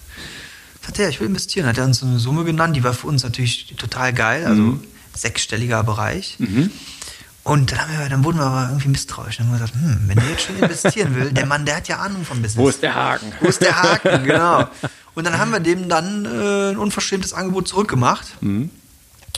Sagt 0.81 0.99
er, 0.99 1.09
ich 1.09 1.19
will 1.19 1.27
investieren. 1.27 1.65
Hat 1.67 1.77
er 1.77 1.85
uns 1.85 1.99
so 1.99 2.05
eine 2.05 2.19
Summe 2.19 2.43
genannt, 2.43 2.75
die 2.75 2.83
war 2.83 2.93
für 2.93 3.07
uns 3.07 3.23
natürlich 3.23 3.73
total 3.77 4.13
geil. 4.13 4.45
Also 4.45 4.79
sechsstelliger 5.15 5.83
Bereich. 5.83 6.37
Und 7.43 7.71
dann, 7.71 7.79
wir, 7.89 8.07
dann 8.09 8.23
wurden 8.23 8.37
wir 8.37 8.45
aber 8.45 8.69
irgendwie 8.69 8.89
misstrauisch. 8.89 9.37
Dann 9.37 9.47
haben 9.47 9.53
wir 9.53 9.59
gesagt, 9.59 9.73
hm, 9.75 10.01
wenn 10.07 10.15
der 10.17 10.29
jetzt 10.29 10.43
schon 10.43 10.57
investieren 10.57 11.15
will, 11.15 11.31
der 11.31 11.45
Mann, 11.45 11.65
der 11.65 11.77
hat 11.77 11.87
ja 11.87 11.97
Ahnung 11.97 12.23
vom 12.23 12.41
Business. 12.41 12.57
Wo 12.57 12.69
ist 12.69 12.81
der 12.83 12.93
Haken? 12.95 13.31
Wo 13.39 13.47
ist 13.47 13.61
der 13.61 13.81
Haken, 13.81 14.23
genau. 14.23 14.67
Und 15.15 15.25
dann 15.25 15.37
haben 15.37 15.51
wir 15.51 15.59
dem 15.59 15.89
dann 15.89 16.25
äh, 16.25 16.71
ein 16.71 16.77
unverschämtes 16.77 17.33
Angebot 17.33 17.67
zurückgemacht. 17.67 18.27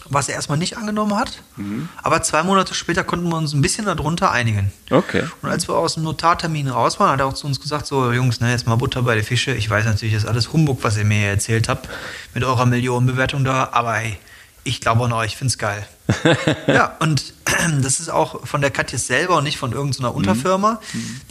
Was 0.10 0.30
er 0.30 0.36
erstmal 0.36 0.58
nicht 0.58 0.78
angenommen 0.78 1.16
hat. 1.16 1.42
Mhm. 1.56 1.90
Aber 2.02 2.22
zwei 2.22 2.44
Monate 2.44 2.74
später 2.74 3.04
konnten 3.04 3.30
wir 3.30 3.38
uns 3.38 3.54
ein 3.54 3.62
bisschen 3.62 3.86
darunter 3.86 4.32
einigen. 4.32 4.72
Okay. 4.90 5.24
Und 5.42 5.50
als 5.50 5.68
wir 5.68 5.76
aus 5.76 5.96
dem 5.96 6.04
Notartermin 6.04 6.68
raus 6.68 7.00
waren, 7.00 7.12
hat 7.12 7.20
er 7.20 7.28
auch 7.28 7.34
zu 7.34 7.48
uns 7.48 7.60
gesagt, 7.60 7.86
so 7.86 8.12
Jungs, 8.12 8.40
ne, 8.40 8.52
jetzt 8.52 8.68
mal 8.68 8.76
Butter 8.76 9.02
bei 9.04 9.16
den 9.16 9.24
Fische. 9.24 9.54
Ich 9.54 9.70
weiß 9.70 9.86
natürlich, 9.86 10.14
das 10.14 10.24
ist 10.24 10.30
alles 10.30 10.54
Humbug, 10.54 10.84
was 10.84 10.98
ihr 10.98 11.06
mir 11.06 11.20
hier 11.20 11.30
erzählt 11.30 11.70
habt 11.70 11.90
mit 12.34 12.44
eurer 12.44 12.66
Millionenbewertung 12.66 13.44
da, 13.44 13.70
aber 13.72 13.94
hey, 13.94 14.18
ich 14.64 14.82
glaube 14.82 15.06
an 15.06 15.14
euch, 15.14 15.32
ich 15.32 15.38
find's 15.38 15.58
geil. 15.58 15.86
Ja, 16.68 16.96
und 17.00 17.34
das 17.82 18.00
ist 18.00 18.10
auch 18.10 18.46
von 18.46 18.62
der 18.62 18.72
Katjes 18.72 19.08
selber 19.08 19.38
und 19.38 19.44
nicht 19.46 19.58
von 19.58 19.72
irgendeiner 19.72 20.14
Unterfirma, 20.14 20.80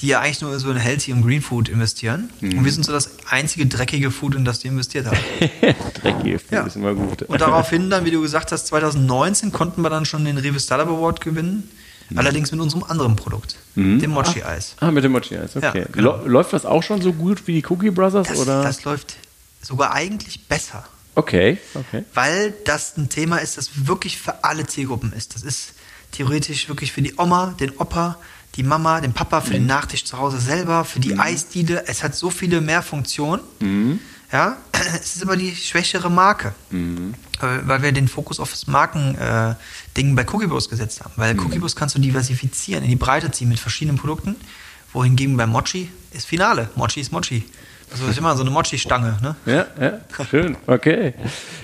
die 0.01 0.07
ja 0.07 0.21
eigentlich 0.21 0.41
nur 0.41 0.59
so 0.59 0.71
in 0.71 0.77
Healthy 0.77 1.13
und 1.13 1.23
Green 1.23 1.43
Food 1.43 1.69
investieren. 1.69 2.31
Und 2.41 2.65
wir 2.65 2.73
sind 2.73 2.85
so 2.85 2.93
das 2.93 3.11
einzige 3.29 3.67
dreckige 3.67 4.11
Food, 4.11 4.35
in 4.35 4.45
das 4.45 4.61
die 4.61 4.69
investiert 4.69 5.07
haben. 5.07 5.19
Dreckig, 6.03 6.41
Ja. 6.51 6.63
ist 6.63 6.77
immer 6.77 6.95
gut. 6.95 7.23
Und 7.23 7.41
daraufhin 7.41 7.91
dann, 7.91 8.05
wie 8.05 8.11
du 8.11 8.21
gesagt 8.23 8.53
hast, 8.53 8.67
2019 8.69 9.53
konnten 9.53 9.83
wir 9.83 9.91
dann 9.91 10.05
schon 10.05 10.25
den 10.25 10.39
Rewe 10.39 10.59
Startup 10.61 10.89
Award 10.89 11.21
gewinnen. 11.21 11.69
Allerdings 12.15 12.53
mit 12.53 12.61
unserem 12.61 12.83
anderen 12.85 13.17
Produkt, 13.17 13.57
dem 13.75 14.11
Mochi-Eis. 14.11 14.77
Ah, 14.81 14.91
mit 14.91 15.03
dem 15.03 15.13
Mochi-Eis, 15.13 15.57
okay. 15.57 15.81
Ja, 15.81 15.87
genau. 15.91 16.21
Läuft 16.27 16.53
das 16.53 16.67
auch 16.67 16.83
schon 16.83 17.01
so 17.01 17.13
gut 17.15 17.47
wie 17.47 17.55
die 17.55 17.67
Cookie 17.71 17.91
Brothers? 17.91 18.29
Das, 18.29 18.39
oder? 18.39 18.63
das 18.63 18.85
läuft 18.85 19.17
sogar 19.63 19.93
eigentlich 19.95 20.47
besser. 20.47 20.85
Okay, 21.15 21.59
okay. 21.75 22.05
weil 22.15 22.55
das 22.65 22.97
ein 22.97 23.09
Thema 23.09 23.39
ist, 23.39 23.59
das 23.59 23.87
wirklich 23.87 24.19
für 24.19 24.45
alle 24.45 24.67
Zielgruppen 24.67 25.13
ist. 25.13 25.35
Das 25.35 25.43
ist 25.43 25.75
theoretisch 26.13 26.69
wirklich 26.69 26.93
für 26.93 27.03
die 27.03 27.15
Oma, 27.17 27.55
den 27.59 27.77
Opa, 27.77 28.19
die 28.55 28.63
Mama, 28.63 29.01
den 29.01 29.13
Papa, 29.13 29.41
für 29.41 29.55
den 29.55 29.67
Nachtisch 29.67 30.05
zu 30.05 30.19
Hause 30.19 30.39
selber, 30.39 30.85
für 30.85 31.01
die 31.01 31.19
Eisdiele. 31.19 31.85
Es 31.87 32.03
hat 32.03 32.15
so 32.15 32.31
viele 32.31 32.61
mehr 32.61 32.83
Funktionen. 32.83 33.43
Ja, 34.31 34.57
es 34.95 35.17
ist 35.17 35.23
aber 35.23 35.37
die 35.37 35.55
schwächere 35.55 36.11
Marke, 36.11 36.55
weil, 37.41 37.69
weil 37.69 37.83
wir 37.83 37.93
den 37.93 38.09
Fokus 38.09 38.41
auf 38.41 38.51
das 38.51 38.67
Marken-Ding 38.67 39.17
äh, 39.17 39.55
Ding 39.97 40.17
bei 40.17 40.27
Cookiebus 40.27 40.69
gesetzt 40.69 41.01
haben. 41.01 41.13
Weil 41.17 41.39
Cookiebus 41.39 41.77
kannst 41.77 41.95
du 41.95 42.01
diversifizieren, 42.01 42.83
in 42.85 42.91
die 42.91 42.97
Breite 42.97 43.31
ziehen 43.31 43.49
mit 43.49 43.59
verschiedenen 43.59 43.99
Produkten, 43.99 44.37
wohingegen 44.93 45.37
bei 45.37 45.47
Mochi 45.47 45.91
ist 46.13 46.27
Finale. 46.27 46.71
Mochi 46.77 47.01
ist 47.01 47.13
Mochi. 47.13 47.45
Also 47.93 48.07
ist 48.07 48.19
immer 48.19 48.35
so 48.35 48.43
eine 48.43 48.51
Mochi-Stange. 48.51 49.19
Ne? 49.23 49.37
Ja, 49.47 49.67
ja, 49.81 50.25
schön, 50.25 50.57
okay. 50.67 51.15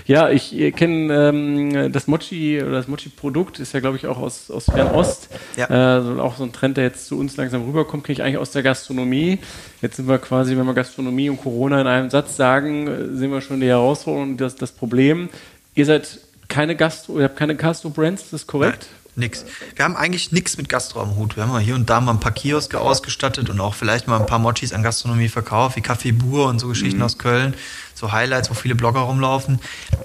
Ja, 0.06 0.28
ich 0.28 0.50
kenne 0.76 1.28
ähm, 1.28 1.92
das 1.92 2.06
Mochi 2.06 2.62
oder 2.62 2.72
das 2.72 2.88
Mochi-Produkt 2.88 3.60
ist 3.60 3.72
ja, 3.72 3.80
glaube 3.80 3.96
ich, 3.96 4.06
auch 4.06 4.18
aus, 4.18 4.50
aus 4.50 4.66
Fernost. 4.66 5.28
Ja. 5.56 5.98
Äh, 5.98 6.02
so 6.02 6.20
auch 6.20 6.36
so 6.36 6.44
ein 6.44 6.52
Trend, 6.52 6.76
der 6.76 6.84
jetzt 6.84 7.06
zu 7.06 7.18
uns 7.18 7.36
langsam 7.36 7.64
rüberkommt, 7.64 8.04
kenne 8.04 8.14
ich 8.14 8.22
eigentlich 8.22 8.38
aus 8.38 8.50
der 8.50 8.62
Gastronomie. 8.62 9.38
Jetzt 9.80 9.96
sind 9.96 10.08
wir 10.08 10.18
quasi, 10.18 10.56
wenn 10.56 10.66
wir 10.66 10.74
Gastronomie 10.74 11.30
und 11.30 11.40
Corona 11.40 11.80
in 11.80 11.86
einem 11.86 12.10
Satz 12.10 12.36
sagen, 12.36 12.88
äh, 12.88 13.16
sehen 13.16 13.30
wir 13.30 13.40
schon 13.40 13.60
die 13.60 13.68
Herausforderung 13.68 14.30
und 14.30 14.36
das, 14.38 14.56
das 14.56 14.72
Problem. 14.72 15.28
Ihr 15.74 15.86
seid 15.86 16.18
keine 16.48 16.76
Gastro, 16.76 17.18
ihr 17.18 17.24
habt 17.24 17.36
keine 17.36 17.54
Gastro-Brands, 17.54 18.24
ist 18.24 18.32
das 18.32 18.46
korrekt? 18.46 18.88
Nix. 19.18 19.44
Wir 19.76 19.84
haben 19.84 19.96
eigentlich 19.96 20.32
nichts 20.32 20.56
mit 20.56 20.68
Gastro 20.68 21.00
am 21.00 21.16
Hut. 21.16 21.36
Wir 21.36 21.42
haben 21.42 21.50
mal 21.50 21.60
hier 21.60 21.74
und 21.74 21.90
da 21.90 22.00
mal 22.00 22.12
ein 22.12 22.20
paar 22.20 22.32
Kioske 22.32 22.80
ausgestattet 22.80 23.50
und 23.50 23.60
auch 23.60 23.74
vielleicht 23.74 24.08
mal 24.08 24.18
ein 24.18 24.26
paar 24.26 24.38
Mochis 24.38 24.72
an 24.72 24.82
Gastronomie 24.82 25.28
verkauft, 25.28 25.76
wie 25.76 25.80
Café 25.80 26.12
Bur 26.12 26.46
und 26.46 26.58
so 26.58 26.68
Geschichten 26.68 27.02
aus 27.02 27.18
Köln. 27.18 27.54
So 27.98 28.12
Highlights, 28.12 28.48
wo 28.48 28.54
viele 28.54 28.74
Blogger 28.74 29.00
rumlaufen. 29.00 29.58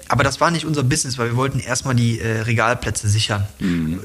Aber 0.08 0.24
das 0.24 0.40
war 0.40 0.50
nicht 0.50 0.66
unser 0.66 0.82
Business, 0.82 1.16
weil 1.16 1.28
wir 1.28 1.36
wollten 1.36 1.60
erstmal 1.60 1.94
die 1.94 2.18
äh, 2.18 2.40
Regalplätze 2.40 3.08
sichern. 3.08 3.46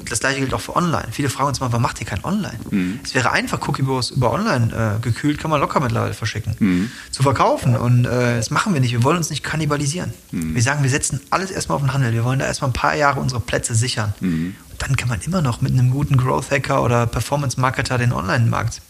Das 0.08 0.20
gleiche 0.20 0.40
gilt 0.40 0.54
auch 0.54 0.62
für 0.62 0.76
Online. 0.76 1.08
Viele 1.12 1.30
fragen 1.30 1.50
uns 1.50 1.60
mal, 1.60 1.72
warum 1.72 1.82
macht 1.82 2.00
ihr 2.00 2.06
kein 2.06 2.24
Online? 2.24 2.60
Es 3.04 3.16
wäre 3.16 3.32
einfach, 3.32 3.68
Cookiebos 3.68 4.12
über 4.12 4.32
Online 4.32 4.98
äh, 4.98 5.02
gekühlt, 5.02 5.40
kann 5.40 5.50
man 5.50 5.60
locker 5.60 5.80
mittlerweile 5.80 6.14
verschicken. 6.14 6.92
Zu 7.12 7.24
verkaufen. 7.24 7.76
Und 7.76 8.06
äh, 8.06 8.36
das 8.38 8.52
machen 8.52 8.74
wir 8.74 8.82
nicht. 8.82 8.92
Wir 8.92 9.04
wollen 9.04 9.18
uns 9.18 9.30
nicht 9.30 9.44
kannibalisieren. 9.44 10.14
Wir 10.32 10.62
sagen, 10.62 10.84
wir 10.84 10.90
setzen 10.90 11.20
alles 11.32 11.50
erstmal 11.52 11.78
auf 11.78 11.82
den 11.82 11.94
Handel. 11.94 12.14
Wir 12.14 12.24
wollen 12.24 12.40
da 12.40 12.46
erstmal 12.46 12.70
ein 12.70 12.74
paar 12.74 12.96
Jahre 12.96 13.20
unsere 13.20 13.42
Plätze 13.42 13.74
sichern. 13.74 14.14
Und 14.22 14.56
dann 14.78 14.96
kann 14.96 15.10
man 15.10 15.20
immer 15.22 15.42
noch 15.42 15.62
mit 15.62 15.74
einem 15.74 15.90
guten 15.90 16.16
Growth 16.16 16.52
Hacker 16.52 16.84
oder 16.84 17.08
Performance 17.08 17.60
Marketer 17.60 17.98
den 17.98 18.14
Online-Markt 18.14 18.82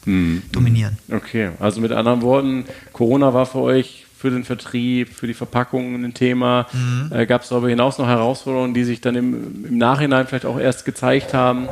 dominieren. 0.52 0.98
Okay, 1.12 1.52
also 1.60 1.82
mit 1.82 1.92
anderen 1.92 2.22
Worten, 2.22 2.66
Corona 2.94 3.34
war 3.34 3.46
für 3.46 3.60
euch 3.60 4.06
für 4.20 4.30
den 4.30 4.44
Vertrieb, 4.44 5.14
für 5.14 5.28
die 5.28 5.34
Verpackungen 5.34 6.04
ein 6.04 6.14
Thema. 6.14 6.68
Mhm. 6.74 7.10
Äh, 7.14 7.26
Gab 7.26 7.44
es 7.44 7.50
darüber 7.50 7.70
hinaus 7.70 7.98
noch 7.98 8.08
Herausforderungen, 8.08 8.74
die 8.74 8.84
sich 8.84 9.00
dann 9.00 9.16
im, 9.16 9.66
im 9.66 9.78
Nachhinein 9.78 10.28
vielleicht 10.28 10.46
auch 10.46 10.60
erst 10.60 10.84
gezeigt 10.84 11.34
haben? 11.34 11.70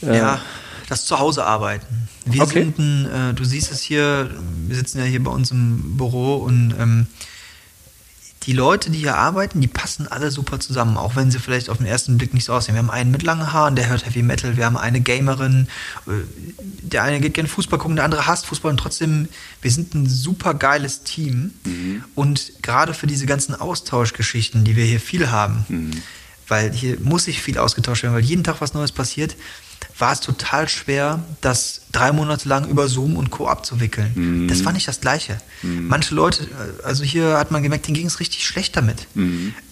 Äh, 0.00 0.16
Ja, 0.18 0.40
das 0.88 1.04
Zuhause 1.04 1.44
arbeiten. 1.44 2.08
Wir 2.26 2.42
Okay. 2.42 2.62
sind 2.62 2.78
ein, 2.78 3.30
äh, 3.30 3.34
du 3.34 3.42
siehst 3.44 3.72
es 3.72 3.80
hier, 3.80 4.30
wir 4.68 4.76
sitzen 4.76 4.98
ja 4.98 5.04
hier 5.04 5.22
bei 5.22 5.32
uns 5.32 5.50
im 5.50 5.96
Büro 5.96 6.36
und 6.36 6.74
ähm, 6.78 7.06
die 8.44 8.52
Leute, 8.54 8.90
die 8.90 8.98
hier 8.98 9.16
arbeiten, 9.16 9.60
die 9.60 9.68
passen 9.68 10.08
alle 10.08 10.30
super 10.30 10.58
zusammen, 10.60 10.96
auch 10.96 11.14
wenn 11.14 11.30
sie 11.30 11.38
vielleicht 11.38 11.68
auf 11.68 11.76
den 11.76 11.86
ersten 11.86 12.16
Blick 12.16 12.32
nicht 12.32 12.44
so 12.44 12.54
aussehen. 12.54 12.74
Wir 12.74 12.78
haben 12.78 12.90
einen 12.90 13.10
mit 13.10 13.22
langen 13.22 13.52
Haaren, 13.52 13.76
der 13.76 13.88
hört 13.88 14.06
Heavy 14.06 14.22
Metal, 14.22 14.56
wir 14.56 14.64
haben 14.64 14.78
eine 14.78 15.02
Gamerin, 15.02 15.68
äh, 16.06 16.10
der 16.58 17.02
eine 17.02 17.20
geht 17.20 17.34
gerne 17.34 17.48
Fußball 17.48 17.78
gucken, 17.78 17.96
der 17.96 18.06
andere 18.06 18.26
hasst 18.26 18.46
Fußball. 18.46 18.70
Und 18.70 18.78
trotzdem, 18.78 19.28
wir 19.60 19.70
sind 19.70 19.94
ein 19.94 20.08
super 20.08 20.54
geiles 20.54 21.02
Team. 21.02 21.52
Und 22.14 22.62
gerade 22.62 22.94
für 22.94 23.06
diese 23.06 23.26
ganzen 23.26 23.54
Austauschgeschichten, 23.54 24.64
die 24.64 24.74
wir 24.74 24.84
hier 24.84 25.00
viel 25.00 25.30
haben, 25.30 25.64
weil 26.48 26.72
hier 26.72 26.98
muss 27.00 27.24
sich 27.24 27.42
viel 27.42 27.58
ausgetauscht 27.58 28.02
werden, 28.02 28.14
weil 28.14 28.24
jeden 28.24 28.44
Tag 28.44 28.60
was 28.60 28.74
Neues 28.74 28.92
passiert, 28.92 29.36
war 30.00 30.12
es 30.12 30.20
total 30.20 30.68
schwer, 30.68 31.20
das 31.40 31.82
drei 31.92 32.12
Monate 32.12 32.48
lang 32.48 32.68
über 32.68 32.88
Zoom 32.88 33.16
und 33.16 33.30
Co. 33.30 33.46
abzuwickeln. 33.48 34.46
Das 34.48 34.64
war 34.64 34.72
nicht 34.72 34.88
das 34.88 35.00
Gleiche. 35.00 35.38
Manche 35.62 36.14
Leute, 36.14 36.44
äh, 36.44 36.86
also 36.86 37.04
hier 37.04 37.36
hat 37.36 37.50
man 37.50 37.62
gemerkt, 37.62 37.86
denen 37.86 37.96
ging 37.96 38.06
es 38.06 38.18
richtig 38.20 38.46
schlecht 38.46 38.76
damit. 38.76 39.06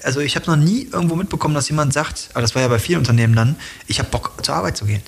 Also 0.03 0.21
ich 0.21 0.37
habe 0.37 0.47
noch 0.47 0.57
nie 0.57 0.89
irgendwo 0.93 1.17
mitbekommen, 1.17 1.55
dass 1.55 1.69
jemand 1.69 1.93
sagt, 1.93 2.29
aber 2.33 2.43
das 2.43 2.55
war 2.55 2.63
ja 2.63 2.69
bei 2.69 2.79
vielen 2.79 2.99
Unternehmen 2.99 3.35
dann, 3.35 3.57
ich 3.87 3.99
habe 3.99 4.11
Bock 4.11 4.33
zur 4.43 4.55
Arbeit 4.55 4.77
zu 4.77 4.85
gehen. 4.85 5.03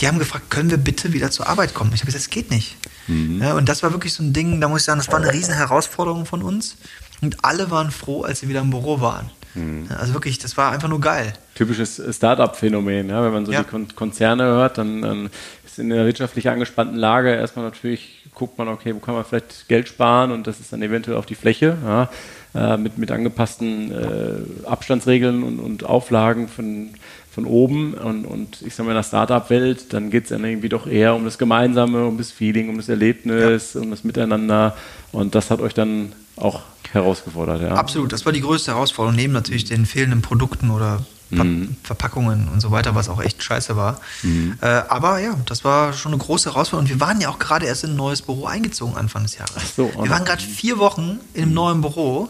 Die 0.00 0.06
haben 0.08 0.18
gefragt, 0.18 0.50
können 0.50 0.70
wir 0.70 0.78
bitte 0.78 1.12
wieder 1.12 1.30
zur 1.30 1.46
Arbeit 1.48 1.74
kommen? 1.74 1.90
Ich 1.94 2.00
habe 2.00 2.06
gesagt, 2.06 2.24
es 2.24 2.30
geht 2.30 2.50
nicht. 2.50 2.76
Ja, 3.40 3.54
und 3.54 3.68
das 3.68 3.82
war 3.82 3.92
wirklich 3.92 4.14
so 4.14 4.22
ein 4.22 4.32
Ding, 4.32 4.60
da 4.60 4.68
muss 4.68 4.80
ich 4.80 4.86
sagen, 4.86 4.98
das 4.98 5.08
war 5.08 5.20
eine 5.20 5.32
riesen 5.32 5.52
Herausforderung 5.54 6.24
von 6.24 6.42
uns. 6.42 6.76
Und 7.20 7.44
alle 7.44 7.70
waren 7.70 7.90
froh, 7.90 8.22
als 8.22 8.40
sie 8.40 8.48
wieder 8.48 8.60
im 8.60 8.70
Büro 8.70 9.00
waren. 9.00 9.30
Ja, 9.54 9.96
Also 9.96 10.14
wirklich, 10.14 10.38
das 10.38 10.56
war 10.56 10.72
einfach 10.72 10.88
nur 10.88 11.00
geil. 11.00 11.32
typisches 11.54 12.02
Startup-Phänomen. 12.16 13.08
Ja? 13.08 13.24
Wenn 13.24 13.32
man 13.32 13.46
so 13.46 13.52
Ja. 13.52 13.62
die 13.62 13.68
Kon 13.70 13.86
Konzerne 13.94 14.44
hört, 14.44 14.78
dann, 14.78 15.02
dann 15.02 15.30
ist 15.64 15.78
in 15.78 15.90
der 15.90 16.04
wirtschaftlich 16.06 16.48
angespannten 16.48 16.96
Lage 16.96 17.30
erstmal 17.34 17.64
natürlich, 17.64 18.26
guckt 18.34 18.58
man, 18.58 18.68
okay, 18.68 18.94
wo 18.94 18.98
kann 18.98 19.14
man 19.14 19.24
vielleicht 19.24 19.68
Geld 19.68 19.86
sparen 19.88 20.32
und 20.32 20.46
das 20.46 20.58
ist 20.60 20.72
dann 20.72 20.82
eventuell 20.82 21.16
auf 21.16 21.26
die 21.26 21.36
Fläche. 21.36 21.76
Ja? 21.84 22.10
Äh, 22.54 22.76
mit, 22.76 22.98
mit 22.98 23.10
angepassten 23.10 23.90
äh, 23.92 24.66
Abstandsregeln 24.68 25.42
und, 25.42 25.58
und 25.60 25.84
Auflagen 25.84 26.48
von, 26.48 26.90
von 27.34 27.46
oben. 27.46 27.94
Und, 27.94 28.24
und 28.24 28.62
ich 28.62 28.74
sag 28.74 28.86
mal, 28.86 28.92
in 28.92 28.96
der 28.96 29.02
Startup-Welt, 29.02 29.92
dann 29.92 30.10
geht 30.10 30.24
es 30.24 30.28
dann 30.30 30.44
irgendwie 30.44 30.68
doch 30.68 30.86
eher 30.86 31.14
um 31.14 31.24
das 31.24 31.36
Gemeinsame, 31.36 32.06
um 32.06 32.16
das 32.16 32.30
Feeling, 32.30 32.68
um 32.68 32.76
das 32.76 32.88
Erlebnis, 32.88 33.74
um 33.76 33.90
das 33.90 34.04
Miteinander. 34.04 34.76
Und 35.12 35.34
das 35.34 35.50
hat 35.50 35.60
euch 35.60 35.74
dann 35.74 36.12
auch 36.36 36.62
herausgefordert. 36.92 37.62
Ja? 37.62 37.74
Absolut, 37.74 38.12
das 38.12 38.24
war 38.24 38.32
die 38.32 38.40
größte 38.40 38.72
Herausforderung, 38.72 39.16
neben 39.16 39.32
natürlich 39.32 39.64
den 39.64 39.84
fehlenden 39.84 40.22
Produkten 40.22 40.70
oder 40.70 41.04
Ver 41.30 41.44
Verpackungen 41.82 42.48
und 42.48 42.60
so 42.60 42.70
weiter, 42.70 42.94
was 42.94 43.08
auch 43.08 43.20
echt 43.20 43.42
scheiße 43.42 43.76
war. 43.76 44.00
Äh, 44.60 44.66
aber 44.66 45.18
ja, 45.18 45.34
das 45.46 45.64
war 45.64 45.92
schon 45.92 46.12
eine 46.12 46.22
große 46.22 46.50
Herausforderung. 46.50 46.84
Und 46.84 46.90
wir 46.90 47.00
waren 47.00 47.20
ja 47.20 47.28
auch 47.28 47.38
gerade 47.38 47.66
erst 47.66 47.84
in 47.84 47.90
ein 47.90 47.96
neues 47.96 48.22
Büro 48.22 48.46
eingezogen 48.46 48.96
Anfang 48.96 49.22
des 49.24 49.36
Jahres. 49.38 49.76
so, 49.76 49.90
wir 50.00 50.10
waren 50.10 50.24
gerade 50.24 50.42
vier 50.42 50.78
Wochen 50.78 51.18
in 51.32 51.44
einem 51.44 51.54
neuen 51.54 51.80
Büro 51.80 52.28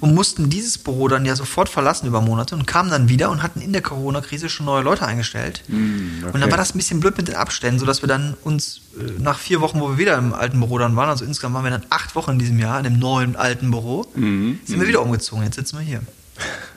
und 0.00 0.14
mussten 0.14 0.50
dieses 0.50 0.78
Büro 0.78 1.08
dann 1.08 1.24
ja 1.24 1.36
sofort 1.36 1.68
verlassen 1.68 2.06
über 2.06 2.20
Monate 2.20 2.54
und 2.54 2.66
kamen 2.66 2.90
dann 2.90 3.08
wieder 3.08 3.30
und 3.30 3.42
hatten 3.42 3.60
in 3.60 3.72
der 3.72 3.82
Corona-Krise 3.82 4.48
schon 4.48 4.66
neue 4.66 4.82
Leute 4.82 5.06
eingestellt. 5.06 5.62
Und 5.68 6.40
dann 6.40 6.50
war 6.50 6.58
das 6.58 6.74
ein 6.74 6.78
bisschen 6.78 7.00
blöd 7.00 7.16
mit 7.16 7.28
den 7.28 7.36
Abständen, 7.36 7.78
sodass 7.80 8.02
wir 8.02 8.08
dann 8.08 8.34
uns 8.44 8.80
äh, 8.98 9.20
nach 9.20 9.38
vier 9.38 9.60
Wochen, 9.60 9.80
wo 9.80 9.90
wir 9.90 9.98
wieder 9.98 10.16
im 10.18 10.34
alten 10.34 10.58
Büro 10.60 10.78
dann 10.78 10.96
waren, 10.96 11.08
also 11.08 11.24
insgesamt 11.24 11.54
waren 11.54 11.64
wir 11.64 11.70
dann 11.70 11.84
acht 11.90 12.14
Wochen 12.14 12.32
in 12.32 12.38
diesem 12.38 12.58
Jahr 12.58 12.78
in 12.78 12.84
dem 12.84 12.98
neuen 12.98 13.36
alten 13.36 13.70
Büro, 13.70 14.06
sind 14.14 14.80
wir 14.80 14.88
wieder 14.88 15.02
umgezogen. 15.02 15.44
Jetzt 15.44 15.56
sitzen 15.56 15.78
wir 15.78 15.84
hier. 15.84 16.00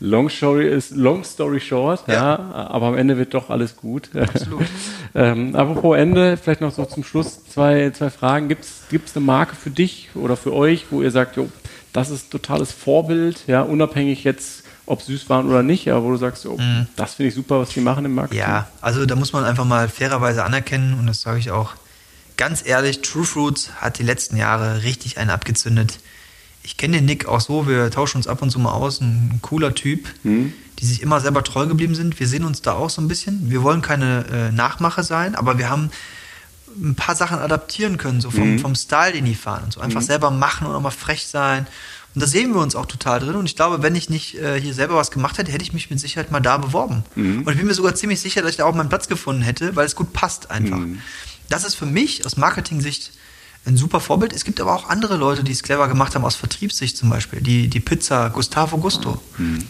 Long 0.00 0.28
story 0.28 0.68
ist 0.68 0.90
long 0.90 1.24
story 1.24 1.60
short, 1.60 2.06
ja. 2.08 2.14
Ja. 2.14 2.68
aber 2.70 2.86
am 2.86 2.96
Ende 2.96 3.16
wird 3.18 3.34
doch 3.34 3.50
alles 3.50 3.76
gut. 3.76 4.10
Absolut. 4.14 4.66
ähm, 5.14 5.54
apropos 5.54 5.96
Ende, 5.96 6.36
vielleicht 6.36 6.60
noch 6.60 6.72
so 6.72 6.84
zum 6.84 7.04
Schluss 7.04 7.44
zwei, 7.46 7.90
zwei 7.90 8.10
Fragen. 8.10 8.48
Gibt 8.48 8.64
es 8.64 9.16
eine 9.16 9.24
Marke 9.24 9.54
für 9.54 9.70
dich 9.70 10.10
oder 10.14 10.36
für 10.36 10.52
euch, 10.52 10.86
wo 10.90 11.02
ihr 11.02 11.10
sagt, 11.10 11.36
jo, 11.36 11.48
das 11.92 12.10
ist 12.10 12.30
totales 12.30 12.72
Vorbild, 12.72 13.46
ja, 13.46 13.62
unabhängig 13.62 14.24
jetzt, 14.24 14.64
ob 14.86 15.02
Süßwaren 15.02 15.48
oder 15.48 15.62
nicht, 15.62 15.88
aber 15.90 16.02
wo 16.04 16.10
du 16.10 16.16
sagst, 16.16 16.44
jo, 16.44 16.58
das 16.96 17.14
finde 17.14 17.28
ich 17.28 17.34
super, 17.34 17.60
was 17.60 17.70
die 17.70 17.80
machen 17.80 18.04
im 18.04 18.14
Marketing. 18.14 18.44
Mhm. 18.44 18.50
Ja, 18.50 18.68
also 18.80 19.06
da 19.06 19.16
muss 19.16 19.32
man 19.32 19.44
einfach 19.44 19.64
mal 19.64 19.88
fairerweise 19.88 20.44
anerkennen 20.44 20.98
und 20.98 21.06
das 21.06 21.20
sage 21.20 21.38
ich 21.38 21.50
auch 21.50 21.74
ganz 22.36 22.64
ehrlich, 22.64 23.02
True 23.02 23.24
Fruits 23.24 23.70
hat 23.76 23.98
die 23.98 24.02
letzten 24.02 24.38
Jahre 24.38 24.82
richtig 24.82 25.18
einen 25.18 25.30
abgezündet. 25.30 25.98
Ich 26.68 26.76
kenne 26.76 26.98
den 26.98 27.06
Nick 27.06 27.26
auch 27.26 27.40
so, 27.40 27.66
wir 27.66 27.90
tauschen 27.90 28.18
uns 28.18 28.26
ab 28.26 28.42
und 28.42 28.50
zu 28.50 28.58
mal 28.58 28.72
aus, 28.72 29.00
ein 29.00 29.38
cooler 29.40 29.74
Typ, 29.74 30.06
die 30.78 30.84
sich 30.84 31.00
immer 31.00 31.18
selber 31.18 31.42
treu 31.42 31.66
geblieben 31.66 31.94
sind. 31.94 32.20
Wir 32.20 32.28
sehen 32.28 32.44
uns 32.44 32.60
da 32.60 32.74
auch 32.74 32.90
so 32.90 33.00
ein 33.00 33.08
bisschen. 33.08 33.48
Wir 33.50 33.62
wollen 33.62 33.80
keine 33.80 34.26
äh, 34.30 34.52
Nachmache 34.52 35.02
sein, 35.02 35.34
aber 35.34 35.56
wir 35.56 35.70
haben 35.70 35.88
ein 36.76 36.94
paar 36.94 37.16
Sachen 37.16 37.38
adaptieren 37.38 37.96
können, 37.96 38.20
so 38.20 38.30
vom, 38.30 38.58
vom 38.58 38.74
Style, 38.74 39.12
den 39.12 39.24
die 39.24 39.34
fahren 39.34 39.64
und 39.64 39.72
so. 39.72 39.80
Einfach 39.80 40.02
selber 40.02 40.30
machen 40.30 40.66
und 40.66 40.74
auch 40.74 40.82
mal 40.82 40.90
frech 40.90 41.26
sein 41.26 41.66
Und 42.14 42.22
da 42.22 42.26
sehen 42.26 42.52
wir 42.52 42.60
uns 42.60 42.76
auch 42.76 42.84
total 42.84 43.20
drin. 43.20 43.36
Und 43.36 43.46
ich 43.46 43.56
glaube, 43.56 43.82
wenn 43.82 43.96
ich 43.96 44.10
nicht 44.10 44.34
äh, 44.34 44.60
hier 44.60 44.74
selber 44.74 44.96
was 44.96 45.10
gemacht 45.10 45.38
hätte, 45.38 45.50
hätte 45.50 45.64
ich 45.64 45.72
mich 45.72 45.88
mit 45.88 45.98
Sicherheit 45.98 46.30
mal 46.30 46.40
da 46.40 46.58
beworben. 46.58 47.02
Mhm. 47.14 47.44
Und 47.44 47.50
ich 47.50 47.56
bin 47.56 47.66
mir 47.66 47.72
sogar 47.72 47.94
ziemlich 47.94 48.20
sicher, 48.20 48.42
dass 48.42 48.50
ich 48.50 48.58
da 48.58 48.66
auch 48.66 48.74
meinen 48.74 48.90
Platz 48.90 49.08
gefunden 49.08 49.40
hätte, 49.40 49.74
weil 49.74 49.86
es 49.86 49.96
gut 49.96 50.12
passt 50.12 50.50
einfach. 50.50 50.76
Mhm. 50.76 51.00
Das 51.48 51.64
ist 51.64 51.76
für 51.76 51.86
mich 51.86 52.26
aus 52.26 52.36
Marketing-Sicht 52.36 53.12
ein 53.68 53.76
super 53.76 54.00
Vorbild. 54.00 54.32
Es 54.32 54.44
gibt 54.44 54.60
aber 54.60 54.74
auch 54.74 54.88
andere 54.88 55.16
Leute, 55.16 55.44
die 55.44 55.52
es 55.52 55.62
clever 55.62 55.88
gemacht 55.88 56.14
haben, 56.14 56.24
aus 56.24 56.36
Vertriebssicht 56.36 56.96
zum 56.96 57.10
Beispiel. 57.10 57.40
Die, 57.40 57.68
die 57.68 57.80
Pizza 57.80 58.30
Gustavo 58.30 58.78
Gusto. 58.78 59.20
Mhm. 59.36 59.66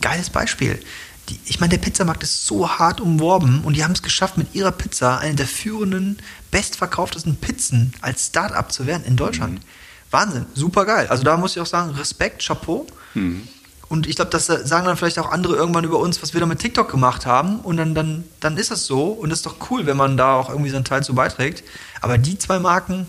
Geiles 0.00 0.30
Beispiel. 0.30 0.80
Die, 1.28 1.38
ich 1.44 1.60
meine, 1.60 1.70
der 1.70 1.78
Pizzamarkt 1.78 2.22
ist 2.22 2.46
so 2.46 2.68
hart 2.68 3.00
umworben 3.00 3.62
und 3.64 3.74
die 3.76 3.84
haben 3.84 3.92
es 3.92 4.02
geschafft, 4.02 4.36
mit 4.36 4.54
ihrer 4.54 4.72
Pizza 4.72 5.18
eine 5.18 5.34
der 5.34 5.46
führenden, 5.46 6.18
bestverkauftesten 6.50 7.36
Pizzen 7.36 7.92
als 8.00 8.26
Start-up 8.26 8.72
zu 8.72 8.86
werden 8.86 9.04
in 9.04 9.16
Deutschland. 9.16 9.54
Mhm. 9.54 9.64
Wahnsinn, 10.10 10.46
super 10.54 10.84
geil. 10.84 11.06
Also 11.08 11.24
da 11.24 11.36
muss 11.36 11.56
ich 11.56 11.60
auch 11.60 11.66
sagen, 11.66 11.90
Respekt, 11.92 12.44
Chapeau. 12.44 12.86
Mhm. 13.14 13.48
Und 13.88 14.06
ich 14.06 14.16
glaube, 14.16 14.30
das 14.30 14.46
sagen 14.46 14.86
dann 14.86 14.96
vielleicht 14.96 15.18
auch 15.18 15.30
andere 15.30 15.54
irgendwann 15.54 15.84
über 15.84 15.98
uns, 15.98 16.22
was 16.22 16.32
wir 16.32 16.40
da 16.40 16.46
mit 16.46 16.60
TikTok 16.60 16.90
gemacht 16.90 17.26
haben. 17.26 17.60
Und 17.60 17.76
dann, 17.76 17.94
dann, 17.94 18.24
dann 18.40 18.56
ist 18.56 18.70
es 18.70 18.86
so. 18.86 19.08
Und 19.08 19.28
das 19.28 19.40
ist 19.40 19.46
doch 19.46 19.56
cool, 19.70 19.84
wenn 19.84 19.98
man 19.98 20.16
da 20.16 20.34
auch 20.34 20.48
irgendwie 20.48 20.70
seinen 20.70 20.86
Teil 20.86 21.02
zu 21.02 21.14
beiträgt. 21.14 21.62
Aber 22.00 22.16
die 22.16 22.38
zwei 22.38 22.58
Marken, 22.58 23.06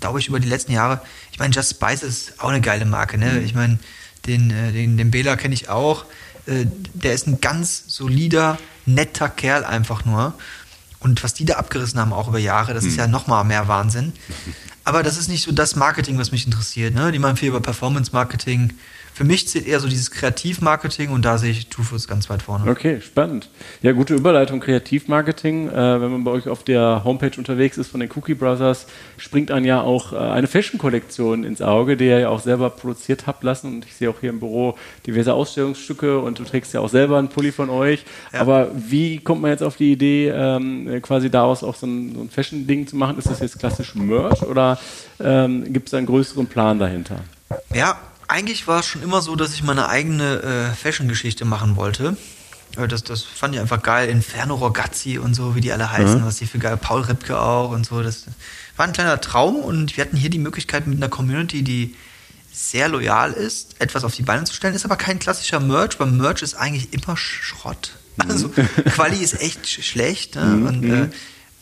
glaube 0.00 0.18
ich, 0.18 0.28
über 0.28 0.40
die 0.40 0.48
letzten 0.48 0.72
Jahre, 0.72 1.00
ich 1.32 1.38
meine, 1.38 1.54
Just 1.54 1.70
Spice 1.70 2.02
ist 2.02 2.40
auch 2.40 2.48
eine 2.48 2.60
geile 2.60 2.84
Marke. 2.84 3.18
Ne? 3.18 3.32
Mhm. 3.32 3.44
Ich 3.44 3.54
meine, 3.54 3.78
den, 4.26 4.50
äh, 4.50 4.72
den, 4.72 4.96
den 4.96 5.10
Bela 5.10 5.36
kenne 5.36 5.54
ich 5.54 5.68
auch. 5.68 6.04
Äh, 6.46 6.66
der 6.94 7.14
ist 7.14 7.26
ein 7.26 7.40
ganz 7.40 7.84
solider, 7.86 8.58
netter 8.86 9.28
Kerl 9.28 9.64
einfach 9.64 10.04
nur. 10.04 10.34
Und 10.98 11.22
was 11.22 11.32
die 11.32 11.44
da 11.44 11.54
abgerissen 11.54 11.98
haben, 11.98 12.12
auch 12.12 12.28
über 12.28 12.38
Jahre, 12.38 12.74
das 12.74 12.84
mhm. 12.84 12.90
ist 12.90 12.96
ja 12.96 13.06
nochmal 13.06 13.44
mehr 13.44 13.68
Wahnsinn. 13.68 14.12
Aber 14.84 15.02
das 15.02 15.18
ist 15.18 15.28
nicht 15.28 15.44
so 15.44 15.52
das 15.52 15.76
Marketing, 15.76 16.18
was 16.18 16.32
mich 16.32 16.46
interessiert. 16.46 16.94
Ne? 16.94 17.12
Die 17.12 17.18
machen 17.18 17.36
viel 17.36 17.48
über 17.48 17.60
Performance-Marketing, 17.60 18.72
für 19.20 19.26
mich 19.26 19.46
zählt 19.48 19.66
eher 19.66 19.80
so 19.80 19.86
dieses 19.86 20.10
Kreativmarketing 20.10 21.10
und 21.10 21.26
da 21.26 21.36
sehe 21.36 21.50
ich 21.50 21.66
Tufus 21.66 22.08
ganz 22.08 22.30
weit 22.30 22.40
vorne. 22.40 22.70
Okay, 22.70 23.02
spannend. 23.02 23.50
Ja, 23.82 23.92
gute 23.92 24.14
Überleitung, 24.14 24.60
Kreativmarketing. 24.60 25.68
Äh, 25.68 26.00
wenn 26.00 26.10
man 26.10 26.24
bei 26.24 26.30
euch 26.30 26.48
auf 26.48 26.64
der 26.64 27.02
Homepage 27.04 27.36
unterwegs 27.36 27.76
ist 27.76 27.88
von 27.88 28.00
den 28.00 28.08
Cookie 28.16 28.32
Brothers, 28.32 28.86
springt 29.18 29.50
dann 29.50 29.66
ja 29.66 29.82
auch 29.82 30.14
äh, 30.14 30.16
eine 30.16 30.46
Fashion-Kollektion 30.46 31.44
ins 31.44 31.60
Auge, 31.60 31.98
die 31.98 32.06
ihr 32.06 32.20
ja 32.20 32.28
auch 32.30 32.40
selber 32.40 32.70
produziert 32.70 33.26
habt 33.26 33.44
lassen. 33.44 33.66
Und 33.66 33.84
ich 33.84 33.94
sehe 33.94 34.08
auch 34.08 34.20
hier 34.20 34.30
im 34.30 34.40
Büro 34.40 34.78
diverse 35.06 35.34
Ausstellungsstücke 35.34 36.18
und 36.18 36.38
du 36.38 36.44
trägst 36.44 36.72
ja 36.72 36.80
auch 36.80 36.88
selber 36.88 37.18
einen 37.18 37.28
Pulli 37.28 37.52
von 37.52 37.68
euch. 37.68 38.06
Ja. 38.32 38.40
Aber 38.40 38.70
wie 38.74 39.18
kommt 39.18 39.42
man 39.42 39.50
jetzt 39.50 39.62
auf 39.62 39.76
die 39.76 39.92
Idee, 39.92 40.30
ähm, 40.30 41.02
quasi 41.02 41.28
daraus 41.28 41.62
auch 41.62 41.74
so 41.74 41.86
ein, 41.86 42.14
so 42.14 42.22
ein 42.22 42.30
Fashion-Ding 42.30 42.86
zu 42.86 42.96
machen? 42.96 43.18
Ist 43.18 43.28
das 43.28 43.40
jetzt 43.40 43.58
klassisch 43.58 43.94
Merch 43.94 44.42
oder 44.44 44.78
ähm, 45.22 45.70
gibt 45.70 45.88
es 45.88 45.94
einen 45.94 46.06
größeren 46.06 46.46
Plan 46.46 46.78
dahinter? 46.78 47.16
Ja, 47.74 47.98
eigentlich 48.30 48.66
war 48.66 48.80
es 48.80 48.86
schon 48.86 49.02
immer 49.02 49.20
so, 49.22 49.34
dass 49.36 49.52
ich 49.52 49.62
meine 49.62 49.88
eigene 49.88 50.42
äh, 50.42 50.74
Fashion-Geschichte 50.74 51.44
machen 51.44 51.76
wollte. 51.76 52.16
Äh, 52.76 52.86
das, 52.88 53.02
das 53.02 53.22
fand 53.22 53.54
ich 53.54 53.60
einfach 53.60 53.82
geil. 53.82 54.08
Inferno 54.08 54.54
Rogazzi 54.54 55.18
und 55.18 55.34
so, 55.34 55.54
wie 55.56 55.60
die 55.60 55.72
alle 55.72 55.90
heißen, 55.90 56.20
mhm. 56.20 56.26
was 56.26 56.36
die 56.36 56.46
für 56.46 56.58
geil. 56.58 56.76
Paul 56.76 57.02
Ripke 57.02 57.38
auch 57.38 57.70
und 57.70 57.84
so. 57.84 58.02
Das 58.02 58.26
war 58.76 58.86
ein 58.86 58.92
kleiner 58.92 59.20
Traum 59.20 59.56
und 59.56 59.96
wir 59.96 60.04
hatten 60.04 60.16
hier 60.16 60.30
die 60.30 60.38
Möglichkeit 60.38 60.86
mit 60.86 60.98
einer 60.98 61.08
Community, 61.08 61.62
die 61.62 61.96
sehr 62.52 62.88
loyal 62.88 63.32
ist, 63.32 63.80
etwas 63.80 64.04
auf 64.04 64.14
die 64.14 64.22
Beine 64.22 64.44
zu 64.44 64.54
stellen. 64.54 64.74
Ist 64.74 64.84
aber 64.84 64.96
kein 64.96 65.18
klassischer 65.18 65.60
Merch, 65.60 65.98
weil 65.98 66.08
Merch 66.08 66.42
ist 66.42 66.54
eigentlich 66.54 66.92
immer 66.92 67.16
Schrott. 67.16 67.96
Mhm. 68.16 68.30
Also 68.30 68.48
Quali 68.94 69.18
ist 69.18 69.40
echt 69.40 69.68
schlecht 69.68 70.36
ne? 70.36 70.44
mhm. 70.44 70.66
und 70.66 70.84
äh, 70.84 71.08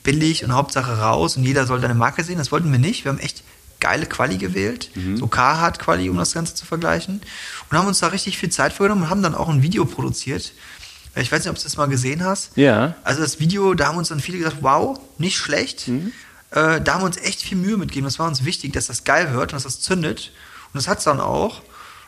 billig 0.02 0.44
und 0.44 0.52
Hauptsache 0.52 0.98
raus 0.98 1.36
und 1.36 1.44
jeder 1.44 1.66
soll 1.66 1.80
deine 1.80 1.94
Marke 1.94 2.24
sehen. 2.24 2.38
Das 2.38 2.52
wollten 2.52 2.70
wir 2.70 2.78
nicht. 2.78 3.04
Wir 3.04 3.12
haben 3.12 3.18
echt 3.18 3.42
geile 3.80 4.06
Quali 4.06 4.38
gewählt, 4.38 4.90
mhm. 4.94 5.16
so 5.16 5.26
Carhartt 5.26 5.78
Quali, 5.78 6.10
um 6.10 6.16
das 6.16 6.32
Ganze 6.32 6.54
zu 6.54 6.66
vergleichen. 6.66 7.20
Und 7.70 7.78
haben 7.78 7.86
uns 7.86 8.00
da 8.00 8.08
richtig 8.08 8.38
viel 8.38 8.50
Zeit 8.50 8.72
vorgenommen 8.72 9.04
und 9.04 9.10
haben 9.10 9.22
dann 9.22 9.34
auch 9.34 9.48
ein 9.48 9.62
Video 9.62 9.84
produziert. 9.84 10.52
Ich 11.14 11.32
weiß 11.32 11.40
nicht, 11.40 11.50
ob 11.50 11.56
du 11.56 11.62
das 11.62 11.76
mal 11.76 11.86
gesehen 11.86 12.24
hast. 12.24 12.56
Ja. 12.56 12.94
Also 13.02 13.20
das 13.22 13.40
Video, 13.40 13.74
da 13.74 13.88
haben 13.88 13.98
uns 13.98 14.08
dann 14.08 14.20
viele 14.20 14.38
gesagt, 14.38 14.58
wow, 14.60 14.98
nicht 15.18 15.36
schlecht. 15.36 15.88
Mhm. 15.88 16.12
Äh, 16.50 16.80
da 16.80 16.94
haben 16.94 17.02
wir 17.02 17.06
uns 17.06 17.16
echt 17.18 17.42
viel 17.42 17.58
Mühe 17.58 17.76
mitgegeben. 17.76 18.04
Das 18.04 18.18
war 18.18 18.28
uns 18.28 18.44
wichtig, 18.44 18.72
dass 18.72 18.86
das 18.86 19.04
geil 19.04 19.32
wird 19.32 19.52
und 19.52 19.54
dass 19.54 19.64
das 19.64 19.80
zündet. 19.80 20.32
Und 20.72 20.76
das 20.78 20.88
hat 20.88 20.98
es 20.98 21.04
dann 21.04 21.20
auch. 21.20 21.62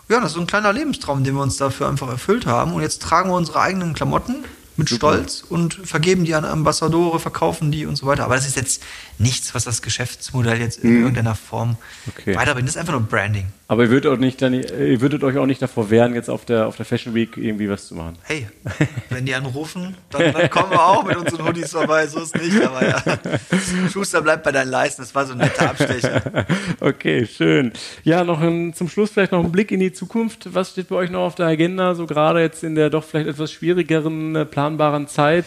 Ja, 0.09 0.21
das 0.21 0.31
ist 0.31 0.35
so 0.35 0.41
ein 0.41 0.47
kleiner 0.47 0.73
Lebenstraum, 0.73 1.25
den 1.25 1.35
wir 1.35 1.43
uns 1.43 1.57
dafür 1.57 1.89
einfach 1.89 2.09
erfüllt 2.09 2.47
haben. 2.47 2.73
Und 2.73 2.83
jetzt 2.83 3.03
tragen 3.03 3.31
wir 3.31 3.37
unsere 3.37 3.61
eigenen 3.61 3.95
Klamotten 3.95 4.45
mit 4.81 4.89
Super. 4.89 5.15
Stolz 5.15 5.45
und 5.49 5.75
vergeben 5.75 6.25
die 6.25 6.35
an 6.35 6.45
Ambassadore, 6.45 7.21
verkaufen 7.21 7.71
die 7.71 7.87
und 7.87 7.95
so 7.95 8.07
weiter. 8.07 8.25
Aber 8.25 8.35
das 8.35 8.47
ist 8.47 8.57
jetzt 8.57 8.83
nichts, 9.19 9.55
was 9.55 9.65
das 9.65 9.83
Geschäftsmodell 9.83 10.59
jetzt 10.59 10.79
in 10.79 10.91
mhm. 10.91 11.03
irgendeiner 11.03 11.37
Form 11.37 11.77
okay. 12.09 12.35
weiterbringt. 12.35 12.67
Das 12.67 12.75
ist 12.75 12.81
einfach 12.81 12.95
nur 12.95 13.03
Branding. 13.03 13.47
Aber 13.71 13.85
ihr 13.85 13.91
würdet, 13.91 14.11
auch 14.11 14.17
nicht 14.17 14.43
dann, 14.43 14.53
ihr 14.53 15.01
würdet 15.01 15.23
euch 15.23 15.39
auch 15.39 15.47
nicht 15.47 15.63
davor 15.63 15.91
wehren, 15.91 16.13
jetzt 16.13 16.29
auf 16.29 16.45
der, 16.45 16.67
auf 16.67 16.77
der 16.77 16.85
Fashion 16.85 17.15
Week 17.15 17.37
irgendwie 17.37 17.69
was 17.71 17.87
zu 17.87 17.95
machen. 17.95 18.19
Hey, 18.25 18.49
wenn 19.11 19.27
die 19.27 19.33
anrufen, 19.33 19.95
dann, 20.11 20.33
dann 20.33 20.51
kommen 20.51 20.73
wir 20.73 20.85
auch 20.85 21.05
mit 21.05 21.17
unseren 21.17 21.47
Hoodies 21.47 21.71
vorbei. 21.71 22.05
So 22.09 22.21
ist 22.21 22.37
nicht, 22.37 22.61
aber 22.61 22.85
ja. 22.85 23.01
Schuster 23.93 24.23
bleibt 24.23 24.43
bei 24.43 24.51
deinen 24.51 24.71
Leisten. 24.71 25.03
Das 25.03 25.15
war 25.15 25.25
so 25.25 25.35
ein 25.35 25.39
netter 25.39 25.71
Abstecher. 25.71 26.47
Okay, 26.81 27.27
schön. 27.27 27.73
Ja, 28.05 28.25
noch 28.25 28.41
ein, 28.41 28.73
zum 28.75 28.89
Schluss 28.89 29.11
vielleicht 29.11 29.33
noch 29.33 29.45
ein 29.45 29.53
Blick 29.53 29.71
in 29.71 29.81
die 29.81 29.93
Zukunft. 29.93 30.49
Was 30.55 30.71
steht 30.71 30.89
bei 30.89 30.97
euch 30.97 31.11
noch 31.11 31.21
auf 31.27 31.35
der 31.35 31.47
Agenda, 31.47 31.95
so 31.95 32.07
gerade 32.07 32.41
jetzt 32.41 32.65
in 32.65 32.75
der 32.75 32.91
doch 32.91 33.05
vielleicht 33.05 33.29
etwas 33.29 33.53
schwierigeren, 33.53 34.35
äh, 34.35 34.45
planbaren 34.71 35.09
Zeit? 35.09 35.47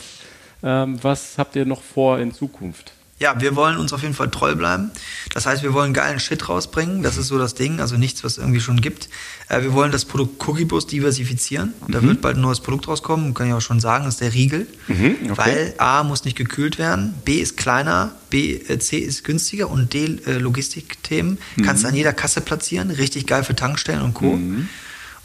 Ähm, 0.64 0.98
was 1.02 1.38
habt 1.38 1.56
ihr 1.56 1.66
noch 1.66 1.82
vor 1.82 2.20
in 2.20 2.34
Zukunft? 2.34 2.94
ja, 3.20 3.40
wir 3.40 3.56
wollen 3.56 3.78
uns 3.78 3.94
auf 3.94 4.02
jeden 4.02 4.16
Fall 4.16 4.30
treu 4.30 4.54
bleiben. 4.54 4.92
Das 5.34 5.46
heißt, 5.46 5.64
wir 5.64 5.74
wollen 5.74 5.94
geilen 5.94 6.20
Shit 6.20 6.50
rausbringen. 6.50 7.04
Das 7.04 7.16
ist 7.16 7.28
so 7.28 7.38
das 7.38 7.56
Ding. 7.56 7.80
Also 7.80 7.96
nichts, 7.96 8.22
was 8.26 8.38
irgendwie 8.38 8.60
schon 8.60 8.82
gibt. 8.82 9.08
Äh, 9.48 9.62
wir 9.62 9.72
wollen 9.72 9.94
das 9.94 10.04
Produkt 10.04 10.46
Cookiebus 10.46 10.88
diversifizieren. 10.88 11.74
Da 11.88 12.02
mhm. 12.02 12.08
wird 12.08 12.22
bald 12.22 12.36
ein 12.36 12.42
neues 12.42 12.60
Produkt 12.60 12.90
rauskommen. 12.90 13.34
Kann 13.34 13.48
ich 13.48 13.54
auch 13.54 13.62
schon 13.62 13.80
sagen, 13.80 14.04
das 14.04 14.16
ist 14.16 14.22
der 14.22 14.34
Riegel. 14.34 14.68
Mhm, 14.90 15.16
okay. 15.30 15.38
Weil 15.38 15.74
A 15.78 16.04
muss 16.04 16.26
nicht 16.26 16.36
gekühlt 16.36 16.78
werden, 16.78 17.14
B 17.24 17.36
ist 17.38 17.56
kleiner, 17.56 18.12
B, 18.30 18.56
äh, 18.56 18.80
C 18.80 18.98
ist 18.98 19.24
günstiger 19.24 19.70
und 19.70 19.94
D 19.94 20.20
äh, 20.26 20.40
Logistikthemen. 20.40 21.38
Mhm. 21.56 21.62
Kannst 21.62 21.86
du 21.86 21.88
an 21.88 21.96
jeder 21.96 22.12
Kasse 22.12 22.42
platzieren. 22.42 22.92
Richtig 22.92 23.26
geil 23.26 23.46
für 23.46 23.56
Tankstellen 23.56 24.02
und 24.02 24.16
Co. 24.16 24.34
Mhm. 24.34 24.68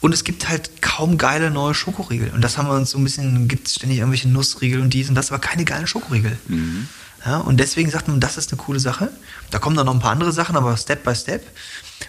Und 0.01 0.15
es 0.15 0.23
gibt 0.23 0.49
halt 0.49 0.81
kaum 0.81 1.19
geile 1.19 1.51
neue 1.51 1.75
Schokoriegel. 1.75 2.31
Und 2.31 2.43
das 2.43 2.57
haben 2.57 2.69
wir 2.69 2.75
uns 2.75 2.91
so 2.91 2.99
ein 2.99 3.05
bisschen, 3.05 3.49
gibt 3.49 3.67
es 3.67 3.75
ständig 3.75 3.99
irgendwelche 3.99 4.29
Nussriegel 4.29 4.81
und 4.81 4.91
dies 4.95 5.09
und 5.09 5.17
das, 5.17 5.33
aber 5.33 5.41
keine 5.41 5.65
geilen 5.65 5.87
Schokoriegel. 5.87 6.39
Mhm. 6.47 6.89
Ja, 7.27 7.39
und 7.39 7.59
deswegen 7.59 7.91
sagt 7.91 8.07
man, 8.07 8.21
das 8.21 8.37
ist 8.37 8.53
eine 8.53 8.63
coole 8.63 8.79
Sache. 8.79 9.11
Da 9.51 9.59
kommen 9.59 9.77
dann 9.77 9.87
noch 9.87 9.95
ein 9.95 10.01
paar 10.01 10.13
andere 10.13 10.31
Sachen, 10.31 10.57
aber 10.57 10.77
Step 10.77 11.03
by 11.03 11.17
Step. 11.17 11.45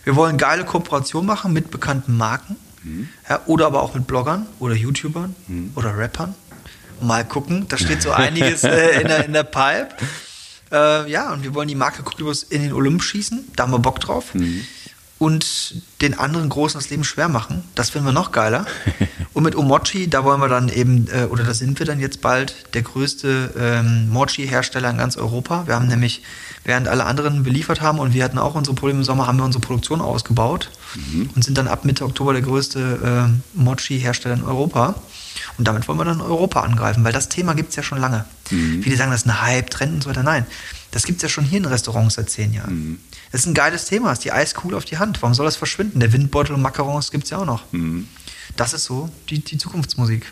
Wir 0.03 0.15
wollen 0.15 0.37
geile 0.37 0.65
Kooperation 0.65 1.25
machen 1.25 1.51
mit 1.51 1.71
bekannten 1.71 2.15
Marken 2.15 2.57
mhm. 2.83 3.09
ja, 3.27 3.41
oder 3.47 3.65
aber 3.65 3.81
auch 3.81 3.95
mit 3.95 4.05
Bloggern 4.05 4.45
oder 4.59 4.75
YouTubern 4.75 5.35
mhm. 5.47 5.71
oder 5.75 5.97
Rappern. 5.97 6.35
Mal 7.01 7.25
gucken, 7.25 7.67
da 7.69 7.77
steht 7.77 8.03
so 8.03 8.11
einiges 8.13 8.63
äh, 8.63 9.01
in, 9.01 9.07
der, 9.07 9.25
in 9.25 9.33
der 9.33 9.43
Pipe. 9.43 9.95
Äh, 10.71 11.09
ja, 11.09 11.33
und 11.33 11.43
wir 11.43 11.55
wollen 11.55 11.67
die 11.67 11.75
Marke 11.75 12.03
Kuklibus 12.03 12.43
in 12.43 12.61
den 12.61 12.73
Olymp 12.73 13.01
schießen. 13.01 13.47
Da 13.55 13.63
haben 13.63 13.71
wir 13.71 13.79
Bock 13.79 13.99
drauf. 13.99 14.35
Mhm 14.35 14.63
und 15.19 15.75
den 16.01 16.17
anderen 16.17 16.47
Großen 16.47 16.79
das 16.79 16.89
Leben 16.89 17.03
schwer 17.03 17.27
machen. 17.27 17.63
Das 17.75 17.89
finden 17.89 18.07
wir 18.07 18.13
noch 18.13 18.31
geiler. 18.31 18.65
Und 19.33 19.43
mit 19.43 19.55
Omochi, 19.55 20.09
da 20.09 20.23
wollen 20.23 20.41
wir 20.41 20.47
dann 20.47 20.69
eben, 20.69 21.07
äh, 21.13 21.25
oder 21.25 21.43
da 21.43 21.53
sind 21.53 21.77
wir 21.77 21.85
dann 21.85 21.99
jetzt 21.99 22.19
bald, 22.21 22.73
der 22.73 22.81
größte 22.81 23.53
ähm, 23.57 24.09
Mochi-Hersteller 24.09 24.89
in 24.89 24.97
ganz 24.97 25.17
Europa. 25.17 25.67
Wir 25.67 25.75
haben 25.75 25.87
nämlich, 25.87 26.23
während 26.63 26.87
alle 26.87 27.05
anderen 27.05 27.43
beliefert 27.43 27.79
haben 27.79 27.99
und 27.99 28.13
wir 28.13 28.23
hatten 28.23 28.39
auch 28.39 28.55
unsere 28.55 28.75
Probleme 28.75 28.99
im 28.99 29.03
Sommer, 29.05 29.27
haben 29.27 29.37
wir 29.37 29.45
unsere 29.45 29.61
Produktion 29.61 30.01
ausgebaut 30.01 30.71
mhm. 30.95 31.29
und 31.35 31.43
sind 31.43 31.57
dann 31.57 31.67
ab 31.67 31.85
Mitte 31.85 32.05
Oktober 32.05 32.33
der 32.33 32.41
größte 32.41 33.29
äh, 33.29 33.59
Mochi-Hersteller 33.61 34.35
in 34.35 34.43
Europa. 34.43 34.95
Und 35.57 35.67
damit 35.67 35.87
wollen 35.87 35.99
wir 35.99 36.05
dann 36.05 36.21
Europa 36.21 36.61
angreifen, 36.61 37.03
weil 37.03 37.13
das 37.13 37.29
Thema 37.29 37.53
gibt 37.53 37.69
es 37.69 37.75
ja 37.75 37.83
schon 37.83 37.99
lange. 37.99 38.25
Mhm. 38.49 38.81
Viele 38.81 38.95
sagen, 38.95 39.11
das 39.11 39.21
ist 39.21 39.27
ein 39.27 39.41
Hype, 39.41 39.69
Trend 39.69 39.93
und 39.93 40.03
so 40.03 40.09
weiter. 40.09 40.23
Nein, 40.23 40.45
das 40.91 41.05
gibt 41.05 41.17
es 41.17 41.23
ja 41.23 41.29
schon 41.29 41.43
hier 41.43 41.59
in 41.59 41.65
Restaurants 41.65 42.15
seit 42.15 42.29
zehn 42.29 42.53
Jahren. 42.53 42.73
Mhm. 42.73 42.99
Das 43.31 43.41
ist 43.41 43.47
ein 43.47 43.53
geiles 43.53 43.85
Thema, 43.85 44.11
ist 44.11 44.23
die 44.23 44.31
Eiskugel 44.31 44.75
auf 44.75 44.85
die 44.85 44.97
Hand. 44.97 45.21
Warum 45.21 45.33
soll 45.33 45.45
das 45.45 45.55
verschwinden? 45.55 45.99
Der 45.99 46.11
Windbeutel 46.13 46.55
und 46.55 46.61
Macarons 46.61 47.11
gibt 47.11 47.25
es 47.25 47.29
ja 47.29 47.39
auch 47.39 47.45
noch. 47.45 47.71
Mhm. 47.71 48.07
Das 48.57 48.73
ist 48.73 48.85
so 48.85 49.09
die, 49.29 49.39
die 49.39 49.57
Zukunftsmusik. 49.57 50.31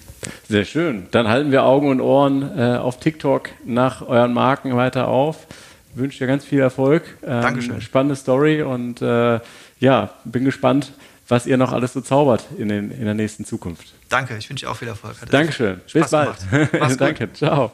Sehr 0.50 0.66
schön. 0.66 1.08
Dann 1.12 1.28
halten 1.28 1.52
wir 1.52 1.64
Augen 1.64 1.90
und 1.90 2.02
Ohren 2.02 2.58
äh, 2.58 2.78
auf 2.78 3.00
TikTok 3.00 3.50
nach 3.66 4.02
euren 4.02 4.34
Marken 4.34 4.76
weiter 4.76 5.08
auf. 5.08 5.48
Ich 5.92 5.98
wünsche 5.98 6.20
dir 6.20 6.28
ganz 6.28 6.44
viel 6.44 6.60
Erfolg. 6.60 7.04
Ähm, 7.24 7.42
Dankeschön. 7.42 7.82
Spannende 7.82 8.16
Story 8.16 8.62
und 8.62 9.02
äh, 9.02 9.40
ja, 9.80 10.12
bin 10.26 10.46
gespannt, 10.46 10.92
was 11.28 11.46
ihr 11.46 11.58
noch 11.58 11.72
alles 11.72 11.94
so 11.94 12.02
zaubert 12.02 12.46
in, 12.58 12.70
den, 12.70 12.92
in 12.92 13.06
der 13.06 13.14
nächsten 13.14 13.46
Zukunft. 13.46 13.94
Danke, 14.10 14.38
ich 14.38 14.50
wünsche 14.50 14.66
dir 14.66 14.72
auch 14.72 14.78
viel 14.78 14.88
Erfolg. 14.88 15.22
Hat 15.22 15.34
Dankeschön. 15.34 15.82
Bis 15.92 16.10
bald. 16.10 16.38
Danke. 16.98 17.32
Ciao. 17.34 17.72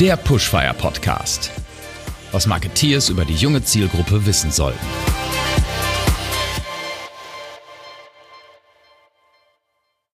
Der 0.00 0.16
Pushfire 0.16 0.74
Podcast. 0.74 1.50
Was 2.30 2.46
Marketeers 2.46 3.08
über 3.08 3.24
die 3.24 3.34
junge 3.34 3.64
Zielgruppe 3.64 4.24
wissen 4.26 4.52
sollten. 4.52 4.78